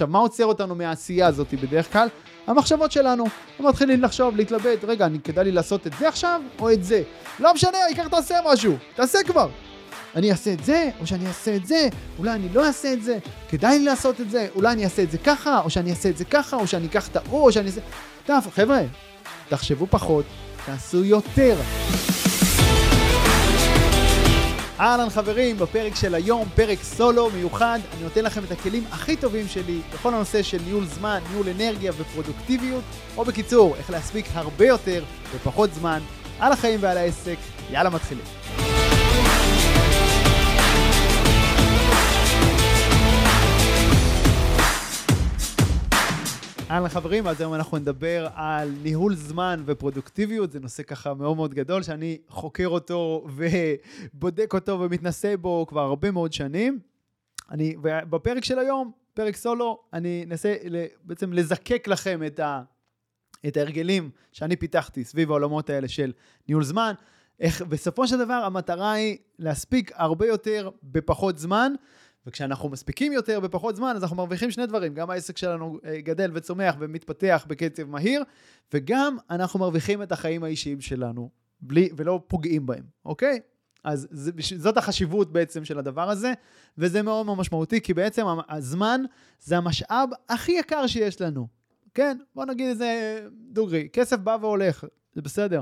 עכשיו, 0.00 0.12
מה 0.12 0.18
עוצר 0.18 0.44
אותנו 0.44 0.74
מהעשייה 0.74 1.26
הזאת 1.26 1.54
בדרך 1.54 1.92
כלל? 1.92 2.08
המחשבות 2.46 2.92
שלנו. 2.92 3.24
הם 3.58 3.66
מתחילים 3.66 4.02
לחשוב, 4.02 4.36
להתלבט, 4.36 4.84
רגע, 4.84 5.06
אני 5.06 5.20
כדאי 5.20 5.44
לי 5.44 5.52
לעשות 5.52 5.86
את 5.86 5.92
זה 5.98 6.08
עכשיו, 6.08 6.40
או 6.58 6.72
את 6.72 6.84
זה? 6.84 7.02
לא 7.40 7.54
משנה, 7.54 7.78
העיקר 7.78 8.08
תעשה 8.08 8.38
משהו, 8.46 8.76
תעשה 8.94 9.18
כבר. 9.26 9.48
אני 10.16 10.30
אעשה 10.30 10.52
את 10.52 10.64
זה, 10.64 10.90
או 11.00 11.06
שאני 11.06 11.26
אעשה 11.26 11.56
את 11.56 11.66
זה, 11.66 11.88
אולי 12.18 12.30
אני 12.30 12.48
לא 12.52 12.66
אעשה 12.66 12.92
את 12.92 13.02
זה, 13.02 13.18
כדאי 13.48 13.78
לי 13.78 13.84
לעשות 13.84 14.20
את 14.20 14.30
זה, 14.30 14.48
אולי 14.54 14.72
אני 14.72 14.84
אעשה 14.84 15.02
את 15.02 15.10
זה 15.10 15.18
ככה, 15.18 15.60
או 15.60 15.70
שאני 15.70 15.90
אעשה 15.90 16.08
את 16.08 16.16
זה 16.16 16.24
ככה, 16.24 16.56
או 16.56 16.66
שאני 16.66 16.86
אקח 16.86 17.08
את 17.08 17.16
האו, 17.16 17.44
או 17.44 17.52
שאני 17.52 17.66
אעשה... 17.66 17.80
טוב, 18.26 18.50
חבר'ה, 18.54 18.80
תחשבו 19.48 19.86
פחות, 19.90 20.24
תעשו 20.66 21.04
יותר. 21.04 21.56
אהלן 24.80 25.10
חברים, 25.10 25.56
בפרק 25.58 25.94
של 25.94 26.14
היום, 26.14 26.48
פרק 26.54 26.78
סולו 26.82 27.30
מיוחד, 27.30 27.78
אני 27.94 28.02
נותן 28.02 28.24
לכם 28.24 28.44
את 28.44 28.50
הכלים 28.50 28.84
הכי 28.90 29.16
טובים 29.16 29.48
שלי 29.48 29.80
בכל 29.94 30.14
הנושא 30.14 30.42
של 30.42 30.58
ניהול 30.66 30.86
זמן, 30.86 31.20
ניהול 31.30 31.46
אנרגיה 31.48 31.92
ופרודוקטיביות, 31.98 32.84
או 33.16 33.24
בקיצור, 33.24 33.76
איך 33.76 33.90
להספיק 33.90 34.26
הרבה 34.34 34.66
יותר 34.66 35.04
בפחות 35.34 35.74
זמן, 35.74 36.00
על 36.38 36.52
החיים 36.52 36.78
ועל 36.82 36.96
העסק. 36.98 37.36
יאללה 37.70 37.90
מתחילים. 37.90 38.24
אהלן 46.70 46.88
חברים, 46.88 47.26
אז 47.26 47.40
היום 47.40 47.54
אנחנו 47.54 47.78
נדבר 47.78 48.28
על 48.34 48.70
ניהול 48.82 49.14
זמן 49.14 49.62
ופרודוקטיביות, 49.66 50.52
זה 50.52 50.60
נושא 50.60 50.82
ככה 50.82 51.14
מאוד 51.14 51.36
מאוד 51.36 51.54
גדול 51.54 51.82
שאני 51.82 52.18
חוקר 52.28 52.68
אותו 52.68 53.26
ובודק 54.14 54.54
אותו 54.54 54.80
ומתנסה 54.80 55.36
בו 55.36 55.66
כבר 55.68 55.80
הרבה 55.80 56.10
מאוד 56.10 56.32
שנים. 56.32 56.78
אני, 57.50 57.76
בפרק 57.82 58.44
של 58.44 58.58
היום, 58.58 58.92
פרק 59.14 59.36
סולו, 59.36 59.80
אני 59.92 60.24
אנסה 60.26 60.54
בעצם 61.04 61.32
לזקק 61.32 61.88
לכם 61.88 62.20
את, 62.26 62.40
ה, 62.40 62.62
את 63.46 63.56
ההרגלים 63.56 64.10
שאני 64.32 64.56
פיתחתי 64.56 65.04
סביב 65.04 65.30
העולמות 65.30 65.70
האלה 65.70 65.88
של 65.88 66.12
ניהול 66.48 66.64
זמן. 66.64 66.92
איך 67.40 67.62
בסופו 67.62 68.08
של 68.08 68.18
דבר 68.18 68.42
המטרה 68.44 68.92
היא 68.92 69.16
להספיק 69.38 69.92
הרבה 69.94 70.26
יותר 70.26 70.70
בפחות 70.82 71.38
זמן. 71.38 71.72
וכשאנחנו 72.26 72.68
מספיקים 72.68 73.12
יותר 73.12 73.40
בפחות 73.40 73.76
זמן, 73.76 73.92
אז 73.96 74.02
אנחנו 74.02 74.16
מרוויחים 74.16 74.50
שני 74.50 74.66
דברים, 74.66 74.94
גם 74.94 75.10
העסק 75.10 75.36
שלנו 75.36 75.78
אה, 75.84 76.00
גדל 76.00 76.30
וצומח 76.34 76.74
ומתפתח 76.78 77.46
בקצב 77.48 77.84
מהיר, 77.84 78.22
וגם 78.74 79.16
אנחנו 79.30 79.60
מרוויחים 79.60 80.02
את 80.02 80.12
החיים 80.12 80.44
האישיים 80.44 80.80
שלנו, 80.80 81.30
בלי, 81.60 81.88
ולא 81.96 82.22
פוגעים 82.26 82.66
בהם, 82.66 82.84
אוקיי? 83.04 83.40
אז 83.84 84.08
זה, 84.10 84.30
זאת 84.56 84.76
החשיבות 84.76 85.32
בעצם 85.32 85.64
של 85.64 85.78
הדבר 85.78 86.10
הזה, 86.10 86.32
וזה 86.78 87.02
מאוד 87.02 87.26
מאוד 87.26 87.38
משמעותי, 87.38 87.80
כי 87.80 87.94
בעצם 87.94 88.26
הזמן 88.48 89.00
זה 89.40 89.56
המשאב 89.56 90.08
הכי 90.28 90.52
יקר 90.52 90.86
שיש 90.86 91.20
לנו. 91.20 91.46
כן, 91.94 92.18
בוא 92.34 92.44
נגיד 92.44 92.70
את 92.70 92.78
זה 92.78 93.20
דוגרי, 93.32 93.88
כסף 93.92 94.18
בא 94.18 94.36
והולך, 94.40 94.84
זה 95.14 95.22
בסדר. 95.22 95.60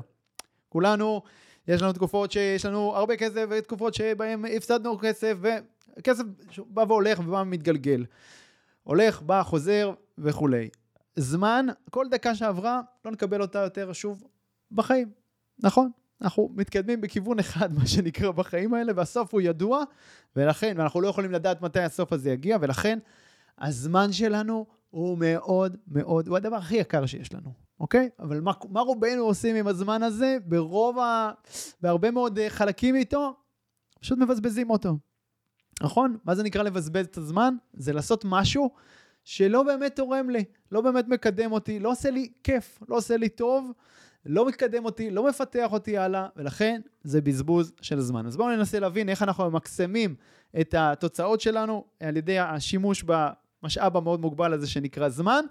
כולנו, 0.68 1.22
יש 1.68 1.82
לנו 1.82 1.92
תקופות 1.92 2.30
שיש 2.32 2.66
לנו 2.66 2.96
הרבה 2.96 3.16
כסף, 3.16 3.44
ותקופות 3.50 3.94
שבהן 3.94 4.44
הפסדנו 4.56 4.98
כסף, 4.98 5.36
ו... 5.40 5.48
כסף 6.04 6.24
בא 6.66 6.84
והולך 6.88 7.18
ובא 7.18 7.36
ומתגלגל. 7.36 8.04
הולך, 8.82 9.22
בא, 9.22 9.42
חוזר 9.42 9.92
וכולי. 10.18 10.68
זמן, 11.16 11.66
כל 11.90 12.06
דקה 12.10 12.34
שעברה, 12.34 12.80
לא 13.04 13.10
נקבל 13.10 13.42
אותה 13.42 13.58
יותר 13.58 13.92
שוב 13.92 14.24
בחיים. 14.72 15.10
נכון? 15.62 15.90
אנחנו 16.22 16.50
מתקדמים 16.54 17.00
בכיוון 17.00 17.38
אחד, 17.38 17.72
מה 17.78 17.86
שנקרא, 17.86 18.30
בחיים 18.30 18.74
האלה, 18.74 18.92
והסוף 18.96 19.32
הוא 19.32 19.40
ידוע, 19.40 19.82
ולכן, 20.36 20.74
ואנחנו 20.78 21.00
לא 21.00 21.08
יכולים 21.08 21.32
לדעת 21.32 21.62
מתי 21.62 21.80
הסוף 21.80 22.12
הזה 22.12 22.30
יגיע, 22.30 22.56
ולכן 22.60 22.98
הזמן 23.58 24.12
שלנו 24.12 24.66
הוא 24.90 25.18
מאוד 25.18 25.76
מאוד, 25.86 26.28
הוא 26.28 26.36
הדבר 26.36 26.56
הכי 26.56 26.76
יקר 26.76 27.06
שיש 27.06 27.34
לנו, 27.34 27.52
אוקיי? 27.80 28.10
אבל 28.18 28.40
מה, 28.40 28.52
מה 28.70 28.80
רובנו 28.80 29.22
עושים 29.22 29.56
עם 29.56 29.66
הזמן 29.66 30.02
הזה? 30.02 30.36
ברוב 30.44 30.98
ה... 30.98 31.30
בהרבה 31.80 32.10
מאוד 32.10 32.38
חלקים 32.48 32.94
איתו, 32.94 33.34
פשוט 34.00 34.18
מבזבזים 34.18 34.70
אותו. 34.70 34.96
נכון? 35.82 36.16
מה 36.24 36.34
זה 36.34 36.42
נקרא 36.42 36.62
לבזבז 36.62 37.06
את 37.06 37.16
הזמן? 37.16 37.54
זה 37.74 37.92
לעשות 37.92 38.24
משהו 38.24 38.70
שלא 39.24 39.62
באמת 39.62 39.96
תורם 39.96 40.30
לי, 40.30 40.44
לא 40.72 40.80
באמת 40.80 41.08
מקדם 41.08 41.52
אותי, 41.52 41.78
לא 41.78 41.90
עושה 41.90 42.10
לי 42.10 42.32
כיף, 42.44 42.78
לא 42.88 42.96
עושה 42.96 43.16
לי 43.16 43.28
טוב, 43.28 43.72
לא 44.26 44.46
מקדם 44.46 44.84
אותי, 44.84 45.10
לא 45.10 45.28
מפתח 45.28 45.68
אותי 45.72 45.98
הלאה, 45.98 46.26
ולכן 46.36 46.80
זה 47.02 47.20
בזבוז 47.20 47.72
של 47.80 48.00
זמן. 48.00 48.26
אז 48.26 48.36
בואו 48.36 48.56
ננסה 48.56 48.80
להבין 48.80 49.08
איך 49.08 49.22
אנחנו 49.22 49.50
ממקסמים 49.50 50.14
את 50.60 50.74
התוצאות 50.78 51.40
שלנו 51.40 51.84
על 52.00 52.16
ידי 52.16 52.38
השימוש 52.38 53.04
במשאב 53.62 53.96
המאוד 53.96 54.20
מוגבל 54.20 54.52
הזה 54.52 54.66
שנקרא 54.66 55.08
זמן, 55.08 55.44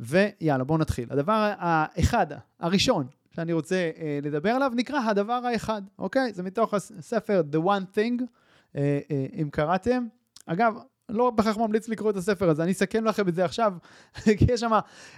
ויאללה, 0.00 0.64
בואו 0.64 0.78
נתחיל. 0.78 1.08
הדבר 1.10 1.54
האחד, 1.58 2.26
הראשון, 2.60 3.06
שאני 3.34 3.52
רוצה 3.52 3.90
אה, 3.96 4.18
לדבר 4.22 4.50
עליו, 4.50 4.72
נקרא 4.74 4.98
הדבר 4.98 5.40
האחד, 5.44 5.82
אוקיי? 5.98 6.32
זה 6.32 6.42
מתוך 6.42 6.74
הספר 6.74 7.42
The 7.52 7.56
One 7.66 7.96
Thing. 7.96 8.22
אה, 8.76 9.00
אה, 9.10 9.26
אם 9.42 9.50
קראתם. 9.50 10.06
אגב, 10.46 10.74
לא 11.08 11.30
בהכרח 11.30 11.56
ממליץ 11.56 11.88
לקרוא 11.88 12.10
את 12.10 12.16
הספר 12.16 12.48
הזה, 12.48 12.62
אני 12.62 12.72
אסכם 12.72 13.04
לכם 13.04 13.28
את 13.28 13.34
זה 13.34 13.44
עכשיו, 13.44 13.74
כי 14.38 14.46
יש 14.48 14.60
שם 14.60 14.72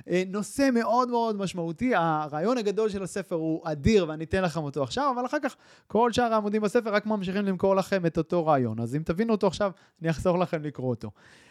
אה, 0.08 0.22
נושא 0.26 0.68
מאוד 0.72 1.10
מאוד 1.10 1.36
משמעותי. 1.36 1.94
הרעיון 1.94 2.58
הגדול 2.58 2.88
של 2.88 3.02
הספר 3.02 3.34
הוא 3.34 3.60
אדיר, 3.64 4.08
ואני 4.08 4.24
אתן 4.24 4.42
לכם 4.42 4.60
אותו 4.60 4.82
עכשיו, 4.82 5.12
אבל 5.14 5.26
אחר 5.26 5.38
כך 5.42 5.56
כל 5.86 6.12
שאר 6.12 6.34
העמודים 6.34 6.62
בספר 6.62 6.94
רק 6.94 7.06
ממשיכים 7.06 7.44
למכור 7.44 7.76
לכם 7.76 8.06
את 8.06 8.18
אותו 8.18 8.46
רעיון. 8.46 8.80
אז 8.80 8.96
אם 8.96 9.02
תבינו 9.02 9.32
אותו 9.32 9.46
עכשיו, 9.46 9.70
אני 10.02 10.10
אחסוך 10.10 10.36
לכם 10.36 10.62
לקרוא 10.62 10.90
אותו. 10.90 11.10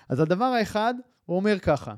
אז 0.09 0.19
הדבר 0.19 0.45
האחד, 0.45 0.93
הוא 1.25 1.37
אומר 1.37 1.59
ככה, 1.59 1.93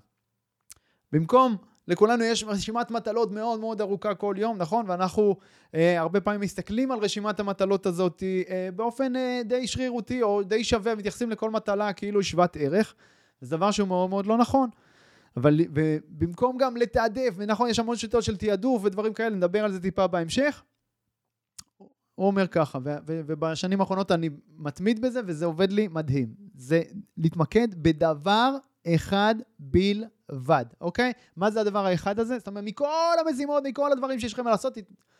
במקום 1.11 1.55
לכולנו 1.87 2.23
יש 2.23 2.43
רשימת 2.43 2.91
מטלות 2.91 3.31
מאוד 3.31 3.59
מאוד 3.59 3.81
ארוכה 3.81 4.15
כל 4.15 4.35
יום, 4.37 4.57
נכון? 4.57 4.85
ואנחנו 4.89 5.35
אה, 5.75 5.99
הרבה 5.99 6.21
פעמים 6.21 6.41
מסתכלים 6.41 6.91
על 6.91 6.99
רשימת 6.99 7.39
המטלות 7.39 7.85
הזאת 7.85 8.23
אה, 8.23 8.69
באופן 8.75 9.15
אה, 9.15 9.41
די 9.45 9.67
שרירותי 9.67 10.21
או 10.21 10.43
די 10.43 10.63
שווה, 10.63 10.95
מתייחסים 10.95 11.29
לכל 11.31 11.51
מטלה 11.51 11.93
כאילו 11.93 12.23
שוות 12.23 12.57
ערך. 12.57 12.95
זה 13.41 13.57
דבר 13.57 13.71
שהוא 13.71 13.87
מאוד 13.87 14.09
מאוד 14.09 14.25
לא 14.25 14.37
נכון. 14.37 14.69
אבל 15.37 15.61
במקום 16.09 16.57
גם 16.57 16.77
לתעדף, 16.77 17.33
ונכון, 17.35 17.69
יש 17.69 17.79
המון 17.79 17.95
שיטות 17.95 18.23
של 18.23 18.37
תעדוף 18.37 18.83
ודברים 18.83 19.13
כאלה, 19.13 19.35
נדבר 19.35 19.63
על 19.63 19.71
זה 19.71 19.81
טיפה 19.81 20.07
בהמשך. 20.07 20.63
הוא 22.15 22.27
אומר 22.27 22.47
ככה, 22.47 22.79
ובשנים 23.05 23.81
האחרונות 23.81 24.11
אני 24.11 24.29
מתמיד 24.57 25.01
בזה, 25.01 25.19
וזה 25.25 25.45
עובד 25.45 25.71
לי 25.71 25.87
מדהים. 25.87 26.27
זה 26.55 26.81
להתמקד 27.17 27.67
בדבר 27.83 28.57
אחד 28.95 29.35
בלבד, 29.59 30.65
אוקיי? 30.81 31.13
מה 31.35 31.51
זה 31.51 31.61
הדבר 31.61 31.85
האחד 31.85 32.19
הזה? 32.19 32.37
זאת 32.37 32.47
אומרת, 32.47 32.63
מכל 32.63 33.15
המזימות, 33.25 33.63
מכל 33.65 33.91
הדברים 33.91 34.19
שיש 34.19 34.33
לכם 34.33 34.47
לעשות, 34.47 34.77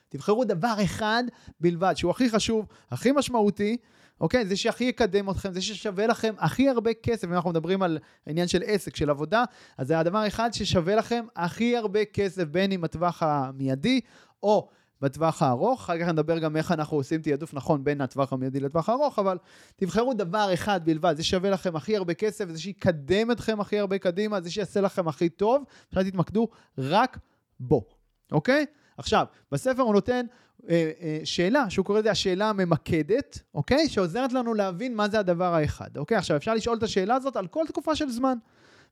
תבחרו 0.10 0.46
דבר 0.46 0.76
אחד 0.84 1.24
בלבד, 1.60 1.94
שהוא 1.96 2.12
הכי 2.12 2.30
חשוב, 2.30 2.66
הכי 2.92 3.12
משמעותי, 3.12 3.78
אוקיי? 4.22 4.46
זה 4.46 4.56
שהכי 4.56 4.84
יקדם 4.84 5.30
אתכם, 5.30 5.54
זה 5.54 5.62
ששווה 5.62 6.08
לכם 6.08 6.34
הכי 6.38 6.70
הרבה 6.70 6.94
כסף, 6.94 7.28
אם 7.28 7.34
אנחנו 7.34 7.50
מדברים 7.50 7.82
על 7.84 8.00
העניין 8.28 8.48
של 8.48 8.62
עסק, 8.66 8.96
של 8.96 9.10
עבודה, 9.10 9.44
אז 9.78 9.88
זה 9.88 10.00
הדבר 10.00 10.28
אחד 10.28 10.54
ששווה 10.54 10.96
לכם 10.96 11.26
הכי 11.36 11.78
הרבה 11.78 12.06
כסף, 12.06 12.44
בין 12.44 12.72
אם 12.72 12.84
הטווח 12.84 13.24
המיידי, 13.24 14.02
או 14.44 14.70
בטווח 15.02 15.42
הארוך, 15.42 15.82
אחר 15.84 16.00
כך 16.00 16.08
נדבר 16.08 16.40
גם 16.40 16.58
איך 16.58 16.72
אנחנו 16.72 16.98
עושים 16.98 17.22
תעדוף 17.22 17.54
נכון 17.54 17.84
בין 17.84 18.02
הטווח 18.02 18.34
המיידי 18.34 18.60
לטווח 18.60 18.90
הארוך, 18.90 19.20
אבל 19.20 19.38
תבחרו 19.76 20.14
דבר 20.14 20.50
אחד 20.54 20.86
בלבד, 20.86 21.14
זה 21.18 21.24
שווה 21.24 21.50
לכם 21.50 21.76
הכי 21.76 21.98
הרבה 21.98 22.14
כסף, 22.14 22.50
זה 22.50 22.60
שיקדם 22.62 23.32
אתכם 23.32 23.60
הכי 23.60 23.80
הרבה 23.80 23.98
קדימה, 23.98 24.42
זה 24.42 24.52
שיעשה 24.52 24.82
לכם 24.82 25.08
הכי 25.08 25.30
טוב, 25.30 25.64
עכשיו 25.88 26.04
תתמקדו 26.04 26.48
רק 26.78 27.18
בו, 27.60 27.86
אוקיי? 28.32 28.66
עכשיו, 28.98 29.26
בספר 29.52 29.82
הוא 29.82 29.94
נותן 29.94 30.26
אה, 30.70 30.92
אה, 31.02 31.20
שאלה, 31.24 31.70
שהוא 31.70 31.86
קורא 31.86 32.00
לזה 32.00 32.12
השאלה 32.12 32.50
הממקדת, 32.50 33.40
אוקיי? 33.56 33.90
שעוזרת 33.90 34.34
לנו 34.34 34.54
להבין 34.54 34.96
מה 34.96 35.10
זה 35.10 35.20
הדבר 35.20 35.54
האחד, 35.54 35.98
אוקיי? 35.98 36.18
עכשיו, 36.18 36.38
אפשר 36.38 36.54
לשאול 36.54 36.78
את 36.78 36.84
השאלה 36.84 37.16
הזאת 37.16 37.36
על 37.36 37.48
כל 37.48 37.66
תקופה 37.68 37.96
של 37.96 38.10
זמן. 38.10 38.38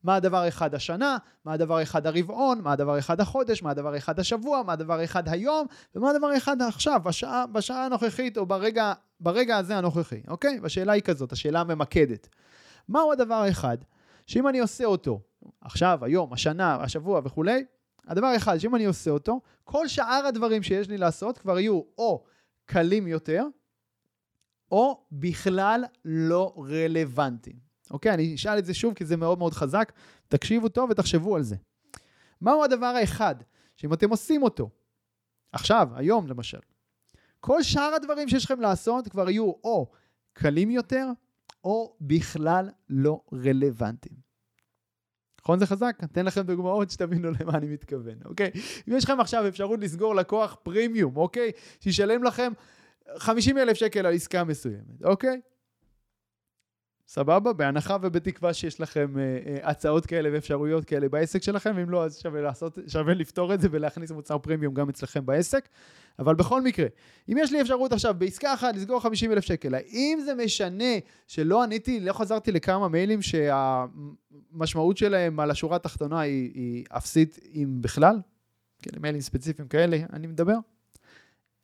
מה 0.06 0.16
הדבר 0.16 0.48
אחד 0.48 0.76
השנה, 0.76 1.18
מה 1.46 1.54
הדבר 1.54 1.84
אחד 1.84 2.08
הרבעון, 2.08 2.62
מה 2.62 2.72
הדבר 2.72 3.00
אחד 3.00 3.22
החודש, 3.22 3.64
מה 3.64 3.72
הדבר 3.72 3.98
אחד 3.98 4.20
השבוע, 4.20 4.64
מה 4.64 4.74
הדבר 4.74 5.04
אחד 5.04 5.30
היום, 5.30 5.68
ומה 5.96 6.10
הדבר 6.10 6.38
אחד 6.38 6.62
עכשיו, 6.62 7.02
בשעה, 7.04 7.48
בשעה 7.48 7.86
הנוכחית 7.86 8.38
או 8.38 8.46
ברגע, 8.46 8.94
ברגע 9.20 9.58
הזה 9.58 9.78
הנוכחי, 9.78 10.22
אוקיי? 10.28 10.60
והשאלה 10.62 10.94
היא 10.94 11.02
כזאת, 11.02 11.32
השאלה 11.32 11.62
הממקדת. 11.62 12.30
מהו 12.90 13.12
הדבר 13.12 13.36
האחד 13.36 13.78
שאם 14.28 14.48
אני 14.48 14.60
עושה 14.60 14.86
אותו, 14.86 15.22
עכשיו, 15.62 16.00
היום, 16.02 16.34
השנה, 16.34 16.76
השבוע 16.76 17.22
וכולי, 17.24 17.66
הדבר 18.08 18.28
האחד 18.28 18.58
שאם 18.58 18.76
אני 18.76 18.86
עושה 18.86 19.12
אותו, 19.12 19.42
כל 19.64 19.88
שאר 19.88 20.26
הדברים 20.28 20.64
שיש 20.64 20.90
לי 20.90 20.98
לעשות 20.98 21.38
כבר 21.38 21.60
יהיו 21.60 21.82
או 21.98 22.24
קלים 22.66 23.08
יותר, 23.08 23.46
או 24.72 25.06
בכלל 25.12 25.84
לא 26.06 26.56
רלוונטיים. 26.58 27.65
אוקיי? 27.92 28.14
אני 28.14 28.36
אשאל 28.36 28.58
את 28.58 28.66
זה 28.66 28.74
שוב 28.74 28.94
כי 28.94 29.06
זה 29.06 29.18
מאוד 29.18 29.38
מאוד 29.38 29.54
חזק. 29.54 29.92
תקשיבו 30.28 30.70
טוב 30.70 30.90
ותחשבו 30.90 31.36
על 31.36 31.44
זה. 31.44 31.56
מהו 32.42 32.64
הדבר 32.64 32.86
האחד 32.86 33.36
שאם 33.76 33.94
אתם 33.94 34.10
עושים 34.10 34.44
אותו, 34.44 34.70
עכשיו, 35.52 35.90
היום 35.96 36.28
למשל, 36.28 36.60
כל 37.40 37.64
שאר 37.64 37.94
הדברים 37.96 38.30
שיש 38.30 38.46
לכם 38.46 38.62
לעשות 38.62 39.08
כבר 39.08 39.30
יהיו 39.30 39.52
או 39.64 39.92
קלים 40.34 40.72
יותר, 40.72 41.08
או 41.64 41.96
בכלל 42.02 42.70
לא 42.90 43.22
רלוונטיים. 43.34 44.16
נכון 45.42 45.60
זה 45.60 45.66
חזק? 45.66 45.98
אתן 46.04 46.26
לכם 46.26 46.42
דוגמאות 46.42 46.90
שתבינו 46.90 47.32
למה 47.32 47.58
אני 47.58 47.68
מתכוון, 47.68 48.18
אוקיי? 48.26 48.52
אם 48.90 48.98
יש 48.98 49.04
לכם 49.04 49.20
עכשיו 49.20 49.48
אפשרות 49.48 49.80
לסגור 49.80 50.16
לקוח 50.16 50.58
פרימיום, 50.64 51.18
אוקיי? 51.18 51.52
שישלם 51.80 52.24
לכם 52.24 52.52
50 53.18 53.58
אלף 53.58 53.78
שקל 53.78 54.06
על 54.06 54.14
עסקה 54.14 54.44
מסוימת, 54.44 55.04
אוקיי? 55.04 55.42
סבבה? 57.08 57.54
בהנחה 57.54 57.98
ובתקווה 58.02 58.54
שיש 58.54 58.82
לכם 58.82 59.18
אה, 59.18 59.24
אה, 59.24 59.70
הצעות 59.70 60.06
כאלה 60.06 60.30
ואפשרויות 60.34 60.86
כאלה 60.86 61.10
בעסק 61.10 61.44
שלכם, 61.44 61.74
ואם 61.76 61.90
לא, 61.90 62.06
אז 62.06 62.20
שווה, 62.20 62.42
לעשות, 62.42 62.78
שווה 62.88 63.14
לפתור 63.14 63.54
את 63.54 63.62
זה 63.62 63.68
ולהכניס 63.72 64.12
מוצר 64.12 64.38
פרימיום 64.38 64.74
גם 64.74 64.90
אצלכם 64.90 65.26
בעסק. 65.26 65.70
אבל 66.20 66.36
בכל 66.36 66.62
מקרה, 66.62 66.88
אם 67.30 67.38
יש 67.40 67.52
לי 67.52 67.62
אפשרות 67.62 67.94
עכשיו 67.94 68.14
בעסקה 68.18 68.54
אחת 68.54 68.76
לסגור 68.76 69.00
50 69.00 69.32
אלף 69.32 69.44
שקל, 69.44 69.76
האם 69.76 70.20
זה 70.26 70.34
משנה 70.36 70.94
שלא 71.28 71.64
עניתי, 71.64 72.00
לא 72.00 72.14
חזרתי 72.14 72.52
לכמה 72.52 72.88
מיילים 72.88 73.20
שהמשמעות 73.22 74.98
שלהם 74.98 75.40
על 75.40 75.52
השורה 75.52 75.76
התחתונה 75.76 76.20
היא, 76.20 76.52
היא 76.54 76.86
אפסית, 76.98 77.40
אם 77.54 77.78
בכלל? 77.82 78.20
כן, 78.82 79.00
מיילים 79.02 79.22
ספציפיים 79.22 79.68
כאלה, 79.68 79.98
אני 80.14 80.28
מדבר. 80.28 80.56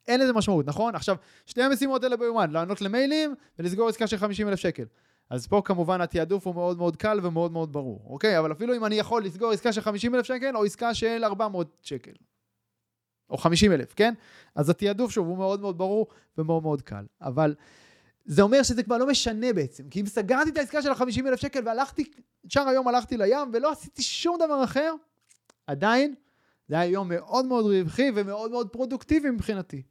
אין 0.08 0.20
לזה 0.20 0.34
משמעות, 0.34 0.68
נכון? 0.68 0.96
עכשיו, 0.96 1.16
שתי 1.46 1.62
המשימות 1.64 2.04
האלה 2.04 2.18
ביומן, 2.18 2.52
לענות 2.52 2.82
למיילים 2.82 3.36
ולסגור 3.60 3.90
עסקה 3.90 4.08
של 4.08 4.18
50 4.18 4.48
אלף 4.48 4.60
שקל. 4.60 4.86
אז 5.32 5.48
פה 5.48 5.62
כמובן 5.66 6.02
התעדוף 6.02 6.48
הוא 6.48 6.56
מאוד 6.56 6.78
מאוד 6.78 6.96
קל 6.96 7.20
ומאוד 7.24 7.52
מאוד 7.52 7.74
ברור, 7.74 8.02
אוקיי? 8.06 8.40
אבל 8.40 8.52
אפילו 8.52 8.76
אם 8.76 8.86
אני 8.86 8.96
יכול 8.96 9.26
לסגור 9.26 9.52
עסקה 9.52 9.74
של 9.74 9.82
50 9.82 10.16
אלף 10.16 10.26
שקל 10.26 10.56
או 10.56 10.64
עסקה 10.64 10.94
של 10.94 11.24
400 11.24 11.78
שקל, 11.82 12.12
או 13.30 13.38
50 13.38 13.72
אלף, 13.72 13.94
כן? 13.96 14.14
אז 14.56 14.70
התעדוף 14.70 15.12
שוב 15.12 15.28
הוא 15.28 15.38
מאוד 15.38 15.62
מאוד 15.62 15.78
ברור 15.78 16.08
ומאוד 16.38 16.64
מאוד 16.64 16.82
קל. 16.82 17.06
אבל 17.22 17.56
זה 18.26 18.42
אומר 18.42 18.64
שזה 18.64 18.84
כבר 18.84 18.98
לא 18.98 19.08
משנה 19.08 19.54
בעצם, 19.54 19.90
כי 19.90 20.02
אם 20.02 20.06
סגרתי 20.06 20.50
את 20.50 20.58
העסקה 20.58 20.82
של 20.82 20.90
ה-50 20.90 21.28
אלף 21.28 21.40
שקל 21.40 21.62
והלכתי, 21.66 22.04
שאר 22.48 22.68
היום 22.68 22.88
הלכתי 22.88 23.18
לים 23.18 23.52
ולא 23.54 23.72
עשיתי 23.72 24.02
שום 24.02 24.38
דבר 24.46 24.64
אחר, 24.64 24.94
עדיין 25.68 26.16
זה 26.68 26.80
היה 26.80 26.92
יום 26.92 27.10
מאוד 27.10 27.46
מאוד 27.46 27.66
רווחי 27.66 28.12
ומאוד 28.16 28.52
מאוד 28.52 28.70
פרודוקטיבי 28.70 29.30
מבחינתי. 29.30 29.82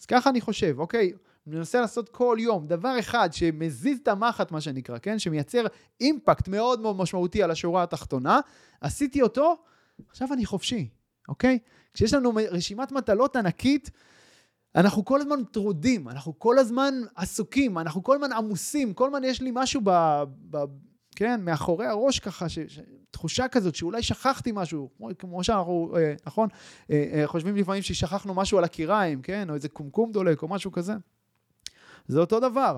אז 0.00 0.06
ככה 0.06 0.30
אני 0.30 0.40
חושב, 0.40 0.74
אוקיי? 0.78 1.12
מנסה 1.46 1.80
לעשות 1.80 2.08
כל 2.08 2.36
יום 2.40 2.66
דבר 2.66 2.98
אחד 2.98 3.28
שמזיז 3.32 3.98
את 4.02 4.08
המחט, 4.08 4.50
מה 4.50 4.60
שנקרא, 4.60 4.98
כן? 4.98 5.18
שמייצר 5.18 5.66
אימפקט 6.00 6.48
מאוד 6.48 6.80
מאוד 6.80 6.96
משמעותי 6.96 7.42
על 7.42 7.50
השורה 7.50 7.82
התחתונה, 7.82 8.40
עשיתי 8.80 9.22
אותו, 9.22 9.56
עכשיו 10.08 10.32
אני 10.32 10.46
חופשי, 10.46 10.88
אוקיי? 11.28 11.58
כשיש 11.94 12.14
לנו 12.14 12.32
רשימת 12.50 12.92
מטלות 12.92 13.36
ענקית, 13.36 13.90
אנחנו 14.74 15.04
כל 15.04 15.20
הזמן 15.20 15.44
טרודים, 15.44 16.08
אנחנו 16.08 16.38
כל 16.38 16.58
הזמן 16.58 16.94
עסוקים, 17.16 17.78
אנחנו 17.78 18.02
כל 18.02 18.14
הזמן 18.14 18.32
עמוסים, 18.32 18.94
כל 18.94 19.06
הזמן 19.06 19.24
יש 19.24 19.40
לי 19.40 19.50
משהו 19.54 19.80
ב... 19.84 19.90
ב 20.50 20.64
כן, 21.16 21.40
מאחורי 21.44 21.86
הראש 21.86 22.18
ככה, 22.18 22.48
ש, 22.48 22.58
ש, 22.58 22.80
תחושה 23.10 23.48
כזאת 23.48 23.74
שאולי 23.74 24.02
שכחתי 24.02 24.52
משהו, 24.54 24.90
כמו, 24.96 25.08
כמו 25.18 25.44
שאנחנו, 25.44 25.94
אה, 25.96 26.14
נכון? 26.26 26.48
אה, 26.90 27.10
אה, 27.12 27.26
חושבים 27.26 27.56
לפעמים 27.56 27.82
ששכחנו 27.82 28.34
משהו 28.34 28.58
על 28.58 28.64
הקיריים, 28.64 29.22
כן? 29.22 29.50
או 29.50 29.54
איזה 29.54 29.68
קומקום 29.68 30.12
דולק 30.12 30.42
או 30.42 30.48
משהו 30.48 30.72
כזה. 30.72 30.94
זה 32.06 32.20
אותו 32.20 32.40
דבר. 32.40 32.76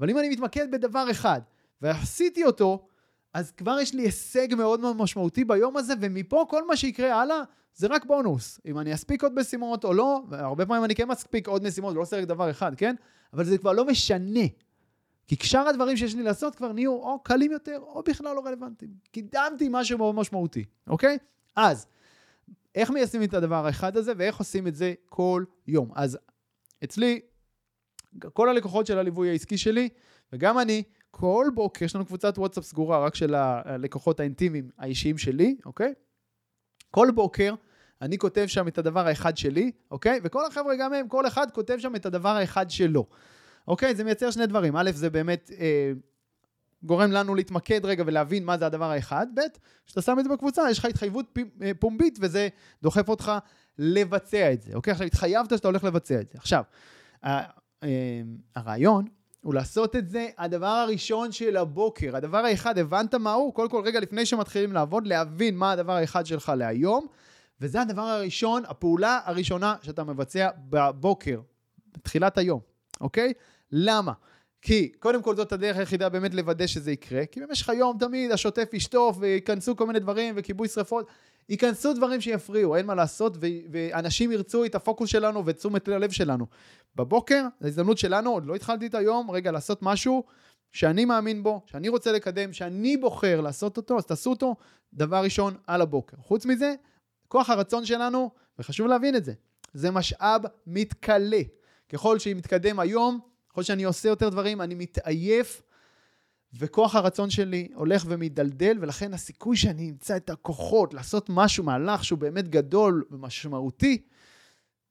אבל 0.00 0.10
אם 0.10 0.18
אני 0.18 0.28
מתמקד 0.28 0.70
בדבר 0.70 1.10
אחד, 1.10 1.40
ועשיתי 1.82 2.44
אותו, 2.44 2.86
אז 3.34 3.50
כבר 3.50 3.80
יש 3.80 3.94
לי 3.94 4.02
הישג 4.02 4.54
מאוד 4.54 4.80
מאוד 4.80 4.96
משמעותי 4.96 5.44
ביום 5.44 5.76
הזה, 5.76 5.94
ומפה 6.00 6.46
כל 6.48 6.66
מה 6.66 6.76
שיקרה 6.76 7.22
הלאה, 7.22 7.42
זה 7.74 7.86
רק 7.86 8.04
בונוס. 8.04 8.60
אם 8.66 8.78
אני 8.78 8.94
אספיק 8.94 9.22
עוד 9.22 9.40
משימות 9.40 9.84
או 9.84 9.92
לא, 9.92 10.22
והרבה 10.28 10.66
פעמים 10.66 10.84
אני 10.84 10.94
כן 10.94 11.08
מספיק 11.08 11.48
עוד 11.48 11.64
משימות, 11.64 11.92
ולא 11.92 12.02
עושה 12.02 12.16
רק 12.18 12.24
דבר 12.24 12.50
אחד, 12.50 12.74
כן? 12.76 12.94
אבל 13.32 13.44
זה 13.44 13.58
כבר 13.58 13.72
לא 13.72 13.84
משנה. 13.84 14.40
כי 15.26 15.36
שאר 15.42 15.68
הדברים 15.68 15.96
שיש 15.96 16.14
לי 16.14 16.22
לעשות 16.22 16.54
כבר 16.54 16.72
נהיו 16.72 16.92
או 16.92 17.18
קלים 17.22 17.52
יותר, 17.52 17.78
או 17.82 18.02
בכלל 18.02 18.34
לא 18.36 18.42
רלוונטיים. 18.46 18.90
קידמתי 19.12 19.68
משהו 19.70 19.98
מאוד 19.98 20.14
משמעותי, 20.14 20.64
אוקיי? 20.86 21.18
אז, 21.56 21.86
איך 22.74 22.90
מיישמים 22.90 23.28
את 23.28 23.34
הדבר 23.34 23.66
האחד 23.66 23.96
הזה, 23.96 24.12
ואיך 24.16 24.38
עושים 24.38 24.66
את 24.66 24.74
זה 24.74 24.94
כל 25.08 25.44
יום? 25.66 25.90
אז 25.94 26.18
אצלי, 26.84 27.20
כל 28.32 28.48
הלקוחות 28.48 28.86
של 28.86 28.98
הליווי 28.98 29.30
העסקי 29.30 29.58
שלי, 29.58 29.88
וגם 30.32 30.58
אני, 30.58 30.82
כל 31.10 31.46
בוקר, 31.54 31.84
יש 31.84 31.94
לנו 31.94 32.06
קבוצת 32.06 32.38
וואטסאפ 32.38 32.64
סגורה 32.64 32.98
רק 32.98 33.14
של 33.14 33.34
הלקוחות 33.34 34.20
האינטימיים 34.20 34.70
האישיים 34.78 35.18
שלי, 35.18 35.56
אוקיי? 35.66 35.94
כל 36.90 37.08
בוקר 37.14 37.54
אני 38.02 38.18
כותב 38.18 38.46
שם 38.46 38.68
את 38.68 38.78
הדבר 38.78 39.06
האחד 39.06 39.36
שלי, 39.36 39.70
אוקיי? 39.90 40.20
וכל 40.22 40.46
החבר'ה 40.46 40.76
גם 40.76 40.92
הם, 40.92 41.08
כל 41.08 41.26
אחד 41.26 41.50
כותב 41.50 41.76
שם 41.78 41.96
את 41.96 42.06
הדבר 42.06 42.28
האחד 42.28 42.70
שלו. 42.70 43.06
אוקיי? 43.68 43.94
זה 43.94 44.04
מייצר 44.04 44.30
שני 44.30 44.46
דברים. 44.46 44.76
א', 44.76 44.90
זה 44.94 45.10
באמת 45.10 45.50
אה, 45.58 45.92
גורם 46.82 47.12
לנו 47.12 47.34
להתמקד 47.34 47.84
רגע 47.84 48.04
ולהבין 48.06 48.44
מה 48.44 48.58
זה 48.58 48.66
הדבר 48.66 48.90
האחד. 48.90 49.26
ב', 49.34 49.40
כשאתה 49.86 50.02
שם 50.02 50.18
את 50.18 50.24
זה 50.24 50.30
בקבוצה, 50.30 50.62
יש 50.70 50.78
לך 50.78 50.84
התחייבות 50.84 51.38
אה, 51.62 51.70
פומבית, 51.78 52.18
וזה 52.20 52.48
דוחף 52.82 53.08
אותך 53.08 53.32
לבצע 53.78 54.52
את 54.52 54.62
זה, 54.62 54.74
אוקיי? 54.74 54.92
עכשיו, 54.92 55.06
התחייבת 55.06 55.50
שאתה 55.50 55.68
הולך 55.68 55.84
לבצע 55.84 56.20
את 56.20 56.28
זה. 56.28 56.38
עכשיו, 56.38 56.62
הרעיון 58.56 59.04
הוא 59.40 59.54
לעשות 59.54 59.96
את 59.96 60.08
זה 60.08 60.28
הדבר 60.38 60.66
הראשון 60.66 61.32
של 61.32 61.56
הבוקר. 61.56 62.16
הדבר 62.16 62.38
האחד, 62.38 62.78
הבנת 62.78 63.14
מה 63.14 63.32
הוא? 63.32 63.54
קודם 63.54 63.68
כל, 63.68 63.82
רגע 63.84 64.00
לפני 64.00 64.26
שמתחילים 64.26 64.72
לעבוד, 64.72 65.06
להבין 65.06 65.56
מה 65.56 65.72
הדבר 65.72 65.92
האחד 65.92 66.26
שלך 66.26 66.52
להיום, 66.56 67.06
וזה 67.60 67.80
הדבר 67.80 68.02
הראשון, 68.02 68.62
הפעולה 68.66 69.20
הראשונה 69.24 69.74
שאתה 69.82 70.04
מבצע 70.04 70.48
בבוקר, 70.68 71.40
בתחילת 71.96 72.38
היום, 72.38 72.60
אוקיי? 73.00 73.32
למה? 73.72 74.12
כי 74.62 74.92
קודם 74.98 75.22
כל 75.22 75.36
זאת 75.36 75.52
הדרך 75.52 75.76
היחידה 75.76 76.08
באמת 76.08 76.34
לוודא 76.34 76.66
שזה 76.66 76.92
יקרה, 76.92 77.26
כי 77.26 77.40
במשך 77.40 77.68
היום 77.68 77.96
תמיד 77.98 78.30
השוטף 78.30 78.68
ישטוף 78.72 79.16
וייכנסו 79.20 79.76
כל 79.76 79.86
מיני 79.86 79.98
דברים 79.98 80.34
וכיבוי 80.36 80.68
שרפות, 80.68 81.06
ייכנסו 81.48 81.92
דברים 81.92 82.20
שיפריעו, 82.20 82.76
אין 82.76 82.86
מה 82.86 82.94
לעשות, 82.94 83.36
ו- 83.36 83.46
ואנשים 83.72 84.32
ירצו 84.32 84.64
את 84.64 84.74
הפוקוס 84.74 85.10
שלנו 85.10 85.46
ואת 85.46 85.56
תשומת 85.56 85.88
הלב 85.88 86.10
שלנו. 86.10 86.46
בבוקר, 86.96 87.44
זו 87.60 87.68
הזדמנות 87.68 87.98
שלנו, 87.98 88.30
עוד 88.30 88.46
לא 88.46 88.54
התחלתי 88.54 88.86
את 88.86 88.94
היום, 88.94 89.30
רגע, 89.30 89.50
לעשות 89.50 89.82
משהו 89.82 90.24
שאני 90.72 91.04
מאמין 91.04 91.42
בו, 91.42 91.62
שאני 91.66 91.88
רוצה 91.88 92.12
לקדם, 92.12 92.52
שאני 92.52 92.96
בוחר 92.96 93.40
לעשות 93.40 93.76
אותו, 93.76 93.98
אז 93.98 94.06
תעשו 94.06 94.30
אותו 94.30 94.56
דבר 94.94 95.22
ראשון 95.22 95.54
על 95.66 95.82
הבוקר. 95.82 96.16
חוץ 96.16 96.46
מזה, 96.46 96.74
כוח 97.28 97.50
הרצון 97.50 97.84
שלנו, 97.84 98.30
וחשוב 98.58 98.86
להבין 98.86 99.16
את 99.16 99.24
זה, 99.24 99.32
זה 99.74 99.90
משאב 99.90 100.42
מתכלה. 100.66 101.40
ככל 101.88 102.18
שהיא 102.18 102.36
מתקדם 102.36 102.80
היום, 102.80 103.20
ככל 103.50 103.62
שאני 103.62 103.84
עושה 103.84 104.08
יותר 104.08 104.28
דברים, 104.28 104.60
אני 104.60 104.74
מתעייף, 104.74 105.62
וכוח 106.54 106.94
הרצון 106.94 107.30
שלי 107.30 107.68
הולך 107.74 108.04
ומדלדל, 108.08 108.78
ולכן 108.80 109.14
הסיכוי 109.14 109.56
שאני 109.56 109.90
אמצא 109.90 110.16
את 110.16 110.30
הכוחות 110.30 110.94
לעשות 110.94 111.26
משהו, 111.30 111.64
מהלך 111.64 112.04
שהוא 112.04 112.18
באמת 112.18 112.48
גדול 112.48 113.04
ומשמעותי, 113.10 114.02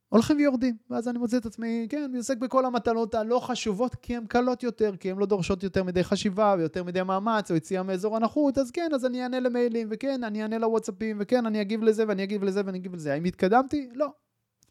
הולכים 0.09 0.37
ויורדים. 0.37 0.77
ואז 0.89 1.07
אני 1.07 1.19
מוצא 1.19 1.37
את 1.37 1.45
עצמי, 1.45 1.87
כן, 1.89 2.03
אני 2.03 2.17
עוסק 2.17 2.37
בכל 2.37 2.65
המטלות 2.65 3.15
הלא 3.15 3.39
חשובות, 3.39 3.95
כי 3.95 4.15
הן 4.17 4.25
קלות 4.25 4.63
יותר, 4.63 4.95
כי 4.99 5.11
הן 5.11 5.17
לא 5.17 5.25
דורשות 5.25 5.63
יותר 5.63 5.83
מדי 5.83 6.03
חשיבה 6.03 6.55
ויותר 6.57 6.83
מדי 6.83 7.03
מאמץ, 7.03 7.51
או 7.51 7.55
יציאה 7.55 7.83
מאזור 7.83 8.15
הנוחות, 8.15 8.57
אז 8.57 8.71
כן, 8.71 8.89
אז 8.95 9.05
אני 9.05 9.23
אענה 9.23 9.39
למיילים, 9.39 9.87
וכן, 9.91 10.23
אני 10.23 10.41
אענה 10.41 10.57
לוואטסאפים, 10.57 11.17
וכן, 11.19 11.45
אני 11.45 11.61
אגיב 11.61 11.83
לזה, 11.83 12.03
ואני 12.07 12.23
אגיב 12.23 12.43
לזה, 12.43 12.61
ואני 12.65 12.77
אגיב 12.77 12.95
לזה. 12.95 13.13
האם 13.13 13.23
התקדמתי? 13.23 13.89
לא. 13.93 14.07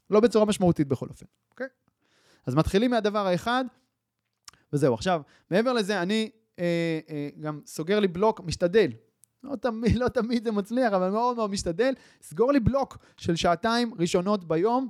לא 0.09 0.19
בצורה 0.19 0.45
משמעותית 0.45 0.87
בכל 0.87 1.07
אופן, 1.09 1.25
אוקיי? 1.51 1.67
אז 2.45 2.55
מתחילים 2.55 2.91
מהדבר 2.91 3.27
האחד, 3.27 3.65
וזהו. 4.73 4.93
עכשיו, 4.93 5.21
מעבר 5.51 5.73
לזה, 5.73 6.01
אני 6.01 6.29
אה, 6.59 6.99
אה, 7.09 7.29
גם 7.39 7.61
סוגר 7.65 7.99
לי 7.99 8.07
בלוק, 8.07 8.39
משתדל. 8.39 8.91
לא 9.43 9.55
תמיד, 9.55 9.95
לא 9.95 10.07
תמיד 10.07 10.43
זה 10.43 10.51
מצליח, 10.51 10.93
אבל 10.93 11.09
מאוד 11.09 11.35
מאוד 11.35 11.49
משתדל. 11.49 11.93
סגור 12.21 12.51
לי 12.51 12.59
בלוק 12.59 12.97
של 13.17 13.35
שעתיים 13.35 13.93
ראשונות 13.99 14.47
ביום, 14.47 14.87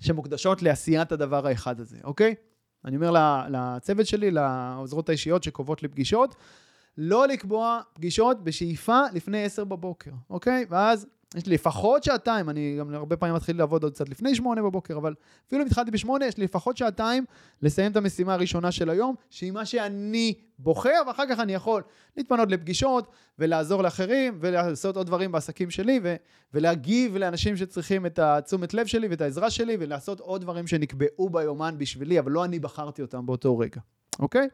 שמוקדשות 0.00 0.62
לעשיית 0.62 1.12
הדבר 1.12 1.46
האחד 1.46 1.80
הזה, 1.80 1.98
אוקיי? 2.04 2.34
אני 2.84 2.96
אומר 2.96 3.14
לצוות 3.48 4.06
שלי, 4.06 4.30
לעוזרות 4.30 5.08
האישיות 5.08 5.42
שקובעות 5.42 5.82
לי 5.82 5.88
פגישות, 5.88 6.34
לא 6.98 7.28
לקבוע 7.28 7.80
פגישות 7.92 8.44
בשאיפה 8.44 9.00
לפני 9.12 9.44
עשר 9.44 9.64
בבוקר, 9.64 10.10
אוקיי? 10.30 10.66
ואז 10.68 11.06
יש 11.34 11.46
לי 11.46 11.54
לפחות 11.54 12.04
שעתיים, 12.04 12.50
אני 12.50 12.76
גם 12.78 12.94
הרבה 12.94 13.16
פעמים 13.16 13.34
מתחיל 13.34 13.58
לעבוד 13.58 13.82
עוד 13.82 13.92
קצת 13.92 14.08
לפני 14.08 14.34
שמונה 14.34 14.62
בבוקר, 14.62 14.96
אבל 14.96 15.14
אפילו 15.48 15.62
אם 15.62 15.66
התחלתי 15.66 15.90
בשמונה, 15.90 16.26
יש 16.26 16.38
לי 16.38 16.44
לפחות 16.44 16.76
שעתיים 16.76 17.24
לסיים 17.62 17.92
את 17.92 17.96
המשימה 17.96 18.34
הראשונה 18.34 18.72
של 18.72 18.90
היום, 18.90 19.14
שהיא 19.30 19.52
מה 19.52 19.64
שאני 19.66 20.34
בוחר, 20.58 21.02
ואחר 21.06 21.22
כך 21.30 21.40
אני 21.40 21.54
יכול 21.54 21.82
להתפנות 22.16 22.50
לפגישות, 22.50 23.10
ולעזור 23.38 23.82
לאחרים, 23.82 24.38
ולעשות 24.40 24.96
עוד 24.96 25.06
דברים 25.06 25.32
בעסקים 25.32 25.70
שלי, 25.70 26.00
ו- 26.02 26.16
ולהגיב 26.54 27.16
לאנשים 27.16 27.56
שצריכים 27.56 28.06
את 28.06 28.18
התשומת 28.18 28.74
לב 28.74 28.86
שלי 28.86 29.08
ואת 29.08 29.20
העזרה 29.20 29.50
שלי, 29.50 29.76
ולעשות 29.80 30.20
עוד 30.20 30.40
דברים 30.40 30.66
שנקבעו 30.66 31.30
ביומן 31.30 31.74
בשבילי, 31.78 32.18
אבל 32.18 32.32
לא 32.32 32.44
אני 32.44 32.58
בחרתי 32.58 33.02
אותם 33.02 33.26
באותו 33.26 33.58
רגע. 33.58 33.80
אוקיי? 34.18 34.48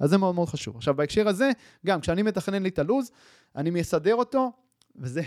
אז 0.00 0.10
זה 0.10 0.18
מאוד 0.18 0.34
מאוד 0.34 0.48
חשוב. 0.48 0.76
עכשיו, 0.76 0.94
בהקשר 0.94 1.28
הזה, 1.28 1.50
גם 1.86 2.00
כשאני 2.00 2.22
מתכנן 2.22 2.62
לי 2.62 2.68
את 2.68 2.78
הלו"ז, 2.78 3.10
אני 3.56 3.70
מסדר 3.70 4.14
אותו 4.14 4.52
וזה, 4.96 5.22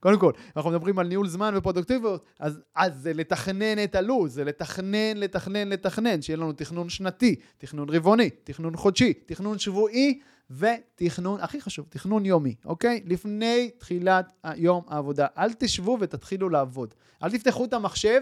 קודם 0.00 0.18
כל, 0.18 0.32
אנחנו 0.56 0.70
מדברים 0.70 0.98
על 0.98 1.06
ניהול 1.06 1.28
זמן 1.28 1.54
ופרודוקטיביות, 1.56 2.24
אז, 2.38 2.60
אז 2.74 3.02
זה 3.02 3.12
לתכנן 3.12 3.84
את 3.84 3.94
הלו"ז, 3.94 4.34
זה 4.34 4.44
לתכנן, 4.44 5.16
לתכנן, 5.16 5.68
לתכנן, 5.68 6.22
שיהיה 6.22 6.36
לנו 6.36 6.52
תכנון 6.52 6.88
שנתי, 6.88 7.36
תכנון 7.58 7.90
רבעוני, 7.90 8.30
תכנון 8.30 8.76
חודשי, 8.76 9.12
תכנון 9.12 9.58
שבועי, 9.58 10.20
ותכנון, 10.50 11.40
הכי 11.40 11.60
חשוב, 11.60 11.86
תכנון 11.88 12.26
יומי, 12.26 12.54
אוקיי? 12.64 13.02
לפני 13.06 13.70
תחילת 13.78 14.32
יום 14.56 14.82
העבודה. 14.88 15.26
אל 15.38 15.52
תשבו 15.52 15.96
ותתחילו 16.00 16.48
לעבוד. 16.48 16.94
אל 17.22 17.30
תפתחו 17.30 17.64
את 17.64 17.72
המחשב, 17.72 18.20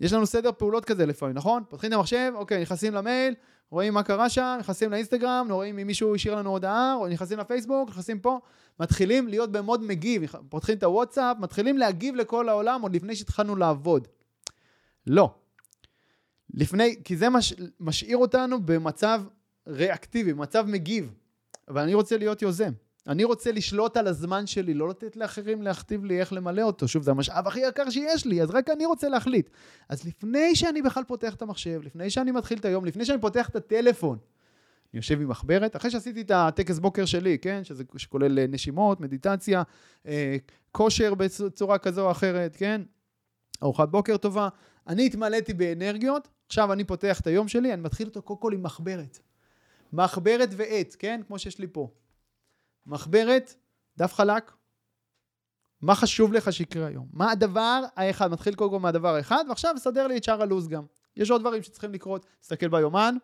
יש 0.00 0.12
לנו 0.12 0.26
סדר 0.26 0.50
פעולות 0.58 0.84
כזה 0.84 1.06
לפעמים, 1.06 1.36
נכון? 1.36 1.62
פותחים 1.68 1.88
את 1.88 1.96
המחשב, 1.96 2.32
אוקיי, 2.34 2.62
נכנסים 2.62 2.94
למייל, 2.94 3.34
רואים 3.70 3.94
מה 3.94 4.02
קרה 4.02 4.28
שם, 4.28 4.56
נכנסים 4.60 4.90
לאינסטגרם, 4.90 5.48
רואים 5.50 5.78
אם 5.78 5.86
מישהו 5.86 6.14
השאיר 6.14 6.34
לנו 6.34 6.50
הודעה, 6.50 6.94
או 6.94 7.08
נכנסים 7.08 7.38
לפייסבוק, 7.38 7.90
נכנסים 7.90 8.20
פה, 8.20 8.40
מתחילים 8.80 9.28
להיות 9.28 9.52
במוד 9.52 9.82
מגיב, 9.82 10.22
פותחים 10.48 10.78
את 10.78 10.82
הוואטסאפ, 10.82 11.36
מתחילים 11.40 11.78
להגיב 11.78 12.14
לכל 12.14 12.48
העולם 12.48 12.82
עוד 12.82 12.94
לפני 12.96 13.16
שהתחלנו 13.16 13.56
לעבוד. 13.56 14.08
לא. 15.06 15.34
לפני, 16.54 16.96
כי 17.04 17.16
זה 17.16 17.28
מש, 17.28 17.54
משאיר 17.80 18.16
אותנו 18.16 18.62
במצב 18.66 19.22
ריאקטיבי, 19.66 20.32
במצב 20.32 20.64
מגיב. 20.68 21.14
אבל 21.68 21.82
אני 21.82 21.94
רוצה 21.94 22.18
להיות 22.18 22.42
יוזם. 22.42 22.72
אני 23.08 23.24
רוצה 23.24 23.52
לשלוט 23.52 23.96
על 23.96 24.06
הזמן 24.06 24.46
שלי, 24.46 24.74
לא 24.74 24.88
לתת 24.88 25.16
לאחרים 25.16 25.62
להכתיב 25.62 26.04
לי 26.04 26.20
איך 26.20 26.32
למלא 26.32 26.62
אותו. 26.62 26.88
שוב, 26.88 27.02
זה 27.02 27.10
המשאב 27.10 27.46
הכי 27.46 27.60
יקר 27.60 27.90
שיש 27.90 28.26
לי, 28.26 28.42
אז 28.42 28.50
רק 28.50 28.70
אני 28.70 28.86
רוצה 28.86 29.08
להחליט. 29.08 29.50
אז 29.88 30.04
לפני 30.04 30.56
שאני 30.56 30.82
בכלל 30.82 31.04
פותח 31.04 31.34
את 31.34 31.42
המחשב, 31.42 31.80
לפני 31.84 32.10
שאני 32.10 32.30
מתחיל 32.30 32.58
את 32.58 32.64
היום, 32.64 32.84
לפני 32.84 33.04
שאני 33.04 33.20
פותח 33.20 33.48
את 33.48 33.56
הטלפון, 33.56 34.18
אני 34.92 34.98
יושב 34.98 35.20
עם 35.20 35.28
מחברת, 35.28 35.76
אחרי 35.76 35.90
שעשיתי 35.90 36.20
את 36.20 36.30
הטקס 36.34 36.78
בוקר 36.78 37.04
שלי, 37.04 37.38
כן, 37.38 37.64
שזה, 37.64 37.84
שכולל 37.96 38.38
אה, 38.38 38.46
נשימות, 38.46 39.00
מדיטציה, 39.00 39.62
אה, 40.06 40.36
כושר 40.72 41.14
בצורה 41.14 41.78
כזו 41.78 42.06
או 42.06 42.10
אחרת, 42.10 42.56
כן, 42.56 42.82
ארוחת 43.62 43.88
בוקר 43.88 44.16
טובה, 44.16 44.48
אני 44.86 45.06
התמלאתי 45.06 45.54
באנרגיות, 45.54 46.28
עכשיו 46.46 46.72
אני 46.72 46.84
פותח 46.84 47.20
את 47.20 47.26
היום 47.26 47.48
שלי, 47.48 47.72
אני 47.72 47.82
מתחיל 47.82 48.08
אותו 48.08 48.22
קודם 48.22 48.40
כל 48.40 48.52
עם 48.52 48.62
מחברת. 48.62 49.18
מחברת 49.92 50.48
ועט, 50.56 50.96
כן, 50.98 51.20
כמו 51.26 51.38
שיש 51.38 51.58
לי 51.58 51.66
פה. 51.72 51.90
מחברת, 52.86 53.54
דף 53.96 54.14
חלק, 54.14 54.52
מה 55.80 55.94
חשוב 55.94 56.32
לך 56.32 56.52
שיקרה 56.52 56.86
היום? 56.86 57.08
מה 57.12 57.30
הדבר 57.30 57.82
האחד? 57.96 58.30
מתחיל 58.30 58.54
קודם 58.54 58.70
כל 58.70 58.80
מהדבר 58.80 59.14
האחד, 59.14 59.44
ועכשיו 59.48 59.74
מסדר 59.74 60.06
לי 60.06 60.16
את 60.16 60.24
שאר 60.24 60.42
הלו"ז 60.42 60.68
גם. 60.68 60.84
יש 61.16 61.30
עוד 61.30 61.40
דברים 61.40 61.62
שצריכים 61.62 61.92
לקרות, 61.92 62.26
תסתכל 62.40 62.68
ביומן, 62.68 63.14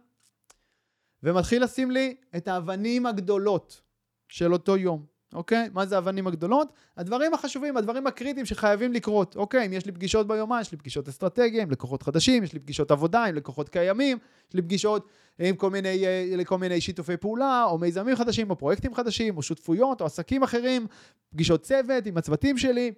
ומתחיל 1.22 1.64
לשים 1.64 1.90
לי 1.90 2.16
את 2.36 2.48
האבנים 2.48 3.06
הגדולות 3.06 3.82
של 4.28 4.52
אותו 4.52 4.76
יום. 4.76 5.06
אוקיי? 5.34 5.68
מה 5.72 5.86
זה 5.86 5.94
האבנים 5.94 6.26
הגדולות? 6.26 6.72
הדברים 6.96 7.34
החשובים, 7.34 7.76
הדברים 7.76 8.06
הקריטיים 8.06 8.46
שחייבים 8.46 8.92
לקרות. 8.92 9.36
אוקיי, 9.36 9.66
אם 9.66 9.72
יש 9.72 9.86
לי 9.86 9.92
פגישות 9.92 10.26
ביומן, 10.26 10.58
יש 10.60 10.72
לי 10.72 10.78
פגישות 10.78 11.08
אסטרטגיה 11.08 11.62
עם 11.62 11.70
לקוחות 11.70 12.02
חדשים, 12.02 12.44
יש 12.44 12.52
לי 12.52 12.58
פגישות 12.58 12.90
עבודה 12.90 13.24
עם 13.24 13.34
לקוחות 13.34 13.68
קיימים, 13.68 14.18
יש 14.48 14.54
לי 14.54 14.62
פגישות 14.62 15.08
עם 15.38 15.56
כל 15.56 15.70
מיני, 15.70 16.06
אה, 16.06 16.44
כל 16.44 16.58
מיני 16.58 16.80
שיתופי 16.80 17.16
פעולה, 17.16 17.64
או 17.64 17.78
מיזמים 17.78 18.16
חדשים, 18.16 18.50
או 18.50 18.58
פרויקטים 18.58 18.94
חדשים, 18.94 19.36
או 19.36 19.42
שותפויות, 19.42 20.00
או 20.00 20.06
עסקים 20.06 20.42
אחרים, 20.42 20.86
פגישות 21.30 21.62
צוות 21.62 22.06
עם 22.06 22.16
הצוותים 22.16 22.58
שלי. 22.58 22.92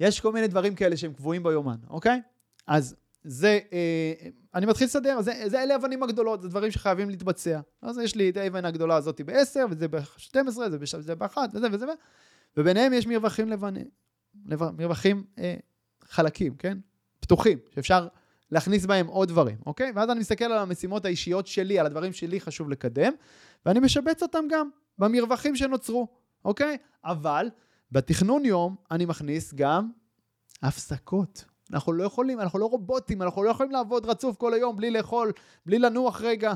יש 0.00 0.20
כל 0.20 0.32
מיני 0.32 0.48
דברים 0.48 0.74
כאלה 0.74 0.96
שהם 0.96 1.12
קבועים 1.12 1.42
ביומן, 1.42 1.76
אוקיי? 1.90 2.20
אז 2.66 2.96
זה, 3.24 3.58
אה, 3.72 4.12
אני 4.54 4.66
מתחיל 4.66 4.86
לסדר, 4.86 5.20
זה, 5.20 5.42
זה 5.46 5.62
אלה 5.62 5.74
האבנים 5.74 6.02
הגדולות, 6.02 6.42
זה 6.42 6.48
דברים 6.48 6.70
שחייבים 6.70 7.10
להתבצע. 7.10 7.60
אז 7.82 7.98
יש 7.98 8.14
לי 8.14 8.30
את 8.30 8.36
האבן 8.36 8.64
הגדולה 8.64 8.96
הזאת 8.96 9.20
ב-10, 9.20 9.58
וזה 9.70 9.88
ב-12, 9.88 10.50
זה 10.98 11.14
ב-1, 11.14 11.36
וזה 11.52 11.66
וזה, 11.72 11.86
וביניהם 12.56 12.92
יש 12.92 13.06
מרווחים 13.06 13.48
לבנים, 13.48 13.86
מרווחים 14.54 15.24
אה, 15.38 15.54
חלקים, 16.04 16.54
כן? 16.54 16.78
פתוחים, 17.20 17.58
שאפשר 17.74 18.08
להכניס 18.50 18.86
בהם 18.86 19.06
עוד 19.06 19.28
דברים, 19.28 19.56
אוקיי? 19.66 19.92
ואז 19.94 20.10
אני 20.10 20.20
מסתכל 20.20 20.44
על 20.44 20.58
המשימות 20.58 21.04
האישיות 21.04 21.46
שלי, 21.46 21.78
על 21.78 21.86
הדברים 21.86 22.12
שלי 22.12 22.40
חשוב 22.40 22.70
לקדם, 22.70 23.12
ואני 23.66 23.80
משבץ 23.80 24.22
אותם 24.22 24.44
גם 24.50 24.68
במרווחים 24.98 25.56
שנוצרו, 25.56 26.08
אוקיי? 26.44 26.76
אבל 27.04 27.50
בתכנון 27.92 28.44
יום 28.44 28.76
אני 28.90 29.04
מכניס 29.04 29.54
גם 29.54 29.90
הפסקות. 30.62 31.44
אנחנו 31.72 31.92
לא 31.92 32.04
יכולים, 32.04 32.40
אנחנו 32.40 32.58
לא 32.58 32.66
רובוטים, 32.66 33.22
אנחנו 33.22 33.42
לא 33.42 33.50
יכולים 33.50 33.72
לעבוד 33.72 34.06
רצוף 34.06 34.36
כל 34.36 34.54
היום 34.54 34.76
בלי 34.76 34.90
לאכול, 34.90 35.32
בלי 35.66 35.78
לנוח 35.78 36.20
רגע, 36.20 36.54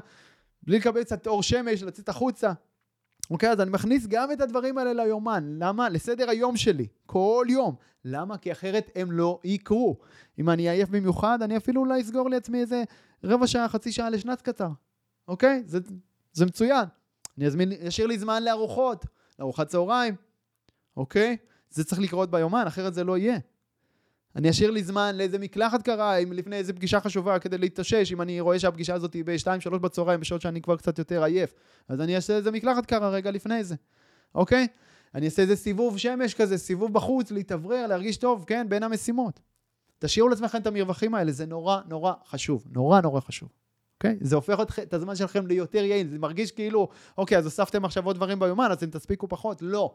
בלי 0.62 0.78
לקבל 0.78 1.04
קצת 1.04 1.26
אור 1.26 1.42
שמש, 1.42 1.82
לצאת 1.82 2.08
החוצה. 2.08 2.52
אוקיי, 3.30 3.50
אז 3.50 3.60
אני 3.60 3.70
מכניס 3.70 4.06
גם 4.06 4.32
את 4.32 4.40
הדברים 4.40 4.78
האלה 4.78 4.92
ליומן. 4.92 5.56
למה? 5.58 5.88
לסדר 5.88 6.30
היום 6.30 6.56
שלי, 6.56 6.86
כל 7.06 7.46
יום. 7.48 7.74
למה? 8.04 8.38
כי 8.38 8.52
אחרת 8.52 8.90
הם 8.94 9.12
לא 9.12 9.40
יקרו. 9.44 9.96
אם 10.38 10.50
אני 10.50 10.68
עייף 10.68 10.88
במיוחד, 10.88 11.42
אני 11.42 11.56
אפילו 11.56 11.80
אולי 11.80 12.00
אסגור 12.00 12.30
לעצמי 12.30 12.60
איזה 12.60 12.82
רבע 13.24 13.46
שעה, 13.46 13.68
חצי 13.68 13.92
שעה 13.92 14.10
לשנת 14.10 14.42
קצר. 14.42 14.68
אוקיי? 15.28 15.62
זה, 15.66 15.78
זה 16.32 16.46
מצוין. 16.46 16.84
אני 17.38 17.46
אזמין, 17.46 17.72
אשאיר 17.72 18.06
לי 18.06 18.18
זמן 18.18 18.42
לארוחות, 18.42 19.04
לארוחת 19.38 19.68
צהריים. 19.68 20.14
אוקיי? 20.96 21.36
זה 21.70 21.84
צריך 21.84 22.00
לקרות 22.00 22.30
ביומן, 22.30 22.64
אחרת 22.66 22.94
זה 22.94 23.04
לא 23.04 23.18
יהיה. 23.18 23.38
אני 24.36 24.50
אשאיר 24.50 24.70
לי 24.70 24.82
זמן 24.82 25.16
לאיזה 25.16 25.38
מקלחת 25.38 25.82
קרה, 25.82 26.16
אם 26.16 26.32
לפני 26.32 26.56
איזה 26.56 26.72
פגישה 26.72 27.00
חשובה 27.00 27.38
כדי 27.38 27.58
להתאושש, 27.58 28.12
אם 28.12 28.22
אני 28.22 28.40
רואה 28.40 28.58
שהפגישה 28.58 28.94
הזאת 28.94 29.14
היא 29.14 29.24
ב-2-3 29.24 29.78
בצהריים, 29.78 30.20
בשעות 30.20 30.40
שאני 30.40 30.62
כבר 30.62 30.76
קצת 30.76 30.98
יותר 30.98 31.24
עייף, 31.24 31.54
אז 31.88 32.00
אני 32.00 32.16
אעשה 32.16 32.36
איזה 32.36 32.50
מקלחת 32.50 32.86
קרה 32.86 33.08
רגע 33.10 33.30
לפני 33.30 33.64
זה, 33.64 33.74
אוקיי? 34.34 34.66
אני 35.14 35.26
אעשה 35.26 35.42
איזה 35.42 35.56
סיבוב 35.56 35.98
שמש 35.98 36.34
כזה, 36.34 36.58
סיבוב 36.58 36.92
בחוץ, 36.92 37.30
להתאוורר, 37.30 37.86
להרגיש 37.86 38.16
טוב, 38.16 38.44
כן, 38.46 38.66
בין 38.68 38.82
המשימות. 38.82 39.40
תשאירו 39.98 40.28
לעצמכם 40.28 40.58
את 40.58 40.66
המרווחים 40.66 41.14
האלה, 41.14 41.32
זה 41.32 41.46
נורא 41.46 41.80
נורא 41.88 42.12
חשוב, 42.26 42.64
נורא 42.72 43.00
נורא 43.00 43.20
חשוב. 43.20 43.48
אוקיי? 43.96 44.16
זה 44.20 44.36
הופך 44.36 44.60
את 44.82 44.94
הזמן 44.94 45.16
שלכם 45.16 45.46
ליותר 45.46 45.84
יעיל, 45.84 46.08
זה 46.08 46.18
מרגיש 46.18 46.50
כאילו, 46.50 46.88
אוקיי, 47.18 47.38
אז 47.38 47.44
הוספתם 47.44 47.84
עכשיו 47.84 48.06
עוד 48.06 48.16
דברים 48.16 48.38
ביומן, 48.38 48.68
אז 48.70 48.76
אתם 48.76 48.90
תספיקו 48.90 49.28
פחות. 49.28 49.62
לא. 49.62 49.94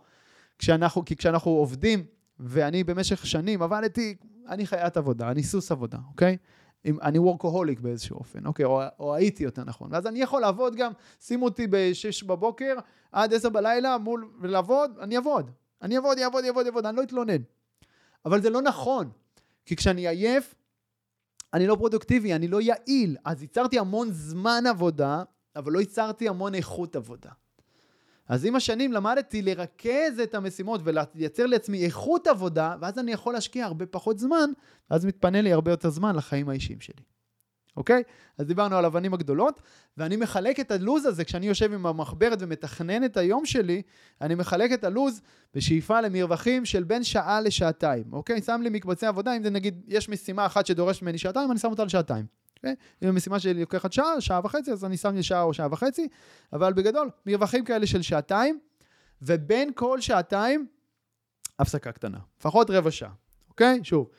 כשאנחנו, 0.59 1.05
כי 1.05 1.15
כשאנחנו 1.15 1.51
עובדים 1.51 2.05
ואני 2.39 2.83
במשך 2.83 3.25
שנים 3.25 3.61
עבדתי, 3.61 4.15
אני 4.47 4.65
חיית 4.65 4.97
עבודה, 4.97 5.31
אני 5.31 5.43
סוס 5.43 5.71
עבודה, 5.71 5.97
אוקיי? 6.07 6.37
אני 6.85 7.19
וורקוהוליק 7.19 7.79
באיזשהו 7.79 8.17
אופן, 8.17 8.45
אוקיי? 8.45 8.65
או, 8.65 8.81
או 8.99 9.15
הייתי 9.15 9.43
יותר 9.43 9.63
נכון. 9.63 9.93
ואז 9.93 10.07
אני 10.07 10.21
יכול 10.21 10.41
לעבוד 10.41 10.75
גם, 10.75 10.91
שימו 11.19 11.45
אותי 11.45 11.67
ב-6 11.67 12.25
בבוקר 12.27 12.75
עד 13.11 13.33
10 13.33 13.49
בלילה 13.49 13.97
מול, 13.97 14.29
ולעבוד, 14.41 14.91
אני 15.01 15.15
אעבוד. 15.15 15.51
אני 15.81 15.95
אעבוד, 15.95 16.17
אעבוד, 16.19 16.45
אעבוד, 16.45 16.65
אעבוד, 16.65 16.85
אני 16.85 16.97
לא 16.97 17.03
אתלונן. 17.03 17.41
אבל 18.25 18.41
זה 18.41 18.49
לא 18.49 18.61
נכון, 18.61 19.09
כי 19.65 19.75
כשאני 19.75 20.07
עייף, 20.07 20.55
אני 21.53 21.67
לא 21.67 21.75
פרודוקטיבי, 21.75 22.33
אני 22.33 22.47
לא 22.47 22.61
יעיל. 22.61 23.17
אז 23.25 23.41
ייצרתי 23.41 23.79
המון 23.79 24.11
זמן 24.11 24.63
עבודה, 24.69 25.23
אבל 25.55 25.71
לא 25.71 25.79
ייצרתי 25.79 26.29
המון 26.29 26.55
איכות 26.55 26.95
עבודה. 26.95 27.29
אז 28.29 28.45
עם 28.45 28.55
השנים 28.55 28.93
למדתי 28.93 29.41
לרכז 29.41 30.19
את 30.23 30.35
המשימות 30.35 30.81
ולייצר 30.83 31.45
לעצמי 31.45 31.85
איכות 31.85 32.27
עבודה, 32.27 32.75
ואז 32.81 32.99
אני 32.99 33.11
יכול 33.11 33.33
להשקיע 33.33 33.65
הרבה 33.65 33.85
פחות 33.85 34.19
זמן, 34.19 34.49
ואז 34.91 35.05
מתפנה 35.05 35.41
לי 35.41 35.53
הרבה 35.53 35.71
יותר 35.71 35.89
זמן 35.89 36.15
לחיים 36.15 36.49
האישיים 36.49 36.81
שלי. 36.81 37.03
אוקיי? 37.77 38.03
אז 38.37 38.45
דיברנו 38.45 38.75
על 38.75 38.85
אבנים 38.85 39.13
הגדולות, 39.13 39.61
ואני 39.97 40.15
מחלק 40.15 40.59
את 40.59 40.71
הלוז 40.71 41.05
הזה, 41.05 41.23
כשאני 41.23 41.47
יושב 41.47 41.73
עם 41.73 41.85
המחברת 41.85 42.37
ומתכנן 42.41 43.03
את 43.03 43.17
היום 43.17 43.45
שלי, 43.45 43.81
אני 44.21 44.35
מחלק 44.35 44.73
את 44.73 44.83
הלוז 44.83 45.21
בשאיפה 45.53 46.01
למרווחים 46.01 46.65
של 46.65 46.83
בין 46.83 47.03
שעה 47.03 47.41
לשעתיים, 47.41 48.03
אוקיי? 48.11 48.41
שם 48.41 48.61
לי 48.63 48.69
מקבצי 48.69 49.05
עבודה, 49.05 49.37
אם 49.37 49.43
זה 49.43 49.49
נגיד, 49.49 49.83
יש 49.87 50.09
משימה 50.09 50.45
אחת 50.45 50.65
שדורשת 50.65 51.01
ממני 51.01 51.17
שעתיים, 51.17 51.51
אני 51.51 51.59
שם 51.59 51.69
אותה 51.69 51.83
לשעתיים. 51.83 52.38
Okay? 52.65 52.69
אוקיי? 52.69 52.75
אם 53.03 53.07
המשימה 53.07 53.39
שלי 53.39 53.61
לוקחת 53.61 53.93
שעה, 53.93 54.21
שעה 54.21 54.41
וחצי, 54.43 54.71
אז 54.71 54.85
אני 54.85 54.97
שם 54.97 55.15
לי 55.15 55.23
שעה 55.23 55.41
או 55.41 55.53
שעה 55.53 55.67
וחצי, 55.71 56.07
אבל 56.53 56.73
בגדול, 56.73 57.09
מרווחים 57.25 57.65
כאלה 57.65 57.87
של 57.87 58.01
שעתיים, 58.01 58.59
ובין 59.21 59.71
כל 59.75 60.01
שעתיים, 60.01 60.67
הפסקה 61.59 61.91
קטנה. 61.91 62.19
לפחות 62.39 62.69
רבע 62.69 62.91
שעה, 62.91 63.11
אוקיי? 63.49 63.79
Okay? 63.81 63.83
שוב, 63.83 64.09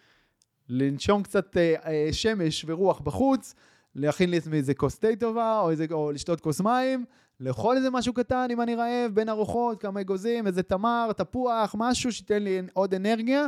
לנשום 0.69 1.23
קצת 1.23 1.57
אה, 1.57 1.75
אה, 1.87 2.09
שמש 2.13 2.65
ורוח 2.69 3.01
בחוץ, 3.01 3.55
להכין 3.95 4.31
לי 4.31 4.37
עצמי 4.37 4.57
איזה 4.57 4.75
כוס 4.75 4.99
תה 4.99 5.09
טובה, 5.21 5.61
או, 5.61 5.71
איזה, 5.71 5.87
או 5.91 6.13
לשתות 6.13 6.41
כוס 6.41 6.61
מים, 6.61 7.05
לאכול 7.41 7.77
איזה 7.77 7.91
משהו 7.91 8.13
קטן 8.13 8.49
אם 8.51 8.61
אני 8.61 8.75
רעב, 8.75 9.15
בין 9.15 9.29
ארוחות, 9.29 9.81
כמה 9.81 10.01
אגוזים, 10.01 10.47
איזה 10.47 10.63
תמר, 10.63 11.13
תפוח, 11.17 11.75
משהו 11.79 12.13
שייתן 12.13 12.43
לי 12.43 12.63
עוד 12.73 12.95
אנרגיה. 12.95 13.47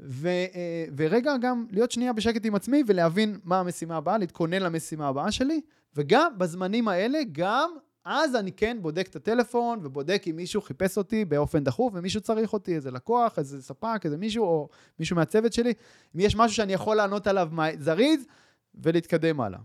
ו, 0.00 0.28
אה, 0.28 0.84
ורגע 0.96 1.36
גם 1.40 1.66
להיות 1.70 1.90
שנייה 1.90 2.12
בשקט 2.12 2.46
עם 2.46 2.54
עצמי 2.54 2.82
ולהבין 2.86 3.38
מה 3.44 3.60
המשימה 3.60 3.96
הבאה, 3.96 4.18
להתכונן 4.18 4.62
למשימה 4.62 5.08
הבאה 5.08 5.32
שלי, 5.32 5.60
וגם 5.96 6.38
בזמנים 6.38 6.88
האלה, 6.88 7.18
גם 7.32 7.70
אז 8.04 8.36
אני 8.36 8.52
כן 8.52 8.78
בודק 8.80 9.06
את 9.10 9.16
הטלפון 9.16 9.78
ובודק 9.82 10.22
אם 10.30 10.36
מישהו 10.36 10.60
חיפש 10.60 10.98
אותי 10.98 11.24
באופן 11.24 11.64
דחוף 11.64 11.92
ומישהו 11.96 12.20
צריך 12.20 12.52
אותי, 12.52 12.74
איזה 12.74 12.90
לקוח, 12.90 13.38
איזה 13.38 13.62
ספק, 13.62 14.00
איזה 14.04 14.16
מישהו 14.16 14.44
או 14.44 14.68
מישהו 14.98 15.16
מהצוות 15.16 15.52
שלי, 15.52 15.72
אם 16.16 16.20
יש 16.20 16.36
משהו 16.36 16.56
שאני 16.56 16.72
יכול 16.72 16.96
לענות 16.96 17.26
עליו 17.26 17.50
זריז 17.78 18.26
ולהתקדם 18.74 19.40
הלאה, 19.40 19.58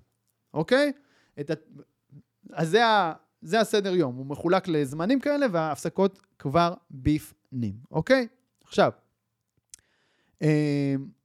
אוקיי? 0.53 0.91
את 1.39 1.49
ה... 1.49 1.53
אז 2.53 2.69
זה, 2.69 2.85
ה... 2.85 3.13
זה 3.41 3.59
הסדר 3.59 3.95
יום, 3.95 4.15
הוא 4.15 4.25
מחולק 4.25 4.67
לזמנים 4.67 5.19
כאלה 5.19 5.45
וההפסקות 5.51 6.19
כבר 6.39 6.73
בפנים. 6.91 7.73
אוקיי? 7.91 8.27
עכשיו, 8.63 8.91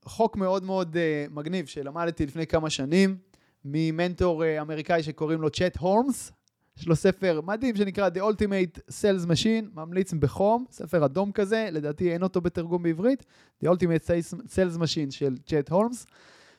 חוק 0.04 0.36
מאוד 0.36 0.64
מאוד 0.64 0.96
אה, 0.96 1.26
מגניב 1.30 1.66
שלמדתי 1.66 2.26
לפני 2.26 2.46
כמה 2.46 2.70
שנים 2.70 3.16
ממנטור 3.64 4.44
אה, 4.44 4.60
אמריקאי 4.60 5.02
שקוראים 5.02 5.40
לו 5.40 5.50
צ'ט 5.50 5.76
הורמס, 5.78 6.32
יש 6.76 6.88
לו 6.88 6.96
ספר 6.96 7.40
מדהים 7.40 7.76
שנקרא 7.76 8.08
The 8.08 8.18
Ultimate 8.18 8.78
Sales 8.90 9.26
Machine, 9.26 9.64
ממליץ 9.74 10.12
בחום, 10.12 10.64
ספר 10.70 11.04
אדום 11.04 11.32
כזה, 11.32 11.68
לדעתי 11.72 12.12
אין 12.12 12.22
אותו 12.22 12.40
בתרגום 12.40 12.82
בעברית, 12.82 13.24
The 13.64 13.68
Ultimate 13.68 14.06
Sales 14.48 14.78
Machine 14.78 15.10
של 15.10 15.36
צ'ט 15.46 15.70
הורמס, 15.70 16.06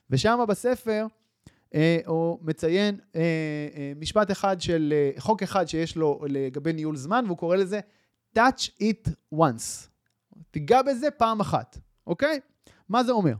ושם 0.09 0.39
בספר 0.47 1.05
אה, 1.75 1.99
הוא 2.05 2.39
מציין 2.41 2.99
אה, 3.15 3.21
אה, 3.75 3.91
משפט 3.99 4.31
אחד 4.31 4.61
של, 4.61 4.93
אה, 4.95 5.11
חוק 5.21 5.43
אחד 5.43 5.67
שיש 5.67 5.95
לו 5.95 6.21
לגבי 6.29 6.73
ניהול 6.73 6.95
זמן, 6.95 7.23
והוא 7.25 7.37
קורא 7.37 7.55
לזה 7.55 7.79
touch 8.37 8.69
it 8.81 9.09
once. 9.35 9.87
תיגע 10.51 10.81
בזה 10.81 11.11
פעם 11.11 11.39
אחת, 11.39 11.77
אוקיי? 12.09 12.39
מה 12.89 13.03
זה 13.03 13.11
אומר? 13.11 13.33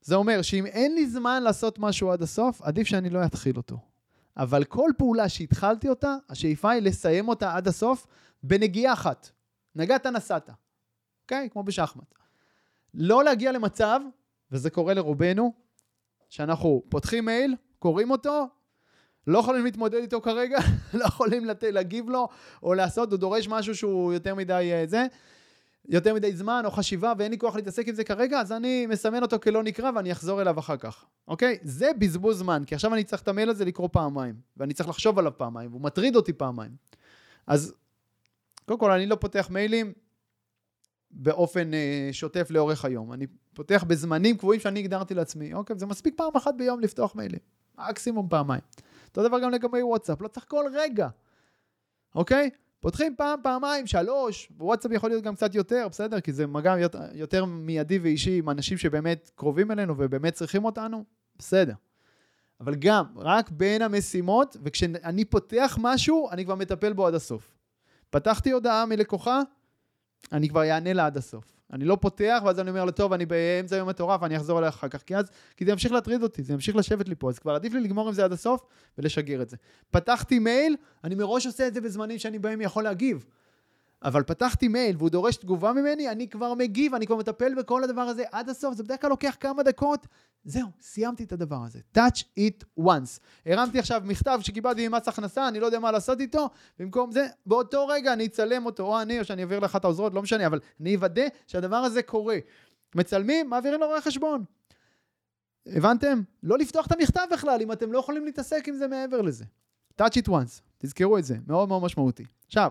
זה 0.00 0.14
אומר 0.14 0.42
שאם 0.42 0.66
אין 0.66 0.94
לי 0.94 1.06
זמן 1.06 1.42
לעשות 1.42 1.78
משהו 1.78 2.10
עד 2.10 2.22
הסוף, 2.22 2.62
עדיף 2.62 2.86
שאני 2.86 3.10
לא 3.10 3.24
אתחיל 3.24 3.56
אותו. 3.56 3.78
אבל 4.36 4.64
כל 4.64 4.90
פעולה 4.98 5.28
שהתחלתי 5.28 5.88
אותה, 5.88 6.16
השאיפה 6.28 6.70
היא 6.70 6.82
לסיים 6.82 7.28
אותה 7.28 7.54
עד 7.54 7.68
הסוף 7.68 8.06
בנגיעה 8.42 8.92
אחת. 8.92 9.30
נגעת 9.74 10.06
נסעת, 10.06 10.50
אוקיי? 11.22 11.48
כמו 11.52 11.62
בשחמט. 11.62 12.14
לא 12.94 13.24
להגיע 13.24 13.52
למצב, 13.52 14.00
וזה 14.52 14.70
קורה 14.70 14.94
לרובנו, 14.94 15.52
שאנחנו 16.28 16.82
פותחים 16.88 17.24
מייל, 17.24 17.54
קוראים 17.78 18.10
אותו, 18.10 18.48
לא 19.26 19.38
יכולים 19.38 19.64
להתמודד 19.64 19.98
איתו 19.98 20.20
כרגע, 20.20 20.58
לא 20.94 21.04
יכולים. 21.04 21.46
להגיב 21.62 22.10
לו, 22.10 22.28
או 22.62 22.74
לעשות, 22.74 23.10
הוא 23.10 23.18
דורש 23.18 23.48
משהו 23.48 23.74
שהוא 23.74 24.12
יותר 24.12 24.34
מדי 24.34 24.70
אה, 24.72 24.86
זה, 24.86 25.06
יותר 25.88 26.14
מדי 26.14 26.36
זמן 26.36 26.62
או 26.64 26.70
חשיבה 26.70 27.12
ואין 27.18 27.30
לי 27.30 27.38
כוח 27.38 27.56
להתעסק 27.56 27.88
עם 27.88 27.94
זה 27.94 28.04
כרגע, 28.04 28.40
אז 28.40 28.52
אני 28.52 28.86
מסמן 28.86 29.22
אותו 29.22 29.40
כלא 29.40 29.62
נקרא 29.62 29.90
ואני 29.94 30.12
אחזור 30.12 30.42
אליו 30.42 30.58
אחר 30.58 30.76
כך, 30.76 31.04
אוקיי? 31.28 31.58
זה 31.62 31.90
בזבוז 31.98 32.38
זמן, 32.38 32.62
כי 32.66 32.74
עכשיו 32.74 32.94
אני 32.94 33.04
צריך 33.04 33.22
את 33.22 33.28
המייל 33.28 33.50
הזה 33.50 33.64
לקרוא 33.64 33.88
פעמיים, 33.92 34.34
ואני 34.56 34.74
צריך 34.74 34.88
לחשוב 34.88 35.18
עליו 35.18 35.32
פעמיים, 35.36 35.70
והוא 35.70 35.82
מטריד 35.82 36.16
אותי 36.16 36.32
פעמיים. 36.32 36.72
אז 37.46 37.74
קודם 38.66 38.80
כל, 38.80 38.90
אני 38.90 39.06
לא 39.06 39.16
פותח 39.16 39.48
מיילים 39.50 39.92
באופן 41.10 41.74
אה, 41.74 42.08
שוטף 42.12 42.46
לאורך 42.50 42.84
היום. 42.84 43.12
אני 43.12 43.26
פותח 43.54 43.84
בזמנים 43.86 44.36
קבועים 44.36 44.60
שאני 44.60 44.80
הגדרתי 44.80 45.14
לעצמי, 45.14 45.54
אוקיי? 45.54 45.78
זה 45.78 45.86
מספיק 45.86 46.14
פעם 46.16 46.36
אחת 46.36 46.54
ביום 46.54 46.80
לפתוח 46.80 47.14
מיילים, 47.14 47.40
מקסימום 47.78 48.28
פעמיים. 48.28 48.62
אותו 49.08 49.28
דבר 49.28 49.40
גם 49.40 49.50
לגבי 49.50 49.82
וואטסאפ, 49.82 50.22
לא 50.22 50.28
צריך 50.28 50.46
כל 50.48 50.64
רגע, 50.74 51.08
אוקיי? 52.14 52.50
פותחים 52.80 53.14
פעם, 53.16 53.40
פעמיים, 53.42 53.86
שלוש, 53.86 54.52
וואטסאפ 54.58 54.92
יכול 54.92 55.10
להיות 55.10 55.24
גם 55.24 55.34
קצת 55.34 55.54
יותר, 55.54 55.86
בסדר? 55.90 56.20
כי 56.20 56.32
זה 56.32 56.46
מגע 56.46 56.74
יותר 57.12 57.44
מיידי 57.44 57.98
ואישי 57.98 58.38
עם 58.38 58.50
אנשים 58.50 58.78
שבאמת 58.78 59.30
קרובים 59.34 59.70
אלינו 59.70 59.94
ובאמת 59.98 60.34
צריכים 60.34 60.64
אותנו, 60.64 61.04
בסדר. 61.38 61.74
אבל 62.60 62.74
גם, 62.74 63.04
רק 63.16 63.50
בין 63.50 63.82
המשימות, 63.82 64.56
וכשאני 64.62 65.24
פותח 65.24 65.78
משהו, 65.80 66.28
אני 66.30 66.44
כבר 66.44 66.54
מטפל 66.54 66.92
בו 66.92 67.06
עד 67.06 67.14
הסוף. 67.14 67.54
פתחתי 68.10 68.50
הודעה 68.50 68.86
מלקוחה, 68.86 69.40
אני 70.32 70.48
כבר 70.48 70.70
אענה 70.70 70.92
לה 70.92 71.06
עד 71.06 71.16
הסוף. 71.16 71.57
אני 71.72 71.84
לא 71.84 71.98
פותח, 72.00 72.42
ואז 72.44 72.60
אני 72.60 72.70
אומר 72.70 72.84
לו, 72.84 72.90
טוב, 72.90 73.12
אני 73.12 73.26
באמצע 73.26 73.76
יום 73.76 73.88
מטורף, 73.88 74.22
אני 74.22 74.36
אחזור 74.36 74.58
אליה 74.58 74.68
אחר 74.68 74.88
כך, 74.88 75.02
כי 75.02 75.16
אז, 75.16 75.30
כי 75.56 75.64
זה 75.64 75.70
ימשיך 75.70 75.92
להטריד 75.92 76.22
אותי, 76.22 76.42
זה 76.42 76.52
ימשיך 76.52 76.76
לשבת 76.76 77.08
לי 77.08 77.14
פה, 77.14 77.28
אז 77.28 77.38
כבר 77.38 77.54
עדיף 77.54 77.72
לי 77.72 77.80
לגמור 77.80 78.08
עם 78.08 78.14
זה 78.14 78.24
עד 78.24 78.32
הסוף 78.32 78.60
ולשגר 78.98 79.42
את 79.42 79.48
זה. 79.48 79.56
פתחתי 79.90 80.38
מייל, 80.38 80.76
אני 81.04 81.14
מראש 81.14 81.46
עושה 81.46 81.66
את 81.66 81.74
זה 81.74 81.80
בזמנים 81.80 82.18
שאני 82.18 82.38
בהם 82.38 82.60
יכול 82.60 82.84
להגיב. 82.84 83.24
אבל 84.02 84.22
פתחתי 84.22 84.68
מייל 84.68 84.96
והוא 84.96 85.10
דורש 85.10 85.36
תגובה 85.36 85.72
ממני, 85.72 86.10
אני 86.10 86.28
כבר 86.28 86.54
מגיב, 86.54 86.94
אני 86.94 87.06
כבר 87.06 87.16
מטפל 87.16 87.54
בכל 87.54 87.84
הדבר 87.84 88.00
הזה 88.00 88.24
עד 88.32 88.48
הסוף, 88.48 88.74
זה 88.74 88.82
בדרך 88.82 89.00
כלל 89.00 89.10
לוקח 89.10 89.36
כמה 89.40 89.62
דקות, 89.62 90.06
זהו, 90.44 90.68
סיימתי 90.80 91.24
את 91.24 91.32
הדבר 91.32 91.64
הזה. 91.66 91.78
touch 91.96 92.22
it 92.38 92.82
once. 92.84 93.20
הרמתי 93.46 93.78
עכשיו 93.78 94.02
מכתב 94.04 94.38
שקיבלתי 94.42 94.88
ממס 94.88 95.08
הכנסה, 95.08 95.48
אני 95.48 95.60
לא 95.60 95.66
יודע 95.66 95.78
מה 95.78 95.92
לעשות 95.92 96.20
איתו, 96.20 96.48
במקום 96.78 97.12
זה, 97.12 97.26
באותו 97.46 97.86
רגע 97.86 98.12
אני 98.12 98.26
אצלם 98.26 98.66
אותו, 98.66 98.82
או 98.82 99.02
אני, 99.02 99.20
או 99.20 99.24
שאני 99.24 99.42
אעביר 99.42 99.60
לאחת 99.60 99.84
העוזרות, 99.84 100.14
לא 100.14 100.22
משנה, 100.22 100.46
אבל 100.46 100.60
אני 100.80 100.96
אוודא 100.96 101.26
שהדבר 101.46 101.76
הזה 101.76 102.02
קורה. 102.02 102.38
מצלמים, 102.94 103.50
מעבירים 103.50 103.80
לו 103.80 103.86
רואה 103.86 104.00
חשבון. 104.00 104.44
הבנתם? 105.66 106.20
לא 106.42 106.58
לפתוח 106.58 106.86
את 106.86 106.92
המכתב 106.92 107.26
בכלל, 107.32 107.62
אם 107.62 107.72
אתם 107.72 107.92
לא 107.92 107.98
יכולים 107.98 108.24
להתעסק 108.24 108.68
עם 108.68 108.74
זה 108.74 108.88
מעבר 108.88 109.20
לזה. 109.20 109.44
touch 110.02 110.22
it 110.22 110.28
once, 110.28 110.60
תזכרו 110.78 111.18
את 111.18 111.24
זה, 111.24 111.36
מאוד 111.46 111.68
מאוד 111.68 111.82
משמעותי. 111.82 112.24
עכשיו, 112.46 112.70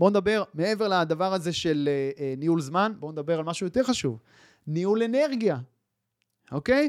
בואו 0.00 0.10
נדבר, 0.10 0.42
מעבר 0.54 0.88
לדבר 0.88 1.34
הזה 1.34 1.52
של 1.52 1.88
uh, 1.88 2.18
uh, 2.18 2.40
ניהול 2.40 2.60
זמן, 2.60 2.92
בואו 2.98 3.12
נדבר 3.12 3.38
על 3.38 3.44
משהו 3.44 3.66
יותר 3.66 3.82
חשוב, 3.82 4.18
ניהול 4.66 5.02
אנרגיה, 5.02 5.58
אוקיי? 6.52 6.88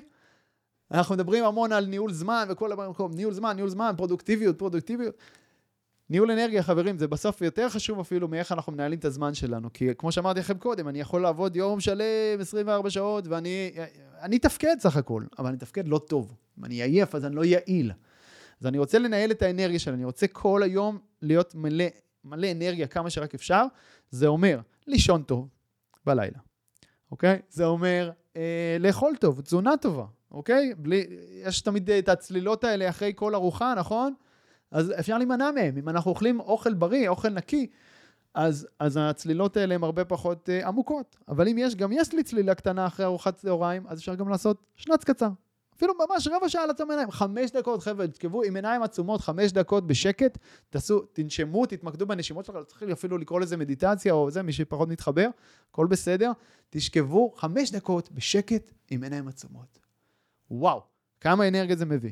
אנחנו 0.92 1.16
מדברים 1.16 1.44
המון 1.44 1.72
על 1.72 1.86
ניהול 1.86 2.14
זמן 2.14 2.48
וכל 2.50 2.70
דבר 2.70 2.88
במקום, 2.88 3.14
ניהול 3.14 3.34
זמן, 3.34 3.56
ניהול 3.56 3.70
זמן, 3.70 3.94
פרודוקטיביות, 3.98 4.60
פרודוקטיביות. 4.60 5.16
ניהול 6.10 6.32
אנרגיה, 6.32 6.64
חברים, 6.64 6.98
זה 6.98 7.08
בסוף 7.08 7.42
יותר 7.42 7.70
חשוב 7.70 8.00
אפילו 8.00 8.28
מאיך 8.28 8.52
אנחנו 8.52 8.72
מנהלים 8.72 9.00
את 9.00 9.06
הזמן 9.06 9.34
שלנו. 9.34 9.74
כי 9.74 9.90
כמו 9.98 10.12
שאמרתי 10.12 10.40
לכם 10.40 10.58
קודם, 10.58 10.88
אני 10.88 11.00
יכול 11.00 11.22
לעבוד 11.22 11.56
יום 11.56 11.80
שלם, 11.80 12.40
24 12.40 12.90
שעות, 12.90 13.28
ואני 13.28 13.72
אני 14.22 14.38
אתפקד 14.38 14.76
סך 14.80 14.98
הכל, 14.98 15.24
אבל 15.40 15.48
אני 15.48 15.58
אתפקד 15.58 15.88
לא 15.88 15.98
טוב. 15.98 16.36
אם 16.60 16.66
אני 16.66 16.84
עייף, 16.84 17.16
אז 17.16 17.26
אני 17.26 17.36
לא 17.36 17.46
יעיל. 17.46 17.92
אז 18.62 18.68
אני 18.68 18.78
רוצה 18.78 19.00
לנהל 19.00 19.32
את 19.32 19.42
האנרגיה 19.42 19.80
שלי, 19.80 19.94
אני 19.94 20.06
רוצה 20.06 20.28
כל 20.28 20.64
היום 20.64 21.00
להיות 21.22 21.56
מלא 21.56 21.86
מלא 22.24 22.52
אנרגיה 22.52 22.88
כמה 22.88 23.10
שרק 23.10 23.34
אפשר, 23.34 23.66
זה 24.10 24.28
אומר 24.28 24.60
לישון 24.88 25.24
טוב 25.24 25.48
בלילה, 26.06 26.40
אוקיי? 27.12 27.40
זה 27.50 27.66
אומר 27.66 28.12
אה, 28.36 28.78
לאכול 28.80 29.16
טוב, 29.20 29.42
תזונה 29.42 29.78
טובה, 29.78 30.06
אוקיי? 30.32 30.74
בלי, 30.78 31.08
יש 31.44 31.62
תמיד 31.62 31.90
את 31.90 32.10
הצלילות 32.10 32.64
האלה 32.64 32.90
אחרי 32.90 33.12
כל 33.16 33.36
ארוחה, 33.36 33.74
נכון? 33.78 34.14
אז 34.72 34.94
אפשר 35.00 35.18
להימנע 35.18 35.52
מהם. 35.52 35.78
אם 35.78 35.90
אנחנו 35.90 36.12
אוכלים 36.12 36.40
אוכל 36.40 36.74
בריא, 36.74 37.10
אוכל 37.10 37.30
נקי, 37.30 37.68
אז, 38.34 38.68
אז 38.80 39.00
הצלילות 39.02 39.58
האלה 39.58 39.76
הן 39.76 39.84
הרבה 39.84 40.06
פחות 40.06 40.50
אה, 40.50 40.68
עמוקות. 40.68 41.18
אבל 41.28 41.48
אם 41.48 41.58
יש, 41.58 41.76
גם 41.76 41.92
יש 41.92 42.14
לי 42.14 42.24
צלילה 42.24 42.56
קטנה 42.56 42.88
אחרי 42.88 43.06
ארוחת 43.06 43.38
צהריים, 43.38 43.88
אז 43.88 44.00
אפשר 44.00 44.16
גם 44.16 44.30
לעשות 44.30 44.64
שנץ 44.76 45.04
קצר. 45.04 45.30
אפילו 45.82 45.94
ממש 46.10 46.28
רבע 46.28 46.50
שעה 46.50 46.66
לעצום 46.66 46.92
עיניים, 46.92 47.12
חמש 47.12 47.52
דקות, 47.52 47.84
חבר'ה, 47.84 48.08
תתקבו 48.08 48.44
עם 48.44 48.56
עיניים 48.56 48.84
עצומות, 48.84 49.22
חמש 49.22 49.52
דקות 49.52 49.88
בשקט, 49.88 50.38
תעשו, 50.70 51.00
תנשמו, 51.00 51.66
תתמקדו 51.66 52.06
בנשימות 52.06 52.46
שלכם, 52.46 52.64
צריך 52.64 52.84
אפילו 52.84 53.18
לקרוא 53.18 53.40
לזה 53.40 53.58
מדיטציה 53.58 54.14
או 54.14 54.32
זה, 54.32 54.44
מי 54.44 54.54
שפחות 54.54 54.90
מתחבר, 54.90 55.28
הכל 55.72 55.88
בסדר, 55.88 56.32
תשכבו 56.70 57.34
חמש 57.36 57.72
דקות 57.72 58.12
בשקט 58.12 58.72
עם 58.90 59.04
עיניים 59.04 59.28
עצומות. 59.28 59.80
וואו, 60.52 60.82
כמה 61.20 61.48
אנרגיה 61.48 61.76
זה 61.76 61.86
מביא. 61.86 62.12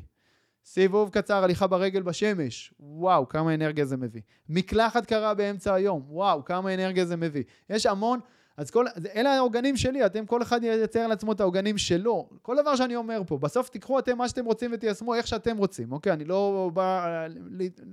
סיבוב 0.65 1.09
קצר, 1.09 1.43
הליכה 1.43 1.67
ברגל 1.67 2.01
בשמש, 2.01 2.73
וואו, 2.79 3.29
כמה 3.29 3.53
אנרגיה 3.53 3.85
זה 3.85 3.97
מביא. 3.97 4.21
מקלחת 4.49 5.05
קרה 5.05 5.33
באמצע 5.33 5.73
היום, 5.73 6.03
וואו, 6.07 6.45
כמה 6.45 6.73
אנרגיה 6.73 7.05
זה 7.05 7.15
מביא. 7.15 7.43
יש 7.69 7.85
המון... 7.85 8.19
אז 8.59 8.71
כל, 8.71 8.85
אלה 9.15 9.35
העוגנים 9.35 9.77
שלי, 9.77 10.05
אתם 10.05 10.25
כל 10.25 10.41
אחד 10.41 10.63
ייצר 10.63 11.07
לעצמו 11.07 11.31
את 11.31 11.41
העוגנים 11.41 11.77
שלו. 11.77 12.29
כל 12.41 12.57
דבר 12.61 12.75
שאני 12.75 12.95
אומר 12.95 13.21
פה, 13.27 13.37
בסוף 13.37 13.69
תיקחו 13.69 13.99
אתם 13.99 14.17
מה 14.17 14.29
שאתם 14.29 14.45
רוצים 14.45 14.71
ותיישמו 14.73 15.15
איך 15.15 15.27
שאתם 15.27 15.57
רוצים, 15.57 15.91
אוקיי? 15.91 16.13
אני 16.13 16.25
לא 16.25 16.71
בא, 16.73 17.27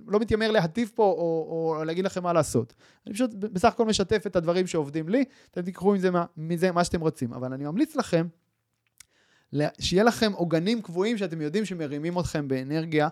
לא 0.07 0.21
מתיימר 0.21 0.51
להטיף 0.51 0.91
פה 0.91 1.03
או, 1.03 1.77
או 1.79 1.85
להגיד 1.85 2.05
לכם 2.05 2.23
מה 2.23 2.33
לעשות. 2.33 2.75
אני 3.07 3.15
פשוט 3.15 3.35
בסך 3.35 3.69
הכל 3.69 3.85
משתף 3.85 4.27
את 4.27 4.37
הדברים 4.37 4.67
שעובדים 4.67 5.09
לי, 5.09 5.25
אתם 5.51 5.63
תיקחו 5.63 5.93
מזה, 5.93 6.11
מזה 6.37 6.73
מה 6.73 6.85
שאתם 6.85 7.01
רוצים. 7.01 7.33
אבל 7.33 7.53
אני 7.53 7.65
ממליץ 7.65 7.97
לכם, 7.97 8.27
שיהיה 9.81 10.05
לכם 10.05 10.33
עוגנים 10.33 10.83
קבועים 10.83 11.19
שאתם 11.19 11.41
יודעים 11.41 11.65
שמרימים 11.65 12.19
אתכם 12.19 12.49
באנרגיה 12.49 13.09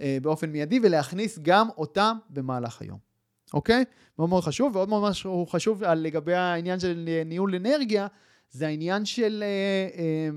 אה, 0.00 0.18
באופן 0.22 0.50
מיידי, 0.50 0.80
ולהכניס 0.82 1.38
גם 1.42 1.68
אותם 1.76 2.16
במהלך 2.30 2.82
היום. 2.82 3.15
אוקיי? 3.54 3.84
מאוד 4.18 4.28
מאוד 4.28 4.44
חשוב, 4.44 4.76
ועוד 4.76 4.88
מאוד 4.88 5.10
משהו 5.10 5.46
חשוב 5.46 5.84
לגבי 5.84 6.34
העניין 6.34 6.80
של 6.80 7.08
ניהול 7.26 7.54
אנרגיה, 7.54 8.06
זה 8.50 8.66
העניין 8.66 9.04
של 9.04 9.44
אה, 9.46 9.98
אה, 9.98 10.28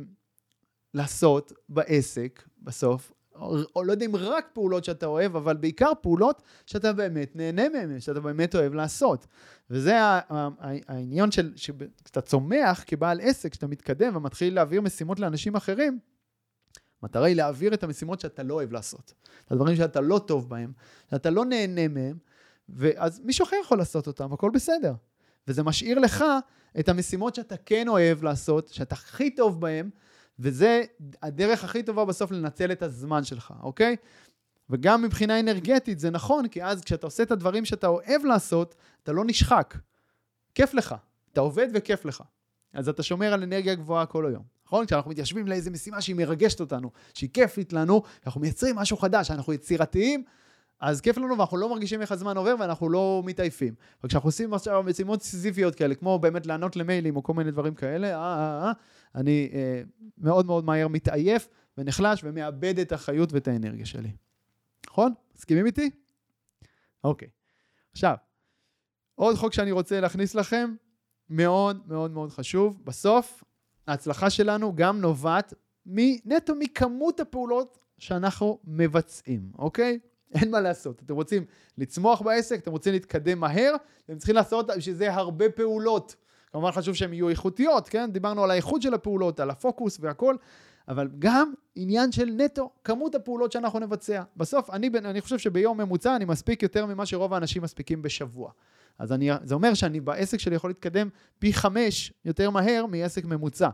לעשות 0.94 1.54
בעסק, 1.70 2.44
בסוף, 2.62 3.12
או, 3.76 3.84
לא 3.84 3.92
יודע 3.92 4.06
אם 4.06 4.16
רק 4.16 4.50
פעולות 4.54 4.84
שאתה 4.84 5.06
אוהב, 5.06 5.36
אבל 5.36 5.58
בעיקר 5.58 5.92
פעולות 6.02 6.42
שאתה 6.66 6.94
באמת 6.94 7.36
נהנה 7.36 7.70
מהן, 7.70 8.00
שאתה 8.00 8.20
באמת 8.20 8.56
אוהב 8.56 8.74
לעשות. 8.74 9.28
וזה 9.70 9.98
העניין 10.88 11.32
של, 11.32 11.54
שאתה 11.56 12.22
צומח 12.22 12.84
כבעל 12.88 13.22
עסק, 13.22 13.54
שאתה 13.54 13.68
מתקדם 13.68 14.16
ומתחיל 14.16 14.56
להעביר 14.56 14.82
משימות 14.82 15.20
לאנשים 15.20 15.56
אחרים, 15.56 16.00
המטרה 17.02 17.28
היא 17.28 17.36
להעביר 17.36 17.74
את 17.74 17.84
המשימות 17.84 18.20
שאתה 18.20 18.44
לא 18.44 18.54
אוהב 18.54 18.72
לעשות. 18.72 19.14
את 19.46 19.52
הדברים 19.52 19.76
שאתה 19.76 20.02
לא 20.02 20.22
טוב 20.28 20.50
בהם, 20.50 20.72
שאתה 21.12 21.30
לא 21.30 21.46
נהנה 21.46 21.88
מהם, 21.88 22.18
ואז 22.76 23.22
מישהו 23.24 23.46
אחר 23.46 23.56
יכול 23.64 23.78
לעשות 23.78 24.08
אותם, 24.08 24.34
הכל 24.34 24.52
בסדר. 24.54 24.94
וזה 25.48 25.64
משאיר 25.64 26.00
לך 26.00 26.24
את 26.80 26.90
המשימות 26.90 27.36
שאתה 27.36 27.56
כן 27.58 27.88
אוהב 27.88 28.24
לעשות, 28.24 28.68
שאתה 28.68 28.96
הכי 28.96 29.36
טוב 29.36 29.62
בהן, 29.62 29.90
וזה 30.40 30.84
הדרך 31.22 31.64
הכי 31.64 31.84
טובה 31.84 32.06
בסוף 32.06 32.32
לנצל 32.32 32.72
את 32.72 32.82
הזמן 32.84 33.24
שלך, 33.24 33.54
אוקיי? 33.62 33.96
וגם 34.70 35.02
מבחינה 35.02 35.40
אנרגטית 35.40 36.00
זה 36.00 36.10
נכון, 36.10 36.48
כי 36.48 36.64
אז 36.64 36.82
כשאתה 36.82 37.08
עושה 37.08 37.24
את 37.24 37.32
הדברים 37.32 37.66
שאתה 37.66 37.88
אוהב 37.88 38.26
לעשות, 38.26 38.76
אתה 39.04 39.12
לא 39.12 39.24
נשחק. 39.26 39.78
כיף 40.56 40.74
לך. 40.74 40.96
אתה 41.34 41.42
עובד 41.42 41.68
וכיף 41.74 42.06
לך. 42.06 42.24
אז 42.74 42.90
אתה 42.90 43.04
שומר 43.04 43.34
על 43.34 43.44
אנרגיה 43.44 43.76
גבוהה 43.76 44.06
כל 44.06 44.26
היום. 44.26 44.44
נכון? 44.66 44.86
כשאנחנו 44.86 45.12
מתיישבים 45.12 45.48
לאיזו 45.48 45.72
משימה 45.72 46.02
שהיא 46.02 46.16
מרגשת 46.16 46.60
אותנו, 46.60 46.92
שהיא 47.14 47.30
כיפית 47.34 47.74
לנו, 47.74 48.02
אנחנו 48.26 48.42
מייצרים 48.42 48.76
משהו 48.76 48.98
חדש, 48.98 49.32
אנחנו 49.32 49.54
יצירתיים, 49.54 50.24
אז 50.80 51.02
כיף 51.02 51.18
לנו 51.18 51.38
ואנחנו 51.38 51.58
לא 51.58 51.70
מרגישים 51.70 52.02
איך 52.02 52.12
הזמן 52.12 52.38
עובר 52.38 52.56
ואנחנו 52.60 52.90
לא 52.90 53.22
מתעייפים. 53.26 53.74
וכשאנחנו 54.04 54.28
עושים 54.28 54.54
עכשיו 54.54 54.84
משימות 54.84 55.22
סיזיפיות 55.22 55.76
כאלה, 55.76 55.96
כמו 55.96 56.20
באמת 56.20 56.46
לענות 56.46 56.76
למיילים 56.76 57.16
או 57.16 57.24
כל 57.24 57.34
מיני 57.34 57.52
דברים 57.52 57.76
כאלה, 57.76 58.08
אה, 58.08 58.22
אה, 58.22 58.66
אה, 58.66 58.72
אני 59.16 59.50
אה, 59.54 59.82
מאוד 60.18 60.46
מאוד 60.46 60.66
מהר 60.66 60.88
מתעייף 60.88 61.48
ונחלש 61.78 62.22
ומאבד 62.24 62.80
את 62.80 62.92
החיות 62.92 63.34
ואת 63.34 63.48
האנרגיה 63.48 63.86
שלי. 63.86 64.12
נכון? 64.90 65.14
מסכימים 65.36 65.66
איתי? 65.66 65.90
אוקיי. 67.04 67.28
עכשיו, 67.92 68.16
עוד 69.16 69.36
חוק 69.36 69.54
שאני 69.54 69.72
רוצה 69.72 70.00
להכניס 70.00 70.36
לכם, 70.36 70.76
מאוד 71.30 71.88
מאוד 71.88 72.12
מאוד 72.12 72.30
חשוב. 72.32 72.82
בסוף, 72.84 73.44
ההצלחה 73.88 74.30
שלנו 74.30 74.76
גם 74.76 75.02
נובעת 75.02 75.54
נטו 76.26 76.56
מכמות 76.56 77.20
הפעולות 77.20 77.80
שאנחנו 77.98 78.60
מבצעים, 78.64 79.52
אוקיי? 79.58 80.00
אין 80.36 80.52
מה 80.52 80.62
לעשות. 80.62 81.02
אתם 81.06 81.14
רוצים 81.14 81.46
לצמוח 81.78 82.22
בעסק, 82.22 82.60
אתם 82.60 82.72
רוצים 82.72 82.94
להתקדם 82.94 83.40
מהר, 83.40 83.76
אתם 84.06 84.18
צריכים 84.18 84.36
לעשות 84.36 84.68
בשביל 84.78 84.96
זה 84.96 85.14
הרבה 85.14 85.50
פעולות. 85.50 86.16
כמובן 86.52 86.72
חשוב 86.72 86.96
שהן 86.96 87.14
יהיו 87.14 87.30
איכותיות, 87.30 87.90
כן? 87.90 88.12
דיברנו 88.12 88.44
על 88.44 88.52
האיכות 88.52 88.82
של 88.82 88.94
הפעולות, 88.94 89.40
על 89.40 89.50
הפוקוס 89.50 89.98
והכל, 90.02 90.36
אבל 90.88 91.08
גם 91.20 91.54
עניין 91.76 92.12
של 92.12 92.26
נטו, 92.26 92.70
כמות 92.84 93.16
הפעולות 93.16 93.52
שאנחנו 93.52 93.80
נבצע. 93.80 94.24
בסוף, 94.38 94.70
אני, 94.70 94.90
אני 95.06 95.22
חושב 95.22 95.38
שביום 95.38 95.78
ממוצע 95.82 96.16
אני 96.16 96.26
מספיק 96.26 96.64
יותר 96.64 96.86
ממה 96.86 97.06
שרוב 97.06 97.34
האנשים 97.34 97.62
מספיקים 97.62 98.02
בשבוע. 98.02 98.52
אז 99.00 99.12
אני, 99.12 99.30
זה 99.44 99.56
אומר 99.56 99.74
שאני 99.74 100.00
בעסק 100.00 100.38
שלי 100.38 100.56
יכול 100.56 100.70
להתקדם 100.70 101.10
פי 101.40 101.54
חמש 101.54 102.14
יותר 102.26 102.50
מהר 102.50 102.86
מעסק 102.86 103.26
ממוצע. 103.26 103.70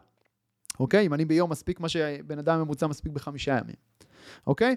אוקיי? 0.80 1.06
אם 1.06 1.14
אני 1.14 1.26
ביום 1.26 1.52
מספיק 1.52 1.80
מה 1.80 1.90
שבן 1.90 2.40
אדם 2.40 2.62
ממוצע 2.62 2.88
מספיק 2.88 3.12
בחמישה 3.12 3.58
ימים. 3.58 3.76
אוקיי? 4.48 4.76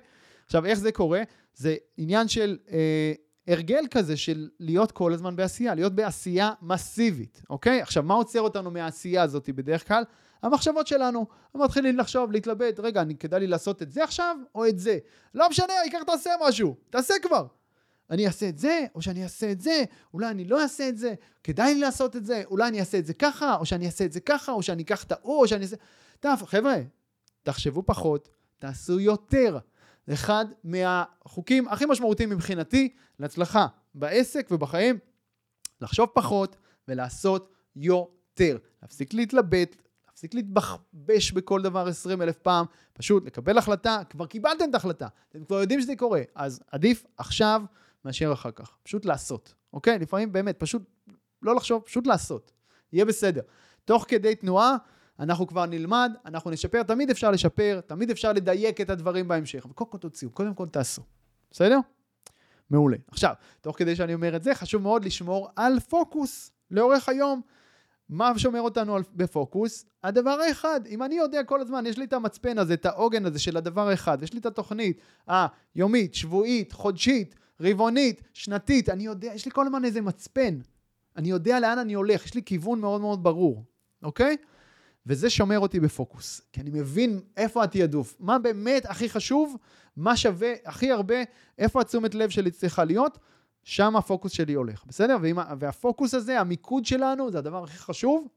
עכשיו, 0.48 0.66
איך 0.66 0.78
זה 0.78 0.92
קורה? 0.92 1.22
זה 1.54 1.76
עניין 1.96 2.28
של 2.28 2.58
אה, 2.70 3.12
הרגל 3.48 3.84
כזה 3.90 4.16
של 4.16 4.48
להיות 4.60 4.92
כל 4.92 5.12
הזמן 5.12 5.36
בעשייה, 5.36 5.74
להיות 5.74 5.94
בעשייה 5.94 6.52
מסיבית, 6.62 7.42
אוקיי? 7.50 7.82
עכשיו, 7.82 8.02
מה 8.02 8.14
עוצר 8.14 8.40
אותנו 8.40 8.70
מהעשייה 8.70 9.22
הזאת 9.22 9.50
בדרך 9.50 9.88
כלל? 9.88 10.04
המחשבות 10.42 10.86
שלנו. 10.86 11.26
מתחילים 11.54 11.98
לחשוב, 11.98 12.32
להתלבט, 12.32 12.80
רגע, 12.80 13.02
אני, 13.02 13.16
כדאי 13.16 13.40
לי 13.40 13.46
לעשות 13.46 13.82
את 13.82 13.92
זה 13.92 14.04
עכשיו 14.04 14.36
או 14.54 14.66
את 14.66 14.78
זה? 14.78 14.98
לא 15.34 15.48
משנה, 15.50 15.72
העיקר 15.72 16.04
תעשה 16.06 16.30
משהו, 16.48 16.76
תעשה 16.90 17.14
כבר. 17.22 17.46
אני 18.10 18.26
אעשה 18.26 18.48
את 18.48 18.58
זה, 18.58 18.86
או 18.94 19.02
שאני 19.02 19.22
אעשה 19.22 19.52
את 19.52 19.60
זה, 19.60 19.84
אולי 20.14 20.28
אני 20.28 20.44
לא 20.44 20.62
אעשה 20.62 20.88
את 20.88 20.98
זה, 20.98 21.14
כדאי 21.44 21.74
לי 21.74 21.80
לעשות 21.80 22.16
את 22.16 22.24
זה, 22.24 22.42
אולי 22.46 22.68
אני 22.68 22.80
אעשה 22.80 22.98
את 22.98 23.06
זה 23.06 23.14
ככה, 23.14 23.56
או 23.56 23.66
שאני 23.66 23.86
אעשה 23.86 24.04
את 24.04 24.12
זה 24.12 24.20
ככה, 24.20 24.52
או 24.52 24.62
שאני 24.62 24.82
אקח 24.82 25.04
את 25.04 25.12
ההוא, 25.12 25.40
או 25.40 25.48
שאני 25.48 25.64
אעשה... 25.64 25.76
טוב, 26.20 26.42
חבר'ה, 26.44 26.76
תחשבו 27.42 27.82
פחות, 27.86 28.28
תעשו 28.58 29.00
יותר. 29.00 29.58
אחד 30.12 30.46
מהחוקים 30.64 31.68
הכי 31.68 31.86
משמעותיים 31.86 32.30
מבחינתי 32.30 32.94
להצלחה 33.18 33.66
בעסק 33.94 34.48
ובחיים, 34.50 34.98
לחשוב 35.80 36.08
פחות 36.14 36.56
ולעשות 36.88 37.52
יותר. 37.76 38.58
להפסיק 38.82 39.14
להתלבט, 39.14 39.76
להפסיק 40.06 40.34
להתבחבש 40.34 41.32
בכל 41.32 41.62
דבר 41.62 41.86
עשרים 41.88 42.22
אלף 42.22 42.38
פעם, 42.38 42.66
פשוט 42.92 43.26
לקבל 43.26 43.58
החלטה, 43.58 44.00
כבר 44.10 44.26
קיבלתם 44.26 44.70
את 44.70 44.74
ההחלטה, 44.74 45.08
אתם 45.28 45.44
כבר 45.44 45.60
יודעים 45.60 45.80
שזה 45.80 45.96
קורה, 45.96 46.22
אז 46.34 46.62
עדיף 46.70 47.06
עכשיו 47.16 47.62
מאשר 48.04 48.32
אחר 48.32 48.50
כך. 48.50 48.76
פשוט 48.82 49.04
לעשות, 49.04 49.54
אוקיי? 49.72 49.98
לפעמים 49.98 50.32
באמת, 50.32 50.56
פשוט 50.58 50.82
לא 51.42 51.54
לחשוב, 51.54 51.82
פשוט 51.82 52.06
לעשות. 52.06 52.52
יהיה 52.92 53.04
בסדר. 53.04 53.42
תוך 53.84 54.04
כדי 54.08 54.34
תנועה, 54.34 54.76
אנחנו 55.18 55.46
כבר 55.46 55.66
נלמד, 55.66 56.12
אנחנו 56.24 56.50
נשפר, 56.50 56.82
תמיד 56.82 57.10
אפשר 57.10 57.30
לשפר, 57.30 57.80
תמיד 57.86 58.10
אפשר 58.10 58.32
לדייק 58.32 58.80
את 58.80 58.90
הדברים 58.90 59.28
בהמשך, 59.28 59.64
אבל 59.64 59.74
קודם 59.74 59.90
כל 59.90 59.98
תוציאו, 59.98 60.30
קודם 60.30 60.54
כל 60.54 60.68
תעשו. 60.68 61.02
בסדר? 61.50 61.78
מעולה. 62.70 62.96
עכשיו, 63.10 63.34
תוך 63.60 63.78
כדי 63.78 63.96
שאני 63.96 64.14
אומר 64.14 64.36
את 64.36 64.42
זה, 64.42 64.54
חשוב 64.54 64.82
מאוד 64.82 65.04
לשמור 65.04 65.48
על 65.56 65.80
פוקוס 65.80 66.50
לאורך 66.70 67.08
היום. 67.08 67.40
מה 68.08 68.38
שומר 68.38 68.60
אותנו 68.60 68.98
בפוקוס? 69.14 69.84
הדבר 70.04 70.30
האחד, 70.48 70.80
אם 70.86 71.02
אני 71.02 71.14
יודע 71.14 71.44
כל 71.44 71.60
הזמן, 71.60 71.86
יש 71.86 71.98
לי 71.98 72.04
את 72.04 72.12
המצפן 72.12 72.58
הזה, 72.58 72.74
את 72.74 72.86
העוגן 72.86 73.26
הזה 73.26 73.38
של 73.38 73.56
הדבר 73.56 73.88
האחד, 73.88 74.22
יש 74.22 74.32
לי 74.32 74.38
את 74.38 74.46
התוכנית 74.46 75.00
היומית, 75.28 76.14
שבועית, 76.14 76.72
חודשית, 76.72 77.34
רבעונית, 77.60 78.22
שנתית, 78.32 78.88
אני 78.88 79.06
יודע, 79.06 79.32
יש 79.34 79.44
לי 79.46 79.50
כל 79.50 79.66
הזמן 79.66 79.84
איזה 79.84 80.00
מצפן. 80.00 80.58
אני 81.16 81.28
יודע 81.28 81.60
לאן 81.60 81.78
אני 81.78 81.94
הולך, 81.94 82.26
יש 82.26 82.34
לי 82.34 82.42
כיוון 82.42 82.80
מאוד 82.80 83.00
מאוד 83.00 83.22
ברור, 83.22 83.64
אוקיי? 84.02 84.36
וזה 85.08 85.30
שומר 85.30 85.58
אותי 85.58 85.80
בפוקוס, 85.80 86.40
כי 86.52 86.60
אני 86.60 86.70
מבין 86.70 87.20
איפה 87.36 87.64
התעדוף, 87.64 88.16
מה 88.20 88.38
באמת 88.38 88.86
הכי 88.86 89.08
חשוב, 89.08 89.56
מה 89.96 90.16
שווה 90.16 90.52
הכי 90.64 90.90
הרבה, 90.90 91.14
איפה 91.58 91.80
התשומת 91.80 92.14
לב 92.14 92.30
שלי 92.30 92.50
צריכה 92.50 92.84
להיות, 92.84 93.18
שם 93.64 93.96
הפוקוס 93.96 94.32
שלי 94.32 94.54
הולך, 94.54 94.84
בסדר? 94.86 95.16
ואם, 95.20 95.36
והפוקוס 95.58 96.14
הזה, 96.14 96.40
המיקוד 96.40 96.86
שלנו, 96.86 97.30
זה 97.30 97.38
הדבר 97.38 97.64
הכי 97.64 97.78
חשוב, 97.78 98.28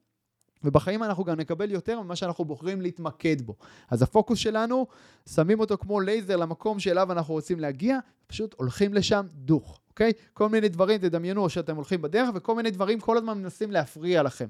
ובחיים 0.63 1.03
אנחנו 1.03 1.23
גם 1.23 1.39
נקבל 1.39 1.71
יותר 1.71 2.01
ממה 2.01 2.15
שאנחנו 2.15 2.45
בוחרים 2.45 2.81
להתמקד 2.81 3.41
בו. 3.41 3.55
אז 3.89 4.01
הפוקוס 4.01 4.39
שלנו, 4.39 4.87
שמים 5.29 5.59
אותו 5.59 5.77
כמו 5.77 5.99
לייזר 5.99 6.35
למקום 6.35 6.79
שאליו 6.79 7.11
אנחנו 7.11 7.33
רוצים 7.33 7.59
להגיע, 7.59 7.99
פשוט 8.27 8.55
הולכים 8.57 8.93
לשם 8.93 9.25
דוך, 9.33 9.79
אוקיי? 9.89 10.13
כל 10.33 10.49
מיני 10.49 10.69
דברים, 10.69 10.97
תדמיינו 10.97 11.49
שאתם 11.49 11.75
הולכים 11.75 12.01
בדרך, 12.01 12.29
וכל 12.35 12.55
מיני 12.55 12.71
דברים 12.71 12.99
כל 12.99 13.17
הזמן 13.17 13.37
מנסים 13.37 13.71
להפריע 13.71 14.23
לכם. 14.23 14.47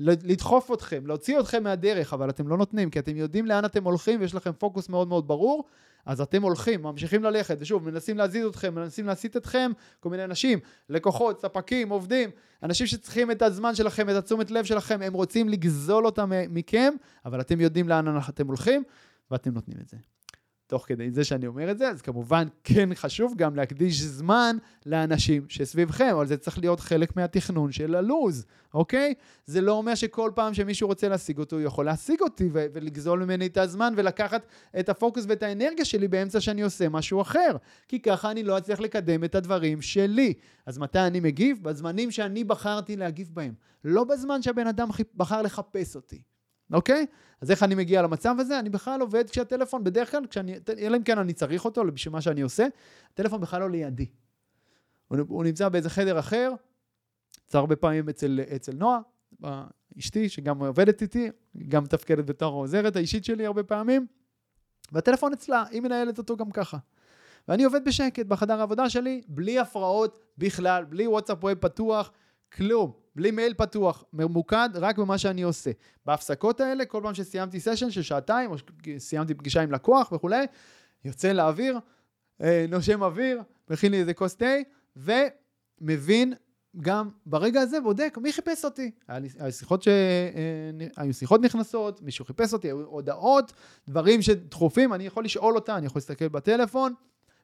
לדחוף 0.00 0.72
אתכם, 0.72 1.06
להוציא 1.06 1.40
אתכם 1.40 1.62
מהדרך, 1.62 2.12
אבל 2.12 2.30
אתם 2.30 2.48
לא 2.48 2.56
נותנים, 2.56 2.90
כי 2.90 2.98
אתם 2.98 3.16
יודעים 3.16 3.46
לאן 3.46 3.64
אתם 3.64 3.84
הולכים 3.84 4.20
ויש 4.20 4.34
לכם 4.34 4.52
פוקוס 4.52 4.88
מאוד 4.88 5.08
מאוד 5.08 5.28
ברור, 5.28 5.64
אז 6.06 6.20
אתם 6.20 6.42
הולכים, 6.42 6.82
ממשיכים 6.82 7.24
ללכת, 7.24 7.56
ושוב, 7.60 7.90
מנסים 7.90 8.18
להזיז 8.18 8.46
אתכם, 8.46 8.74
מנסים 8.74 9.06
להסיט 9.06 9.36
אתכם, 9.36 9.70
כל 10.00 10.08
מיני 10.08 10.24
אנשים, 10.24 10.58
לקוחות, 10.88 11.40
ספקים, 11.40 11.88
עובדים, 11.88 12.30
אנשים 12.62 12.86
שצריכים 12.86 13.30
את 13.30 13.42
הזמן 13.42 13.74
שלכם, 13.74 14.10
את 14.10 14.14
התשומת 14.14 14.50
לב 14.50 14.64
שלכם, 14.64 15.02
הם 15.02 15.12
רוצים 15.12 15.48
לגזול 15.48 16.06
אותם 16.06 16.32
מכם, 16.48 16.94
אבל 17.24 17.40
אתם 17.40 17.60
יודעים 17.60 17.88
לאן 17.88 18.18
אתם 18.28 18.46
הולכים, 18.46 18.82
ואתם 19.30 19.50
נותנים 19.50 19.76
את 19.82 19.88
זה. 19.88 19.96
תוך 20.70 20.84
כדי 20.86 21.10
זה 21.10 21.24
שאני 21.24 21.46
אומר 21.46 21.70
את 21.70 21.78
זה, 21.78 21.88
אז 21.88 22.02
כמובן 22.02 22.48
כן 22.64 22.88
חשוב 22.94 23.34
גם 23.36 23.56
להקדיש 23.56 24.00
זמן 24.02 24.56
לאנשים 24.86 25.46
שסביבכם, 25.48 26.10
אבל 26.12 26.26
זה 26.26 26.36
צריך 26.36 26.58
להיות 26.58 26.80
חלק 26.80 27.16
מהתכנון 27.16 27.72
של 27.72 27.94
הלוז, 27.94 28.46
אוקיי? 28.74 29.14
זה 29.46 29.60
לא 29.60 29.72
אומר 29.72 29.94
שכל 29.94 30.30
פעם 30.34 30.54
שמישהו 30.54 30.88
רוצה 30.88 31.08
להשיג 31.08 31.38
אותו, 31.38 31.56
הוא 31.56 31.62
יכול 31.64 31.84
להשיג 31.84 32.20
אותי 32.20 32.48
ו- 32.52 32.66
ולגזול 32.72 33.24
ממני 33.24 33.46
את 33.46 33.56
הזמן 33.56 33.94
ולקחת 33.96 34.46
את 34.80 34.88
הפוקוס 34.88 35.24
ואת 35.28 35.42
האנרגיה 35.42 35.84
שלי 35.84 36.08
באמצע 36.08 36.40
שאני 36.40 36.62
עושה 36.62 36.88
משהו 36.88 37.22
אחר, 37.22 37.56
כי 37.88 38.00
ככה 38.00 38.30
אני 38.30 38.42
לא 38.42 38.58
אצליח 38.58 38.80
לקדם 38.80 39.24
את 39.24 39.34
הדברים 39.34 39.82
שלי. 39.82 40.34
אז 40.66 40.78
מתי 40.78 40.98
אני 40.98 41.20
מגיב? 41.20 41.62
בזמנים 41.62 42.10
שאני 42.10 42.44
בחרתי 42.44 42.96
להגיב 42.96 43.30
בהם, 43.32 43.52
לא 43.84 44.04
בזמן 44.04 44.42
שהבן 44.42 44.66
אדם 44.66 44.88
בחר 45.16 45.42
לחפש 45.42 45.96
אותי. 45.96 46.29
אוקיי? 46.72 47.06
אז 47.40 47.50
איך 47.50 47.62
אני 47.62 47.74
מגיע 47.74 48.02
למצב 48.02 48.34
הזה? 48.38 48.58
אני 48.58 48.70
בכלל 48.70 49.00
עובד 49.00 49.30
כשהטלפון, 49.30 49.84
בדרך 49.84 50.10
כלל, 50.10 50.26
כשאני, 50.26 50.54
אלא 50.78 50.96
אם 50.96 51.02
כן 51.02 51.18
אני 51.18 51.32
צריך 51.32 51.64
אותו 51.64 51.84
בשביל 51.84 52.12
מה 52.12 52.20
שאני 52.20 52.40
עושה, 52.40 52.66
הטלפון 53.12 53.40
בכלל 53.40 53.60
לא 53.60 53.70
לידי. 53.70 54.06
הוא, 55.08 55.18
הוא 55.28 55.44
נמצא 55.44 55.68
באיזה 55.68 55.90
חדר 55.90 56.18
אחר, 56.18 56.52
זה 57.48 57.58
הרבה 57.58 57.76
פעמים 57.76 58.08
אצל, 58.08 58.40
אצל 58.56 58.72
נועה, 58.72 59.00
אשתי, 59.98 60.28
שגם 60.28 60.62
עובדת 60.62 61.02
איתי, 61.02 61.30
גם 61.68 61.84
מתפקדת 61.84 62.24
בתור 62.24 62.54
העוזרת 62.54 62.96
האישית 62.96 63.24
שלי 63.24 63.46
הרבה 63.46 63.62
פעמים, 63.62 64.06
והטלפון 64.92 65.32
אצלה, 65.32 65.64
היא 65.70 65.80
מנהלת 65.80 66.18
אותו 66.18 66.36
גם 66.36 66.50
ככה. 66.50 66.78
ואני 67.48 67.64
עובד 67.64 67.84
בשקט 67.84 68.26
בחדר 68.26 68.60
העבודה 68.60 68.90
שלי, 68.90 69.22
בלי 69.28 69.58
הפרעות 69.58 70.18
בכלל, 70.38 70.84
בלי 70.84 71.06
וואטסאפ 71.06 71.44
ווב 71.44 71.54
פתוח, 71.54 72.10
כלום. 72.52 72.92
בלי 73.14 73.30
מייל 73.30 73.54
פתוח, 73.54 74.04
ממוקד 74.12 74.68
רק 74.74 74.98
במה 74.98 75.18
שאני 75.18 75.42
עושה. 75.42 75.70
בהפסקות 76.06 76.60
האלה, 76.60 76.84
כל 76.84 77.00
פעם 77.02 77.14
שסיימתי 77.14 77.60
סשן 77.60 77.90
של 77.90 78.02
שעתיים, 78.02 78.50
או 78.50 78.56
סיימתי 78.98 79.34
פגישה 79.34 79.62
עם 79.62 79.72
לקוח 79.72 80.12
וכולי, 80.12 80.46
יוצא 81.04 81.32
לאוויר, 81.32 81.78
אה, 82.42 82.66
נושם 82.68 83.02
אוויר, 83.02 83.42
מכין 83.70 83.92
לי 83.92 84.00
איזה 84.00 84.14
כוס 84.14 84.36
תה, 84.36 84.54
ומבין 84.96 86.34
גם 86.80 87.10
ברגע 87.26 87.60
הזה 87.60 87.80
בודק 87.80 88.18
מי 88.22 88.32
חיפש 88.32 88.64
אותי. 88.64 88.90
היו 89.08 89.52
שיחות, 89.52 89.82
ש... 89.82 89.88
אה, 89.88 90.86
היו 90.96 91.14
שיחות 91.14 91.40
נכנסות, 91.42 92.02
מישהו 92.02 92.24
חיפש 92.24 92.52
אותי, 92.52 92.68
היו 92.68 92.80
הודעות, 92.80 93.52
דברים 93.88 94.22
שדחופים, 94.22 94.92
אני 94.92 95.06
יכול 95.06 95.24
לשאול 95.24 95.54
אותה, 95.54 95.76
אני 95.76 95.86
יכול 95.86 96.00
להסתכל 96.00 96.28
בטלפון, 96.28 96.94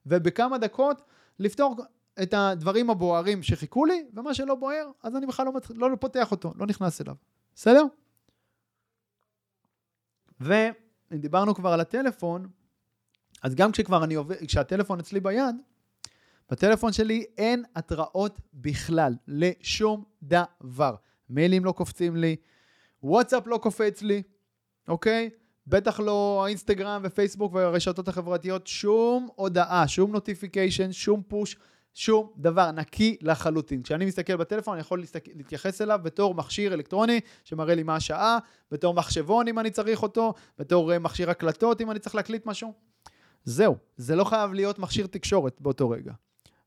ובכמה 0.06 0.58
דקות 0.58 1.02
לפתור 1.38 1.76
את 2.22 2.34
הדברים 2.34 2.90
הבוערים 2.90 3.42
שחיכו 3.42 3.84
לי, 3.84 4.04
ומה 4.14 4.34
שלא 4.34 4.54
בוער, 4.54 4.90
אז 5.02 5.16
אני 5.16 5.26
בכלל 5.26 5.46
לא, 5.46 5.52
מת... 5.52 5.70
לא 5.70 5.88
פותח 6.00 6.30
אותו, 6.30 6.52
לא 6.56 6.66
נכנס 6.66 7.00
אליו. 7.00 7.14
בסדר? 7.54 7.82
ואם 10.40 10.72
דיברנו 11.12 11.54
כבר 11.54 11.72
על 11.72 11.80
הטלפון, 11.80 12.48
אז 13.42 13.54
גם 13.54 13.72
כשכבר 13.72 14.04
אני 14.04 14.14
עובד, 14.14 14.36
כשהטלפון 14.46 14.98
אצלי 14.98 15.20
ביד, 15.20 15.56
בטלפון 16.50 16.92
שלי 16.92 17.24
אין 17.38 17.64
התראות 17.74 18.40
בכלל, 18.54 19.14
לשום 19.28 20.04
דבר. 20.22 20.94
מיילים 21.30 21.64
לא 21.64 21.72
קופצים 21.72 22.16
לי, 22.16 22.36
וואטסאפ 23.02 23.46
לא 23.46 23.58
קופץ 23.62 24.02
לי, 24.02 24.22
אוקיי? 24.88 25.30
בטח 25.66 26.00
לא 26.00 26.42
האינסטגרם 26.44 27.00
ופייסבוק 27.04 27.54
והרשתות 27.54 28.08
החברתיות, 28.08 28.66
שום 28.66 29.28
הודעה, 29.34 29.88
שום 29.88 30.12
notification, 30.12 30.92
שום 30.92 31.22
push, 31.28 31.56
שום 31.96 32.30
דבר 32.36 32.70
נקי 32.70 33.16
לחלוטין. 33.20 33.82
כשאני 33.82 34.04
מסתכל 34.04 34.36
בטלפון, 34.36 34.74
אני 34.74 34.80
יכול 34.80 35.02
להתייחס 35.34 35.82
אליו 35.82 36.00
בתור 36.02 36.34
מכשיר 36.34 36.74
אלקטרוני 36.74 37.20
שמראה 37.44 37.74
לי 37.74 37.82
מה 37.82 37.96
השעה, 37.96 38.38
בתור 38.70 38.94
מחשבון 38.94 39.48
אם 39.48 39.58
אני 39.58 39.70
צריך 39.70 40.02
אותו, 40.02 40.34
בתור 40.58 40.92
uh, 40.92 40.98
מכשיר 40.98 41.30
הקלטות 41.30 41.80
אם 41.80 41.90
אני 41.90 41.98
צריך 41.98 42.14
להקליט 42.14 42.46
משהו. 42.46 42.72
זהו, 43.44 43.76
זה 43.96 44.16
לא 44.16 44.24
חייב 44.24 44.52
להיות 44.52 44.78
מכשיר 44.78 45.06
תקשורת 45.06 45.60
באותו 45.60 45.90
רגע. 45.90 46.12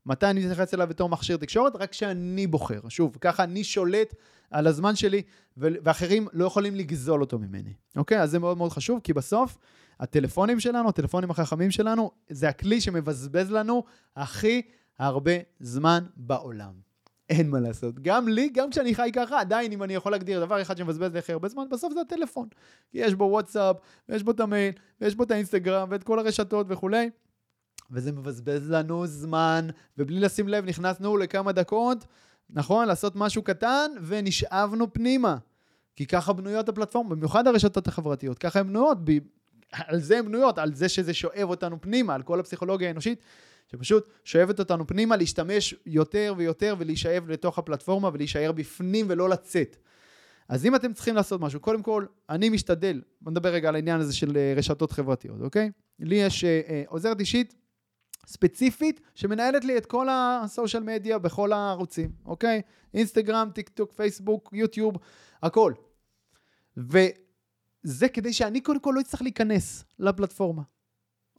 מתי 0.05 0.25
אני 0.25 0.45
מתייחס 0.45 0.73
אליו 0.73 0.87
בתור 0.87 1.09
מכשיר 1.09 1.37
תקשורת? 1.37 1.75
רק 1.75 1.91
כשאני 1.91 2.47
בוחר. 2.47 2.79
שוב, 2.89 3.17
ככה 3.21 3.43
אני 3.43 3.63
שולט 3.63 4.15
על 4.51 4.67
הזמן 4.67 4.95
שלי, 4.95 5.21
ואחרים 5.57 6.27
לא 6.33 6.45
יכולים 6.45 6.75
לגזול 6.75 7.21
אותו 7.21 7.39
ממני. 7.39 7.73
אוקיי? 7.95 8.21
אז 8.21 8.31
זה 8.31 8.39
מאוד 8.39 8.57
מאוד 8.57 8.71
חשוב, 8.71 8.99
כי 9.03 9.13
בסוף 9.13 9.57
הטלפונים 9.99 10.59
שלנו, 10.59 10.89
הטלפונים 10.89 11.31
החכמים 11.31 11.71
שלנו, 11.71 12.11
זה 12.29 12.49
הכלי 12.49 12.81
שמבזבז 12.81 13.51
לנו 13.51 13.83
הכי 14.15 14.61
הרבה 14.99 15.31
זמן 15.59 16.03
בעולם. 16.15 16.89
אין 17.29 17.49
מה 17.49 17.59
לעשות. 17.59 17.99
גם 17.99 18.27
לי, 18.27 18.49
גם 18.49 18.69
כשאני 18.69 18.95
חי 18.95 19.09
ככה, 19.13 19.39
עדיין 19.39 19.71
אם 19.71 19.83
אני 19.83 19.93
יכול 19.93 20.11
להגדיר 20.11 20.45
דבר 20.45 20.61
אחד 20.61 20.77
שמבזבז 20.77 21.13
לי 21.13 21.19
הכי 21.19 21.31
הרבה 21.31 21.49
זמן, 21.49 21.63
בסוף 21.69 21.93
זה 21.93 22.01
הטלפון. 22.01 22.47
כי 22.91 22.97
יש 22.97 23.13
בו 23.13 23.23
וואטסאפ, 23.23 23.75
ויש 24.09 24.23
בו 24.23 24.31
את 24.31 24.39
המייל, 24.39 24.73
ויש 25.01 25.15
בו 25.15 25.23
את 25.23 25.31
האינסטגרם, 25.31 25.87
ואת 25.91 26.03
כל 26.03 26.19
הרשתות 26.19 26.65
וכולי. 26.69 27.09
וזה 27.91 28.11
מבזבז 28.11 28.71
לנו 28.71 29.07
זמן, 29.07 29.67
ובלי 29.97 30.19
לשים 30.19 30.47
לב 30.47 30.65
נכנסנו 30.65 31.17
לכמה 31.17 31.51
דקות, 31.51 32.05
נכון? 32.49 32.87
לעשות 32.87 33.15
משהו 33.15 33.43
קטן, 33.43 33.91
ונשאבנו 34.01 34.93
פנימה. 34.93 35.37
כי 35.95 36.05
ככה 36.05 36.33
בנויות 36.33 36.69
הפלטפורמות, 36.69 37.17
במיוחד 37.17 37.47
הרשתות 37.47 37.87
החברתיות, 37.87 38.37
ככה 38.37 38.59
הן 38.59 38.67
בנויות, 38.67 38.97
ב... 39.03 39.11
על 39.71 39.99
זה 39.99 40.17
הן 40.17 40.25
בנויות, 40.25 40.57
על 40.57 40.73
זה 40.73 40.89
שזה 40.89 41.13
שואב 41.13 41.49
אותנו 41.49 41.81
פנימה, 41.81 42.15
על 42.15 42.23
כל 42.23 42.39
הפסיכולוגיה 42.39 42.87
האנושית, 42.87 43.19
שפשוט 43.71 44.09
שואבת 44.23 44.59
אותנו 44.59 44.87
פנימה 44.87 45.15
להשתמש 45.15 45.75
יותר 45.85 46.33
ויותר 46.37 46.75
ולהישאב 46.79 47.29
לתוך 47.29 47.59
הפלטפורמה 47.59 48.09
ולהישאר 48.13 48.51
בפנים 48.51 49.05
ולא 49.09 49.29
לצאת. 49.29 49.75
אז 50.49 50.65
אם 50.65 50.75
אתם 50.75 50.93
צריכים 50.93 51.15
לעשות 51.15 51.41
משהו, 51.41 51.59
קודם 51.59 51.83
כל, 51.83 52.05
אני 52.29 52.49
משתדל, 52.49 53.01
בוא 53.21 53.31
נדבר 53.31 53.49
רגע 53.49 53.69
על 53.69 53.75
העניין 53.75 53.99
הזה 53.99 54.15
של 54.15 54.37
אה, 54.37 54.53
רשתות 54.57 54.91
חברתיות, 54.91 55.41
אוקיי? 55.41 55.71
לי 55.99 56.15
יש 56.15 56.43
אה, 56.43 56.61
אה, 56.69 56.83
עוזרת 56.87 57.19
אישית 57.19 57.55
ספציפית 58.25 59.01
שמנהלת 59.15 59.65
לי 59.65 59.77
את 59.77 59.85
כל 59.85 60.07
הסושיאל 60.11 60.83
מדיה 60.83 61.17
בכל 61.17 61.51
הערוצים, 61.53 62.11
אוקיי? 62.25 62.61
אינסטגרם, 62.93 63.49
טיק 63.53 63.69
טוק, 63.69 63.91
פייסבוק, 63.91 64.49
יוטיוב, 64.53 64.95
הכל. 65.43 65.73
וזה 66.77 68.09
כדי 68.13 68.33
שאני 68.33 68.61
קודם 68.61 68.79
כל 68.79 68.91
לא 68.95 69.01
אצטרך 69.01 69.21
להיכנס 69.21 69.83
לפלטפורמה. 69.99 70.61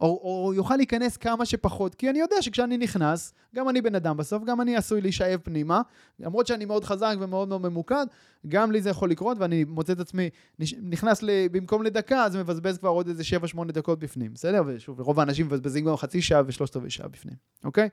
או, 0.00 0.20
או 0.46 0.54
יוכל 0.54 0.76
להיכנס 0.76 1.16
כמה 1.16 1.44
שפחות, 1.44 1.94
כי 1.94 2.10
אני 2.10 2.18
יודע 2.18 2.36
שכשאני 2.42 2.76
נכנס, 2.78 3.34
גם 3.54 3.68
אני 3.68 3.82
בן 3.82 3.94
אדם 3.94 4.16
בסוף, 4.16 4.44
גם 4.44 4.60
אני 4.60 4.76
עשוי 4.76 5.00
להישאב 5.00 5.40
פנימה, 5.42 5.80
למרות 6.20 6.46
שאני 6.46 6.64
מאוד 6.64 6.84
חזק 6.84 7.16
ומאוד 7.20 7.48
מאוד 7.48 7.60
ממוקד, 7.60 8.06
גם 8.48 8.72
לי 8.72 8.82
זה 8.82 8.90
יכול 8.90 9.10
לקרות, 9.10 9.38
ואני 9.40 9.64
מוצא 9.64 9.92
את 9.92 10.00
עצמי 10.00 10.30
נכנס 10.82 11.22
ל, 11.22 11.30
במקום 11.52 11.82
לדקה, 11.82 12.24
אז 12.24 12.36
מבזבז 12.36 12.78
כבר 12.78 12.88
עוד 12.88 13.08
איזה 13.08 13.22
7-8 13.54 13.72
דקות 13.72 13.98
בפנים, 13.98 14.34
בסדר? 14.34 14.62
ושוב, 14.66 15.00
רוב 15.00 15.20
האנשים 15.20 15.46
מבזבזים 15.46 15.84
גם 15.84 15.96
חצי 15.96 16.22
שעה 16.22 16.42
ושלושת 16.46 16.76
רבעי 16.76 16.90
שעה 16.90 17.08
בפנים, 17.08 17.36
אוקיי? 17.64 17.88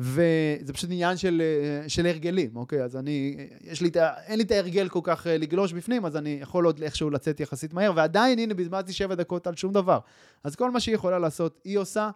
וזה 0.00 0.72
פשוט 0.72 0.90
עניין 0.90 1.16
של, 1.16 1.42
של 1.88 2.06
הרגלים, 2.06 2.56
אוקיי? 2.56 2.82
אז 2.82 2.96
אני, 2.96 3.36
יש 3.60 3.80
לי 3.80 3.88
את 3.88 3.96
ה... 3.96 4.10
אין 4.26 4.38
לי 4.38 4.44
את 4.44 4.50
ההרגל 4.50 4.88
כל 4.88 5.00
כך 5.02 5.26
אה, 5.26 5.38
לגלוש 5.38 5.72
בפנים, 5.72 6.06
אז 6.06 6.16
אני 6.16 6.38
יכול 6.42 6.64
עוד 6.64 6.82
איכשהו 6.82 7.10
לצאת 7.10 7.40
יחסית 7.40 7.72
מהר, 7.72 7.92
ועדיין, 7.96 8.38
הנה, 8.38 8.54
בזבזתי 8.54 8.92
שבע 8.92 9.14
דקות 9.14 9.46
על 9.46 9.56
שום 9.56 9.72
דבר. 9.72 9.98
אז 10.44 10.56
כל 10.56 10.70
מה 10.70 10.80
שהיא 10.80 10.94
יכולה 10.94 11.18
לעשות, 11.18 11.60
היא 11.64 11.78
עושה, 11.78 12.10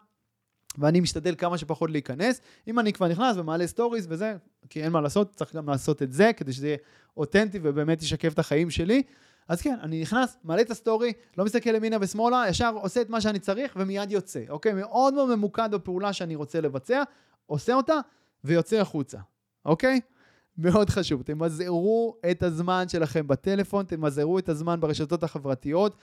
ואני 0.79 1.01
משתדל 1.01 1.35
כמה 1.38 1.59
שפחות 1.59 1.90
להיכנס. 1.90 2.40
אם 2.68 2.79
אני 2.79 2.92
כבר 2.92 3.09
נכנס 3.09 3.37
ומעלה 3.37 3.66
stories 3.66 4.07
וזה, 4.11 4.35
כי 4.71 4.83
אין 4.83 4.92
מה 4.92 5.01
לעשות, 5.01 5.35
צריך 5.37 5.57
גם 5.57 5.68
לעשות 5.68 6.03
את 6.03 6.12
זה, 6.12 6.31
כדי 6.37 6.53
שזה 6.53 6.66
יהיה 6.66 6.77
אותנטי 7.16 7.59
ובאמת 7.62 8.03
ישקף 8.03 8.33
את 8.33 8.38
החיים 8.38 8.71
שלי. 8.71 9.03
אז 9.49 9.62
כן, 9.62 9.77
אני 9.83 10.03
נכנס, 10.03 10.37
מעלה 10.45 10.62
את 10.62 10.71
ה 10.70 10.76
story, 10.76 11.12
לא 11.38 11.45
מסתכל 11.45 11.75
ימינה 11.75 11.97
ושמאלה, 12.01 12.45
ישר 12.49 12.73
עושה 12.75 13.01
את 13.01 13.11
מה 13.11 13.21
שאני 13.21 13.38
צריך 13.38 13.77
ומיד 13.77 14.12
יוצא, 14.12 14.40
אוקיי? 14.49 14.73
מאוד 14.73 15.14
מאוד 15.14 15.35
ממוקד 15.35 15.68
בפעולה 15.73 16.12
שאני 16.12 16.37
רוצה 16.37 16.61
לבצע, 16.61 17.03
עושה 17.46 17.74
אותה 17.74 17.98
ויוצא 18.44 18.76
החוצה, 18.76 19.18
אוקיי? 19.64 20.00
מאוד 20.59 20.90
חשוב, 20.90 21.22
תמזערו 21.22 22.16
את 22.31 22.42
הזמן 22.42 22.88
שלכם 22.88 23.28
בטלפון, 23.28 23.85
תמזערו 23.85 24.38
את 24.38 24.48
הזמן 24.48 24.81
ברשתות 24.81 25.22
החברתיות, 25.22 25.96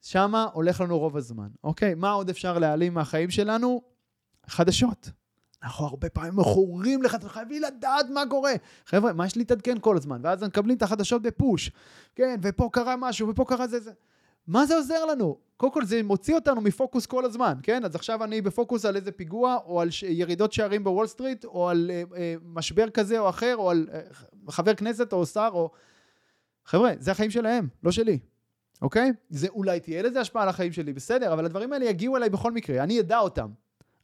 שמה 0.00 0.48
הולך 0.52 0.80
לנו 0.80 0.98
רוב 0.98 1.16
הזמן, 1.16 1.48
אוקיי? 1.64 1.94
מה 1.94 2.10
עוד 2.10 2.30
אפשר 2.30 2.58
להעלים 2.58 2.94
מהחיים 2.94 3.30
שלנו? 3.30 3.82
חדשות. 4.46 5.10
אנחנו 5.62 5.86
הרבה 5.86 6.10
פעמים 6.10 6.36
מכורים 6.36 7.02
לחדשות, 7.02 7.30
חייבים 7.30 7.62
לדעת 7.62 8.06
מה 8.10 8.22
קורה. 8.30 8.52
חבר'ה, 8.86 9.12
מה 9.12 9.26
יש 9.26 9.36
להתעדכן 9.36 9.78
כל 9.80 9.96
הזמן? 9.96 10.20
ואז 10.24 10.42
מקבלים 10.42 10.76
את 10.76 10.82
החדשות 10.82 11.22
בפוש. 11.22 11.70
כן, 12.14 12.40
ופה 12.42 12.68
קרה 12.72 12.96
משהו, 12.96 13.28
ופה 13.28 13.44
קרה 13.48 13.66
זה 13.66 13.80
זה. 13.80 13.92
מה 14.46 14.66
זה 14.66 14.76
עוזר 14.76 15.04
לנו? 15.04 15.38
קודם 15.56 15.72
כל 15.72 15.84
זה 15.84 16.02
מוציא 16.02 16.34
אותנו 16.34 16.60
מפוקוס 16.60 17.06
כל 17.06 17.24
הזמן, 17.24 17.54
כן? 17.62 17.84
אז 17.84 17.94
עכשיו 17.94 18.24
אני 18.24 18.40
בפוקוס 18.42 18.84
על 18.84 18.96
איזה 18.96 19.12
פיגוע, 19.12 19.58
או 19.66 19.80
על. 19.80 19.88
ירידות 20.08 20.52
שערים 20.52 20.84
בוול 20.84 21.06
סטריט, 21.06 21.44
או 21.44 21.68
על 21.68 21.90
uh, 21.90 22.12
uh, 22.12 22.16
משבר 22.44 22.90
כזה 22.90 23.18
או 23.18 23.28
אחר, 23.28 23.56
או 23.56 23.70
על 23.70 23.86
uh, 23.90 24.52
חבר 24.52 24.74
כנסת 24.74 25.12
או 25.12 25.26
שר, 25.26 25.50
או... 25.52 25.70
חבר'ה, 26.66 26.92
זה 26.98 27.10
החיים 27.10 27.30
שלהם, 27.30 27.68
לא 27.82 27.90
שלי, 27.90 28.18
אוקיי? 28.82 29.12
זה 29.30 29.48
אולי 29.48 29.80
תהיה 29.80 30.02
לזה 30.02 30.20
השפעה 30.20 30.42
על 30.42 30.48
החיים 30.48 30.72
שלי, 30.72 30.92
בסדר, 30.92 31.32
אבל 31.32 31.44
הדברים 31.44 31.72
האלה 31.72 31.84
יגיעו 31.84 32.16
אליי 32.16 32.30
בכל 32.30 32.52
מקרה, 32.52 32.82
אני 32.82 33.00
אדע 33.00 33.18
אותם. 33.18 33.48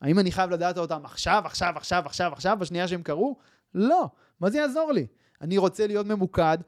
האם 0.00 0.18
אני 0.18 0.33
חייב 0.33 0.50
לדעת 0.50 0.79
אותם 0.79 1.00
עכשיו, 1.05 1.42
עכשיו, 1.44 1.72
עכשיו, 1.76 2.03
עכשיו, 2.07 2.33
עכשיו, 2.33 2.57
בשנייה 2.61 2.88
שהם 2.88 3.03
קרו? 3.03 3.37
לא. 3.74 4.09
מה 4.40 4.50
זה 4.50 4.59
יעזור 4.59 4.92
לי? 4.92 5.07
אני 5.40 5.59
רוצה 5.59 5.87
להיות 5.87 6.07
ממוקד 6.07 6.59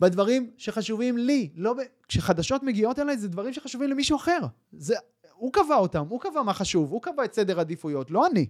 בדברים 0.00 0.50
שחשובים 0.56 1.18
לי. 1.18 1.50
לא 1.54 1.74
ב... 1.74 1.76
כשחדשות 2.08 2.62
מגיעות 2.62 2.98
אליי, 2.98 3.18
זה 3.18 3.28
דברים 3.28 3.52
שחשובים 3.52 3.90
למישהו 3.90 4.16
אחר. 4.16 4.38
זה... 4.72 4.94
הוא 5.32 5.52
קבע 5.52 5.76
אותם, 5.76 6.06
הוא 6.08 6.20
קבע 6.20 6.42
מה 6.42 6.54
חשוב, 6.54 6.90
הוא 6.90 7.02
קבע 7.02 7.24
את 7.24 7.34
סדר 7.34 7.60
עדיפויות, 7.60 8.10
לא 8.10 8.26
אני. 8.26 8.46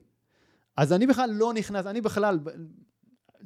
אז 0.77 0.93
אני 0.93 1.07
בכלל 1.07 1.31
לא 1.31 1.53
נכנס, 1.53 1.87
אני 1.87 2.01
בכלל, 2.01 2.39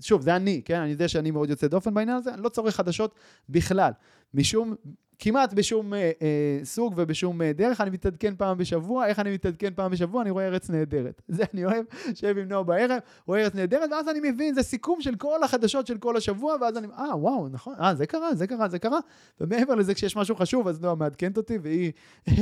שוב, 0.01 0.23
זה 0.23 0.37
אני, 0.37 0.63
כן? 0.65 0.81
אני 0.81 0.91
יודע 0.91 1.09
שאני 1.09 1.31
מאוד 1.31 1.51
יוצא 1.51 1.67
דופן 1.67 1.95
בעניין 1.95 2.17
הזה, 2.17 2.35
אני 2.35 2.43
לא 2.43 2.49
צורך 2.49 2.77
חדשות 2.77 3.15
בכלל. 3.49 3.93
משום, 4.35 4.75
כמעט 5.19 5.53
בשום 5.53 5.95
אה, 5.95 6.11
אה, 6.23 6.65
סוג 6.65 6.95
ובשום 6.97 7.43
אה, 7.43 7.53
דרך, 7.53 7.81
אני 7.81 7.91
מתעדכן 7.91 8.35
פעם 8.37 8.59
בשבוע, 8.59 9.07
איך 9.07 9.19
אני 9.19 9.35
מתעדכן 9.35 9.75
פעם 9.75 9.91
בשבוע? 9.91 10.23
אני 10.23 10.31
רואה 10.31 10.47
ארץ 10.47 10.71
נהדרת. 10.71 11.23
זה 11.29 11.45
אני 11.55 11.65
אוהב, 11.65 11.85
שב 12.15 12.39
עם 12.39 12.49
נועה 12.49 12.63
בערב, 12.63 12.99
רואה 13.27 13.41
ארץ 13.41 13.55
נהדרת, 13.55 13.91
ואז 13.93 14.09
אני 14.09 14.31
מבין, 14.31 14.55
זה 14.55 14.63
סיכום 14.63 15.01
של 15.01 15.15
כל 15.15 15.43
החדשות 15.43 15.87
של 15.87 15.99
כל 15.99 16.17
השבוע, 16.17 16.57
ואז 16.61 16.77
אני, 16.77 16.87
אה, 16.99 17.17
וואו, 17.17 17.49
נכון, 17.49 17.75
אה, 17.81 17.95
זה 17.95 18.07
קרה, 18.07 18.35
זה 18.35 18.47
קרה, 18.47 18.69
זה 18.69 18.79
קרה. 18.79 18.99
ומעבר 19.41 19.75
לזה, 19.75 19.95
כשיש 19.95 20.17
משהו 20.17 20.37
חשוב, 20.37 20.69
אז 20.69 20.81
נועה 20.81 20.95
מעדכנת 20.95 21.37
אותי, 21.37 21.59
והיא 21.59 21.93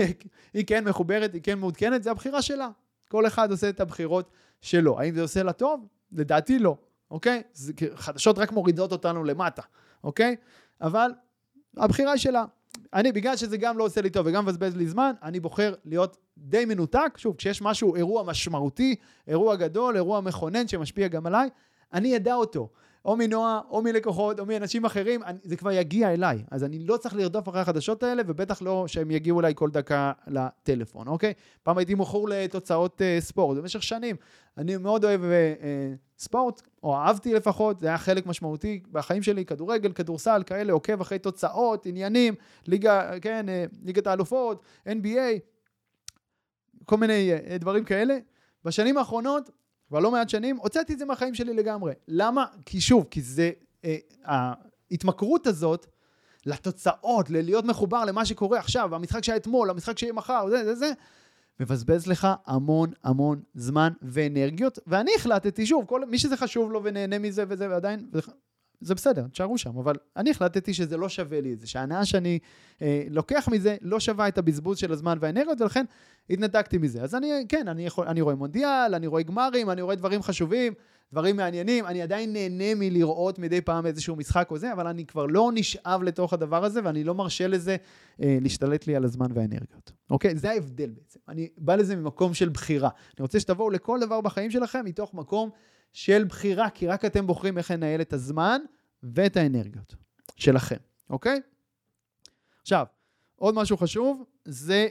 היא 0.55 0.65
כן 0.67 0.85
מחוברת, 0.85 1.35
היא 1.35 1.43
כן 1.43 1.59
מעודכנת, 1.59 2.03
זה 2.03 2.11
הבחירה 2.11 2.43
שלה. 2.43 2.69
כל 3.09 3.27
אחד 3.27 3.51
עושה 3.51 3.69
את 3.69 3.81
הבחירות 3.81 4.31
שלו. 4.61 5.01
האם 5.01 5.15
זה 5.15 5.23
עושה 5.23 5.43
לה 5.43 5.53
טוב? 5.53 5.87
לדעתי 6.13 6.59
לא, 6.59 6.77
אוקיי? 7.11 7.43
זה, 7.53 7.73
חדשות 7.95 8.39
רק 8.39 8.53
מורידות 8.53 8.93
אותנו 8.93 9.25
למטה, 9.25 9.63
אוקיי? 10.05 10.37
אבל 10.81 11.11
הבחירה 11.77 12.19
שלה. 12.19 12.45
אני, 12.95 13.13
בגלל 13.13 13.37
שזה 13.37 13.57
גם 13.57 13.79
לא 13.79 13.85
עושה 13.85 14.01
לי 14.01 14.11
טוב 14.11 14.27
וגם 14.27 14.45
מבזבז 14.45 14.77
לי 14.77 14.87
זמן, 14.87 15.13
אני 15.23 15.41
בוחר 15.41 15.75
להיות 15.85 16.17
די 16.39 16.65
מנותק. 16.65 17.15
שוב, 17.17 17.37
כשיש 17.37 17.63
משהו, 17.63 17.97
אירוע 17.97 18.23
משמעותי, 18.23 18.97
אירוע 19.29 19.57
גדול, 19.57 19.97
אירוע 19.97 20.21
מכונן 20.21 20.69
שמשפיע 20.69 21.09
גם 21.09 21.27
עליי, 21.27 21.49
אני 21.93 22.17
אדע 22.17 22.35
אותו. 22.35 22.69
או 23.05 23.17
מנועה, 23.17 23.61
או 23.71 23.83
מלקוחות, 23.83 24.41
או 24.41 24.47
מאנשים 24.47 24.85
אחרים, 24.85 25.23
אני, 25.23 25.39
זה 25.43 25.57
כבר 25.57 25.73
יגיע 25.73 26.13
אליי. 26.13 26.43
אז 26.51 26.65
אני 26.65 26.79
לא 26.79 26.97
צריך 26.97 27.15
לרדוף 27.15 27.49
אחרי 27.49 27.61
החדשות 27.61 28.03
האלה, 28.03 28.23
ובטח 28.27 28.63
לא 28.63 28.85
שהם 28.89 29.11
יגיעו 29.11 29.41
אליי 29.41 29.53
כל 29.57 29.71
דקה 29.71 30.13
לטלפון, 30.27 31.09
אוקיי? 31.09 31.33
פעם 31.63 31.79
הייתי 31.79 31.95
מכור 31.95 32.29
לתוצאות 32.29 33.01
uh, 33.01 33.25
ספורט, 33.25 33.59
במשך 33.59 33.83
שנים. 33.83 34.17
אני 34.59 34.77
מאוד 34.77 35.05
אוהב 35.05 35.21
uh, 35.21 35.25
uh, 35.25 35.65
ספורט, 36.19 36.63
או 36.83 36.97
אהבתי 36.97 37.35
לפחות, 37.35 37.81
זה 37.81 37.87
היה 37.87 37.99
חלק 37.99 38.27
משמעותי 38.27 38.81
בחיים 38.93 39.23
שלי, 39.23 39.45
כדורגל, 39.45 39.93
כדורסל, 39.93 40.43
כאלה, 40.47 40.73
עוקב 40.73 41.01
אחרי 41.01 41.19
תוצאות, 41.19 41.87
עניינים, 41.87 42.35
ליגה, 42.67 43.21
כן, 43.21 43.47
uh, 43.49 43.77
ליגת 43.85 44.07
האלופות, 44.07 44.63
NBA, 44.89 45.39
כל 46.85 46.97
מיני 46.97 47.31
uh, 47.35 47.59
דברים 47.59 47.85
כאלה. 47.85 48.19
בשנים 48.65 48.99
האחרונות 48.99 49.51
כבר 49.93 50.01
לא 50.01 50.11
מעט 50.11 50.29
שנים, 50.29 50.57
הוצאתי 50.57 50.93
את 50.93 50.99
זה 50.99 51.05
מהחיים 51.05 51.35
שלי 51.35 51.55
לגמרי. 51.55 51.93
למה? 52.09 52.47
כי 52.67 52.81
שוב, 52.81 53.07
כי 53.11 53.23
זה, 53.23 53.51
אה, 53.85 53.97
ההתמכרות 54.91 55.47
הזאת 55.47 55.87
לתוצאות, 56.47 57.31
ללהיות 57.31 57.65
מחובר 57.65 58.05
למה 58.05 58.25
שקורה 58.25 58.59
עכשיו, 58.59 58.95
המשחק 58.95 59.25
שהיה 59.25 59.37
אתמול, 59.37 59.71
המשחק 59.71 59.99
שיהיה 59.99 60.13
מחר, 60.13 60.47
זה, 60.51 60.65
זה, 60.65 60.75
זה, 60.75 60.93
מבזבז 61.61 62.07
לך 62.07 62.29
המון 62.47 62.93
המון 63.05 63.43
זמן 63.55 63.93
ואנרגיות, 64.03 64.79
ואני 64.87 65.11
החלטתי, 65.17 65.67
שוב, 65.67 65.85
כל 65.85 66.05
מי 66.05 66.19
שזה 66.19 66.37
חשוב 66.37 66.73
לו 66.73 66.85
ונהנה 66.85 67.19
מזה 67.19 67.45
וזה, 67.49 67.71
ועדיין, 67.71 68.11
זה 68.83 68.95
בסדר, 68.95 69.27
תשארו 69.27 69.59
שם, 69.59 69.79
אבל 69.79 69.95
אני 70.17 70.31
החלטתי 70.31 70.75
שזה 70.75 70.97
לא 70.97 71.09
שווה 71.09 71.41
לי 71.41 71.53
את 71.53 71.61
זה, 71.61 71.67
שההנאה 71.67 72.05
שאני 72.05 72.39
אה, 72.83 73.05
לוקח 73.11 73.49
מזה 73.53 73.77
לא 73.81 74.01
שווה 74.01 74.29
את 74.29 74.39
הבזבוז 74.39 74.79
של 74.79 74.93
הזמן 74.93 75.19
והאנרגיות, 75.21 75.61
ולכן 75.61 75.85
התנתקתי 76.31 76.79
מזה. 76.79 77.03
אז 77.03 77.15
אני, 77.15 77.45
כן, 77.49 77.69
אני, 77.69 77.87
יכול, 77.87 78.07
אני 78.07 78.21
רואה 78.21 78.35
מונדיאל, 78.35 78.95
אני 78.95 79.07
רואה 79.07 79.23
גמרים, 79.23 79.71
אני 79.71 79.83
רואה 79.83 79.95
דברים 79.95 80.23
חשובים, 80.23 80.73
דברים 81.13 81.37
מעניינים, 81.37 81.87
אני 81.87 82.03
עדיין 82.03 82.33
נהנה 82.33 82.75
מלראות 82.77 83.39
מדי 83.39 83.61
פעם 83.61 83.87
איזשהו 83.87 84.17
משחק 84.17 84.49
או 84.51 84.59
זה, 84.59 84.73
אבל 84.73 84.87
אני 84.87 85.07
כבר 85.07 85.27
לא 85.27 85.51
נשאב 85.55 86.03
לתוך 86.03 86.33
הדבר 86.33 86.65
הזה, 86.65 86.81
ואני 86.85 87.05
לא 87.05 87.15
מרשה 87.15 87.47
לזה 87.47 87.77
אה, 88.23 88.39
להשתלט 88.41 88.87
לי 88.87 88.97
על 88.97 89.05
הזמן 89.05 89.27
והאנרגיות. 89.35 89.93
אוקיי? 90.11 90.37
זה 90.37 90.51
ההבדל 90.51 90.91
בעצם. 90.91 91.21
אני 91.29 91.49
בא 91.59 91.75
לזה 91.75 91.97
ממקום 91.97 92.35
של 92.35 92.49
בחירה. 92.49 92.89
אני 92.89 93.23
רוצה 93.23 93.41
שתבואו 93.41 93.71
לכל 93.71 94.01
דבר 94.01 94.21
בחיים 94.21 94.51
שלכם 94.51 94.85
מתוך 94.85 95.15
מקום 95.15 95.51
של 95.93 96.25
בחירה, 96.25 96.71
כי 96.71 96.87
רק 96.87 97.05
אתם 97.05 97.27
בוחרים 97.27 97.59
איך 97.59 97.71
לנהל 97.71 98.01
את 98.01 98.13
הזמן 98.13 98.61
ואת 99.03 99.37
האנרגיות 99.37 99.95
שלכם, 100.37 100.77
אוקיי? 101.11 101.41
עכשיו, 102.63 102.87
עוד 103.37 103.55
משהו 103.55 103.77
חשוב, 103.77 104.25
זה 104.45 104.89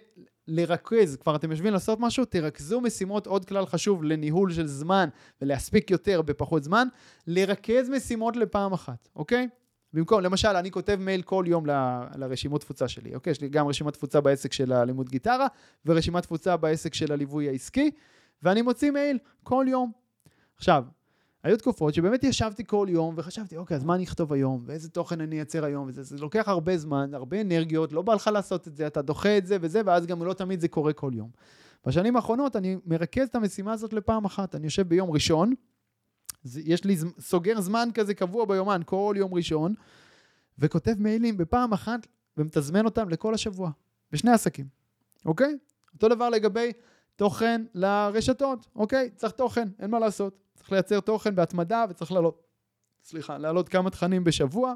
לרכז, 0.47 1.15
כבר 1.15 1.35
אתם 1.35 1.51
יושבים 1.51 1.73
לעשות 1.73 1.99
משהו, 1.99 2.25
תרכזו 2.25 2.81
משימות, 2.81 3.27
עוד 3.27 3.45
כלל 3.45 3.65
חשוב 3.65 4.03
לניהול 4.03 4.53
של 4.53 4.67
זמן 4.67 5.09
ולהספיק 5.41 5.91
יותר 5.91 6.21
בפחות 6.21 6.63
זמן, 6.63 6.87
לרכז 7.27 7.89
משימות 7.89 8.35
לפעם 8.35 8.73
אחת, 8.73 9.09
אוקיי? 9.15 9.47
במקום, 9.93 10.21
למשל, 10.21 10.47
אני 10.47 10.71
כותב 10.71 10.95
מייל 10.99 11.21
כל 11.21 11.45
יום 11.47 11.65
לרשימות 12.15 12.61
תפוצה 12.61 12.87
שלי, 12.87 13.15
אוקיי? 13.15 13.31
יש 13.31 13.41
לי 13.41 13.49
גם 13.49 13.67
רשימת 13.67 13.93
תפוצה 13.93 14.21
בעסק 14.21 14.53
של 14.53 14.71
הלימוד 14.71 15.09
גיטרה, 15.09 15.47
ורשימת 15.85 16.23
תפוצה 16.23 16.57
בעסק 16.57 16.93
של 16.93 17.11
הליווי 17.11 17.49
העסקי, 17.49 17.91
ואני 18.43 18.61
מוציא 18.61 18.91
מייל 18.91 19.17
כל 19.43 19.65
יום. 19.69 20.00
עכשיו, 20.61 20.83
היו 21.43 21.57
תקופות 21.57 21.93
שבאמת 21.93 22.23
ישבתי 22.23 22.65
כל 22.65 22.87
יום 22.89 23.13
וחשבתי, 23.17 23.57
אוקיי, 23.57 23.77
אז 23.77 23.83
מה 23.83 23.95
אני 23.95 24.03
אכתוב 24.03 24.33
היום, 24.33 24.63
ואיזה 24.65 24.89
תוכן 24.89 25.21
אני 25.21 25.35
אייצר 25.35 25.65
היום, 25.65 25.87
וזה 25.87 26.03
זה 26.03 26.17
לוקח 26.17 26.47
הרבה 26.47 26.77
זמן, 26.77 27.13
הרבה 27.13 27.41
אנרגיות, 27.41 27.91
לא 27.91 28.01
בא 28.01 28.13
לך 28.13 28.27
לעשות 28.33 28.67
את 28.67 28.75
זה, 28.75 28.87
אתה 28.87 29.01
דוחה 29.01 29.37
את 29.37 29.45
זה 29.45 29.57
וזה, 29.61 29.81
ואז 29.85 30.05
גם 30.05 30.23
לא 30.23 30.33
תמיד 30.33 30.59
זה 30.59 30.67
קורה 30.67 30.93
כל 30.93 31.11
יום. 31.13 31.29
בשנים 31.85 32.15
האחרונות 32.15 32.55
אני 32.55 32.77
מרכז 32.85 33.27
את 33.27 33.35
המשימה 33.35 33.73
הזאת 33.73 33.93
לפעם 33.93 34.25
אחת, 34.25 34.55
אני 34.55 34.63
יושב 34.63 34.87
ביום 34.87 35.11
ראשון, 35.11 35.53
יש 36.45 36.83
לי 36.83 36.95
סוגר 37.19 37.61
זמן 37.61 37.89
כזה 37.93 38.13
קבוע 38.13 38.45
ביומן, 38.45 38.81
כל 38.85 39.15
יום 39.17 39.33
ראשון, 39.33 39.73
וכותב 40.59 40.93
מיילים 40.97 41.37
בפעם 41.37 41.73
אחת 41.73 42.07
ומתזמן 42.37 42.85
אותם 42.85 43.09
לכל 43.09 43.33
השבוע, 43.33 43.71
בשני 44.11 44.31
עסקים, 44.31 44.67
אוקיי? 45.25 45.57
אותו 45.93 46.09
דבר 46.09 46.29
לגבי 46.29 46.71
תוכן 47.15 47.61
לרשתות, 47.73 48.67
אוקיי? 48.75 49.09
צריך 49.15 49.33
תוכן, 49.33 49.67
אין 49.79 49.91
מה 49.91 49.99
לעשות. 49.99 50.41
צריך 50.61 50.71
לייצר 50.71 50.99
תוכן 50.99 51.35
בהתמדה 51.35 51.85
וצריך 51.89 52.11
לעלות, 52.11 52.43
סליחה, 53.03 53.37
להעלות 53.37 53.69
כמה 53.69 53.89
תכנים 53.89 54.23
בשבוע, 54.23 54.73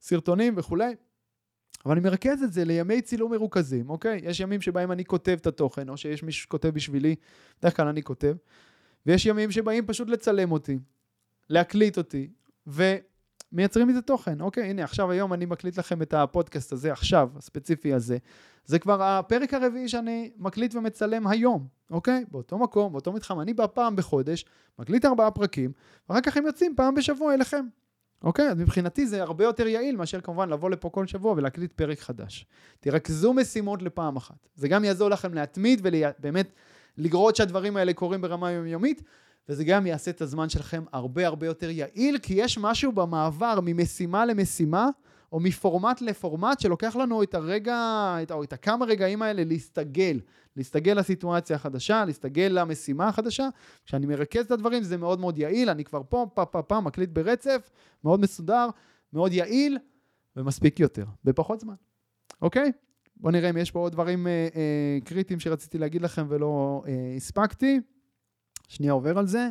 סרטונים 0.00 0.54
וכולי. 0.56 0.94
אבל 1.86 1.92
אני 1.92 2.00
מרכז 2.00 2.42
את 2.42 2.52
זה 2.52 2.64
לימי 2.64 3.02
צילום 3.02 3.32
מרוכזים, 3.32 3.90
אוקיי? 3.90 4.20
יש 4.24 4.40
ימים 4.40 4.60
שבהם 4.60 4.92
אני 4.92 5.04
כותב 5.04 5.36
את 5.40 5.46
התוכן, 5.46 5.88
או 5.88 5.96
שיש 5.96 6.22
מישהו 6.22 6.42
שכותב 6.42 6.68
בשבילי, 6.68 7.14
בדרך 7.58 7.76
כלל 7.76 7.88
אני 7.88 8.02
כותב, 8.02 8.36
ויש 9.06 9.26
ימים 9.26 9.50
שבאים 9.50 9.86
פשוט 9.86 10.08
לצלם 10.08 10.52
אותי, 10.52 10.78
להקליט 11.48 11.98
אותי, 11.98 12.30
ומייצרים 13.52 13.88
מזה 13.88 14.02
תוכן. 14.02 14.40
אוקיי, 14.40 14.70
הנה, 14.70 14.84
עכשיו 14.84 15.10
היום 15.10 15.32
אני 15.32 15.46
מקליט 15.46 15.78
לכם 15.78 16.02
את 16.02 16.14
הפודקאסט 16.14 16.72
הזה, 16.72 16.92
עכשיו, 16.92 17.28
הספציפי 17.36 17.94
הזה. 17.94 18.18
זה 18.64 18.78
כבר 18.78 19.02
הפרק 19.02 19.54
הרביעי 19.54 19.88
שאני 19.88 20.30
מקליט 20.38 20.74
ומצלם 20.74 21.26
היום, 21.26 21.66
אוקיי? 21.90 22.24
באותו 22.30 22.58
מקום, 22.58 22.92
באותו 22.92 23.12
מתחם. 23.12 23.40
אני 23.40 23.54
בא 23.54 23.66
פעם 23.66 23.96
בחודש, 23.96 24.44
מקליט 24.78 25.04
ארבעה 25.04 25.30
פרקים, 25.30 25.72
ואחר 26.08 26.20
כך 26.20 26.36
הם 26.36 26.46
יוצאים 26.46 26.74
פעם 26.76 26.94
בשבוע 26.94 27.34
אליכם. 27.34 27.66
אוקיי? 28.24 28.48
אז 28.48 28.56
מבחינתי 28.58 29.06
זה 29.06 29.22
הרבה 29.22 29.44
יותר 29.44 29.66
יעיל 29.66 29.96
מאשר 29.96 30.20
כמובן 30.20 30.48
לבוא 30.48 30.70
לפה 30.70 30.90
כל 30.90 31.06
שבוע 31.06 31.32
ולהקליט 31.32 31.72
פרק 31.72 32.00
חדש. 32.00 32.46
תרכזו 32.80 33.34
משימות 33.34 33.82
לפעם 33.82 34.16
אחת. 34.16 34.48
זה 34.54 34.68
גם 34.68 34.84
יעזור 34.84 35.08
לכם 35.08 35.34
להתמיד 35.34 35.80
ובאמת 35.82 36.52
לגרות 36.98 37.36
שהדברים 37.36 37.76
האלה 37.76 37.92
קורים 37.92 38.20
ברמה 38.20 38.50
יומיומית, 38.50 39.02
וזה 39.48 39.64
גם 39.64 39.86
יעשה 39.86 40.10
את 40.10 40.20
הזמן 40.20 40.48
שלכם 40.48 40.84
הרבה 40.92 41.26
הרבה 41.26 41.46
יותר 41.46 41.70
יעיל, 41.70 42.18
כי 42.18 42.34
יש 42.34 42.58
משהו 42.58 42.92
במעבר 42.92 43.58
ממשימה 43.62 44.26
למשימה, 44.26 44.88
או 45.32 45.40
מפורמט 45.40 46.00
לפורמט, 46.00 46.60
שלוקח 46.60 46.96
לנו 46.96 47.22
את 47.22 47.34
הרגע, 47.34 48.16
את, 48.22 48.32
או 48.32 48.42
את 48.42 48.52
הכמה 48.52 48.84
רגעים 48.84 49.22
האלה 49.22 49.44
להסתגל, 49.44 50.20
להסתגל 50.56 50.92
לסיטואציה 50.98 51.56
החדשה, 51.56 52.04
להסתגל 52.04 52.48
למשימה 52.52 53.08
החדשה. 53.08 53.48
כשאני 53.84 54.06
מרכז 54.06 54.44
את 54.44 54.50
הדברים 54.50 54.82
זה 54.82 54.96
מאוד 54.96 55.20
מאוד 55.20 55.38
יעיל, 55.38 55.70
אני 55.70 55.84
כבר 55.84 56.02
פה, 56.08 56.26
פה, 56.34 56.44
פה, 56.44 56.62
פה, 56.62 56.80
מקליט 56.80 57.10
ברצף, 57.10 57.70
מאוד 58.04 58.20
מסודר, 58.20 58.68
מאוד 59.12 59.32
יעיל, 59.32 59.78
ומספיק 60.36 60.80
יותר, 60.80 61.04
בפחות 61.24 61.60
זמן, 61.60 61.74
אוקיי? 62.42 62.72
בואו 63.16 63.32
נראה 63.32 63.50
אם 63.50 63.56
יש 63.56 63.70
פה 63.70 63.78
עוד 63.78 63.92
דברים 63.92 64.26
אה, 64.26 64.48
אה, 64.56 64.98
קריטיים 65.04 65.40
שרציתי 65.40 65.78
להגיד 65.78 66.02
לכם 66.02 66.26
ולא 66.28 66.82
אה, 66.86 67.14
הספקתי. 67.16 67.80
שנייה 68.72 68.92
עובר 68.92 69.18
על 69.18 69.26
זה. 69.26 69.48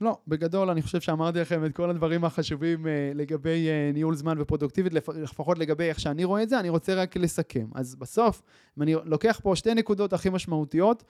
לא, 0.00 0.18
בגדול 0.28 0.70
אני 0.70 0.82
חושב 0.82 1.00
שאמרתי 1.00 1.38
לכם 1.38 1.64
את 1.64 1.72
כל 1.72 1.90
הדברים 1.90 2.24
החשובים 2.24 2.86
uh, 2.86 2.88
לגבי 3.14 3.66
uh, 3.68 3.94
ניהול 3.94 4.14
זמן 4.14 4.40
ופרודוקטיבית, 4.40 4.92
לפחות 5.14 5.58
לגבי 5.58 5.84
איך 5.84 6.00
שאני 6.00 6.24
רואה 6.24 6.42
את 6.42 6.48
זה, 6.48 6.60
אני 6.60 6.68
רוצה 6.68 6.94
רק 6.94 7.16
לסכם. 7.16 7.66
אז 7.74 7.94
בסוף, 7.94 8.42
אם 8.78 8.82
אני 8.82 8.94
לוקח 9.04 9.40
פה 9.42 9.56
שתי 9.56 9.74
נקודות 9.74 10.12
הכי 10.12 10.30
משמעותיות, 10.30 11.04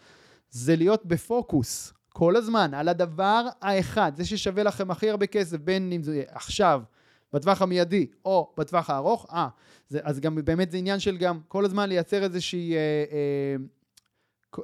זה 0.51 0.77
להיות 0.77 1.07
בפוקוס 1.07 1.93
כל 2.09 2.37
הזמן 2.37 2.75
על 2.75 2.89
הדבר 2.89 3.47
האחד, 3.61 4.13
זה 4.17 4.25
ששווה 4.25 4.63
לכם 4.63 4.91
הכי 4.91 5.11
הרבה 5.11 5.27
כסף, 5.27 5.59
בין 5.59 5.93
אם 5.93 6.03
זה 6.03 6.23
עכשיו, 6.29 6.83
בטווח 7.33 7.63
המיידי, 7.63 8.07
או 8.25 8.55
בטווח 8.59 8.91
הארוך, 8.91 9.27
אה, 9.33 9.49
אז 10.03 10.21
גם 10.21 10.35
באמת 10.45 10.71
זה 10.71 10.77
עניין 10.77 11.01
של 11.01 11.17
גם 11.17 11.41
כל 11.49 11.65
הזמן 11.65 11.89
לייצר 11.89 12.23
איזושהי... 12.23 12.75
אה, 12.75 13.05
אה, 13.13 13.57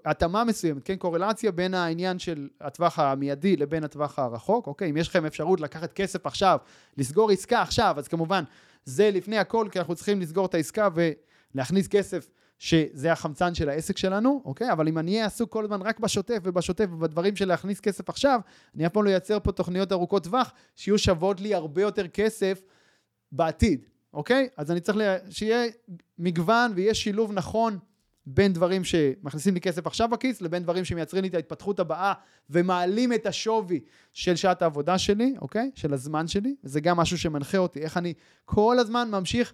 התאמה 0.05 0.45
מסוימת, 0.45 0.83
כן, 0.85 0.97
קורלציה 0.97 1.53
בין 1.53 1.75
העניין 1.75 2.19
של 2.19 2.49
הטווח 2.61 2.99
המיידי 2.99 3.57
לבין 3.57 3.85
הטווח 3.85 4.19
הרחוק, 4.19 4.67
אוקיי? 4.67 4.91
אם 4.91 4.97
יש 4.97 5.09
לכם 5.09 5.27
אפשרות 5.27 5.61
לקחת 5.61 5.93
כסף 5.93 6.27
עכשיו, 6.27 6.59
לסגור 6.97 7.31
עסקה 7.31 7.63
עכשיו, 7.63 7.95
אז 7.99 8.09
כמובן 8.09 8.45
זה 8.85 9.11
לפני 9.11 9.39
הכל, 9.39 9.69
כי 9.71 9.79
אנחנו 9.79 9.95
צריכים 9.95 10.21
לסגור 10.21 10.47
את 10.47 10.55
העסקה 10.55 10.89
ולהכניס 11.55 11.89
כסף 11.89 12.29
שזה 12.59 13.13
החמצן 13.13 13.55
של 13.55 13.69
העסק 13.69 13.99
שלנו, 13.99 14.43
אוקיי? 14.45 14.73
אבל 14.73 14.89
אם 14.89 14.99
אני 14.99 15.13
אהיה 15.13 15.27
עסוק 15.27 15.53
כל 15.53 15.65
הזמן 15.65 15.83
רק 15.83 16.01
בשוטף 16.01 16.39
ובשוטף 16.43 16.87
ובדברים 16.93 17.37
של 17.37 17.49
להכניס 17.49 17.81
כסף 17.81 18.09
עכשיו, 18.09 18.41
אני 18.75 18.87
אף 18.87 18.93
פעם 18.93 19.05
לא 19.05 19.11
אייצר 19.11 19.41
פה 19.41 19.53
תוכניות 19.53 19.93
ארוכות 19.93 20.25
טווח 20.25 20.53
שיהיו 20.77 20.99
שוות 20.99 21.41
לי 21.41 21.55
הרבה 21.55 21.83
יותר 21.83 22.09
כסף 22.09 22.63
בעתיד, 23.33 23.87
אוקיי? 24.13 24.49
אז 24.57 24.71
אני 24.71 24.81
צריך 24.81 24.99
שיהיה 25.31 25.71
מגוון 26.19 26.73
ויהיה 26.75 26.95
שילוב 26.95 27.33
נכון 27.33 27.79
בין 28.27 28.53
דברים 28.53 28.85
שמכניסים 28.85 29.55
לי 29.55 29.61
כסף 29.61 29.87
עכשיו 29.87 30.09
בכיס 30.09 30.41
לבין 30.41 30.63
דברים 30.63 30.85
שמייצרים 30.85 31.23
לי 31.23 31.29
את 31.29 31.35
ההתפתחות 31.35 31.81
הבאה 31.81 32.13
ומעלים 32.51 33.13
את 33.13 33.27
השווי 33.27 33.81
של 34.13 34.37
שעת 34.37 34.63
העבודה 34.63 34.99
שלי, 34.99 35.35
אוקיי? 35.41 35.71
של 35.75 35.95
הזמן 35.95 36.27
שלי, 36.27 36.55
וזה 36.65 36.81
גם 36.81 36.97
משהו 36.97 37.19
שמנחה 37.19 37.59
אותי, 37.59 37.81
איך 37.81 37.97
אני 37.97 38.15
כל 38.45 38.79
הזמן 38.79 39.11
ממשיך 39.11 39.53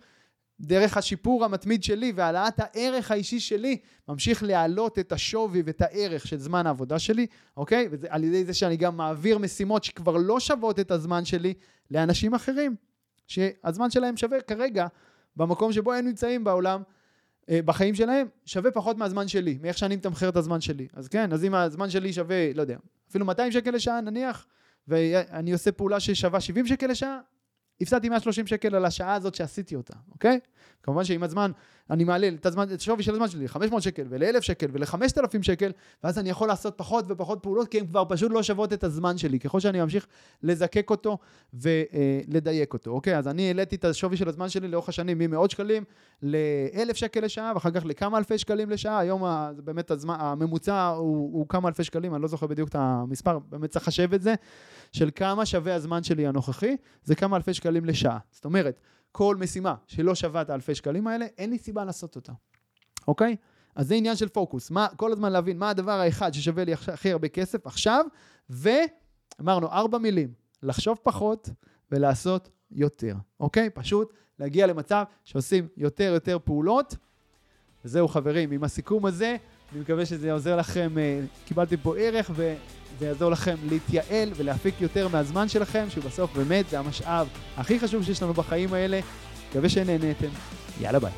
דרך 0.60 0.96
השיפור 0.96 1.44
המתמיד 1.44 1.82
שלי 1.82 2.12
והעלאת 2.16 2.54
הערך 2.58 3.10
האישי 3.10 3.40
שלי, 3.40 3.78
ממשיך 4.08 4.42
להעלות 4.42 4.98
את 4.98 5.12
השווי 5.12 5.62
ואת 5.66 5.82
הערך 5.82 6.26
של 6.26 6.38
זמן 6.38 6.66
העבודה 6.66 6.98
שלי, 6.98 7.26
אוקיי? 7.56 7.88
ועל 7.90 8.24
ידי 8.24 8.44
זה 8.44 8.54
שאני 8.54 8.76
גם 8.76 8.96
מעביר 8.96 9.38
משימות 9.38 9.84
שכבר 9.84 10.16
לא 10.16 10.40
שוות 10.40 10.80
את 10.80 10.90
הזמן 10.90 11.24
שלי 11.24 11.54
לאנשים 11.90 12.34
אחרים, 12.34 12.76
שהזמן 13.26 13.90
שלהם 13.90 14.16
שווה 14.16 14.40
כרגע 14.40 14.86
במקום 15.36 15.72
שבו 15.72 15.92
הם 15.92 16.06
נמצאים 16.06 16.44
בעולם. 16.44 16.82
אה, 17.50 17.62
בחיים 17.64 17.94
שלהם 17.94 18.26
שווה 18.44 18.70
פחות 18.70 18.98
מהזמן 18.98 19.28
שלי, 19.28 19.58
מאיך 19.62 19.78
שאני 19.78 19.96
מתמחר 19.96 20.28
את 20.28 20.36
הזמן 20.36 20.60
שלי. 20.60 20.88
אז 20.94 21.08
כן, 21.08 21.32
אז 21.32 21.44
אם 21.44 21.54
הזמן 21.54 21.90
שלי 21.90 22.12
שווה, 22.12 22.52
לא 22.54 22.60
יודע, 22.60 22.76
אפילו 23.10 23.26
200 23.26 23.52
שקל 23.52 23.70
לשעה 23.70 24.00
נניח, 24.00 24.46
ואני 24.88 25.52
עושה 25.52 25.72
פעולה 25.72 26.00
ששווה 26.00 26.40
70 26.40 26.66
שקל 26.66 26.86
לשעה, 26.86 27.20
הפסדתי 27.80 28.08
130 28.08 28.46
שקל 28.46 28.74
על 28.74 28.84
השעה 28.84 29.14
הזאת 29.14 29.34
שעשיתי 29.34 29.76
אותה, 29.76 29.94
אוקיי? 30.12 30.40
כמובן 30.82 31.04
שעם 31.04 31.22
הזמן 31.22 31.50
אני 31.90 32.04
מעלה 32.04 32.28
את, 32.28 32.46
הזמן, 32.46 32.66
את 32.74 32.80
השווי 32.80 33.02
של 33.02 33.12
הזמן 33.12 33.28
שלי 33.28 33.44
ל-500 33.44 33.80
שקל 33.80 34.06
ול-1,000 34.08 34.40
שקל 34.40 34.66
ול-5,000 34.72 35.42
שקל, 35.42 35.72
ואז 36.04 36.18
אני 36.18 36.30
יכול 36.30 36.48
לעשות 36.48 36.74
פחות 36.76 37.04
ופחות 37.08 37.38
פעולות, 37.42 37.68
כי 37.68 37.78
הן 37.78 37.86
כבר 37.86 38.04
פשוט 38.08 38.32
לא 38.32 38.42
שוות 38.42 38.72
את 38.72 38.84
הזמן 38.84 39.18
שלי, 39.18 39.38
ככל 39.38 39.60
שאני 39.60 39.80
ממשיך 39.80 40.06
לזקק 40.42 40.90
אותו 40.90 41.18
ולדייק 41.54 42.72
אותו, 42.72 42.90
אוקיי? 42.90 43.18
אז 43.18 43.28
אני 43.28 43.46
העליתי 43.46 43.76
את 43.76 43.84
השווי 43.84 44.16
של 44.16 44.28
הזמן 44.28 44.48
שלי 44.48 44.68
לאורך 44.68 44.88
השנים 44.88 45.18
ממאות 45.18 45.50
שקלים 45.50 45.84
ל-1,000 46.22 46.94
שקל 46.94 47.20
לשעה, 47.20 47.52
ואחר 47.54 47.70
כך 47.70 47.84
לכמה 47.84 48.18
אלפי 48.18 48.38
שקלים 48.38 48.70
לשעה, 48.70 48.98
היום 48.98 49.22
באמת 49.64 49.90
הזמן, 49.90 50.16
הממוצע 50.18 50.88
הוא, 50.88 51.30
הוא 51.32 51.48
כמה 51.48 51.68
אלפי 51.68 51.84
שקלים, 51.84 52.14
אני 52.14 52.22
לא 52.22 52.28
זוכר 52.28 52.46
בדיוק 52.46 52.68
את 52.68 52.74
המספר, 52.78 53.38
באמת 53.48 53.70
צריך 53.70 53.84
לחשב 53.84 54.14
את 54.14 54.22
זה, 54.22 54.34
של 54.92 55.10
כמה 55.14 55.46
שווה 55.46 55.74
הזמן 55.74 56.02
שלי 56.02 56.26
הנוכחי, 56.26 56.76
זה 57.04 57.14
כמה 57.14 57.36
אלפי 57.36 57.54
שקלים 57.54 57.84
לשעה. 57.84 58.18
זאת 58.30 58.44
אומרת, 58.44 58.80
כל 59.12 59.36
משימה 59.36 59.74
שלא 59.86 60.14
שווה 60.14 60.42
את 60.42 60.50
האלפי 60.50 60.74
שקלים 60.74 61.06
האלה, 61.06 61.26
אין 61.38 61.50
לי 61.50 61.58
סיבה 61.58 61.84
לעשות 61.84 62.16
אותה, 62.16 62.32
אוקיי? 63.08 63.36
אז 63.74 63.88
זה 63.88 63.94
עניין 63.94 64.16
של 64.16 64.28
פוקוס, 64.28 64.70
מה, 64.70 64.86
כל 64.96 65.12
הזמן 65.12 65.32
להבין 65.32 65.58
מה 65.58 65.70
הדבר 65.70 66.00
האחד 66.00 66.34
ששווה 66.34 66.64
לי 66.64 66.72
הכי 66.72 67.12
הרבה 67.12 67.28
כסף 67.28 67.66
עכשיו, 67.66 68.06
ו... 68.50 68.70
אמרנו 69.40 69.66
ארבע 69.66 69.98
מילים, 69.98 70.32
לחשוב 70.62 70.98
פחות 71.02 71.50
ולעשות 71.92 72.48
יותר, 72.70 73.14
אוקיי? 73.40 73.70
פשוט 73.70 74.12
להגיע 74.38 74.66
למצב 74.66 75.04
שעושים 75.24 75.68
יותר 75.76 76.12
יותר 76.14 76.38
פעולות. 76.44 76.96
וזהו 77.84 78.08
חברים, 78.08 78.50
עם 78.50 78.64
הסיכום 78.64 79.06
הזה, 79.06 79.36
אני 79.72 79.80
מקווה 79.80 80.06
שזה 80.06 80.32
עוזר 80.32 80.56
לכם, 80.56 80.98
אה, 80.98 81.20
קיבלתם 81.44 81.76
פה 81.76 81.96
ערך 81.98 82.30
וזה 82.34 83.06
יעזור 83.06 83.30
לכם 83.30 83.56
להתייעל 83.68 84.30
ולהפיק 84.36 84.74
יותר 84.80 85.08
מהזמן 85.08 85.48
שלכם, 85.48 85.84
שבסוף 85.88 86.36
באמת 86.36 86.68
זה 86.70 86.78
המשאב 86.78 87.28
הכי 87.56 87.80
חשוב 87.80 88.04
שיש 88.04 88.22
לנו 88.22 88.32
בחיים 88.34 88.74
האלה. 88.74 89.00
מקווה 89.50 89.68
שנהניתם, 89.68 90.28
יאללה 90.80 90.98
ביי. 90.98 91.12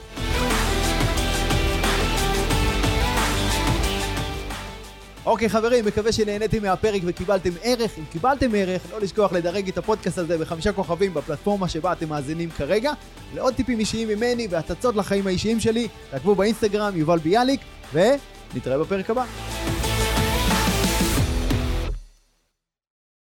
אוקיי 5.27 5.49
חברים, 5.49 5.85
מקווה 5.85 6.13
שנהניתם 6.13 6.63
מהפרק 6.63 7.03
וקיבלתם 7.05 7.51
ערך. 7.63 7.99
אם 7.99 8.05
קיבלתם 8.13 8.51
ערך, 8.55 8.83
לא 8.93 9.01
לשכוח 9.01 9.33
לדרג 9.33 9.69
את 9.69 9.79
הפודקאסט 9.79 10.19
הזה 10.19 10.39
בחמישה 10.39 10.73
כוכבים 10.73 11.15
בפלטפורמה 11.15 11.69
שבה 11.69 11.93
אתם 11.93 12.09
מאזינים 12.09 12.51
כרגע. 12.51 12.93
לעוד 13.35 13.55
טיפים 13.55 13.79
אישיים 13.79 14.09
ממני 14.09 14.47
והצצות 14.51 14.97
לחיים 14.97 15.27
האישיים 15.27 15.61
שלי, 15.61 15.89
תעקבו 16.11 16.35
באינסטגרם, 16.35 16.97
יובל 16.97 17.19
ביאליק, 17.19 17.61
נתראה 18.55 18.79
בפרק 18.79 19.11
הבא. 19.11 19.25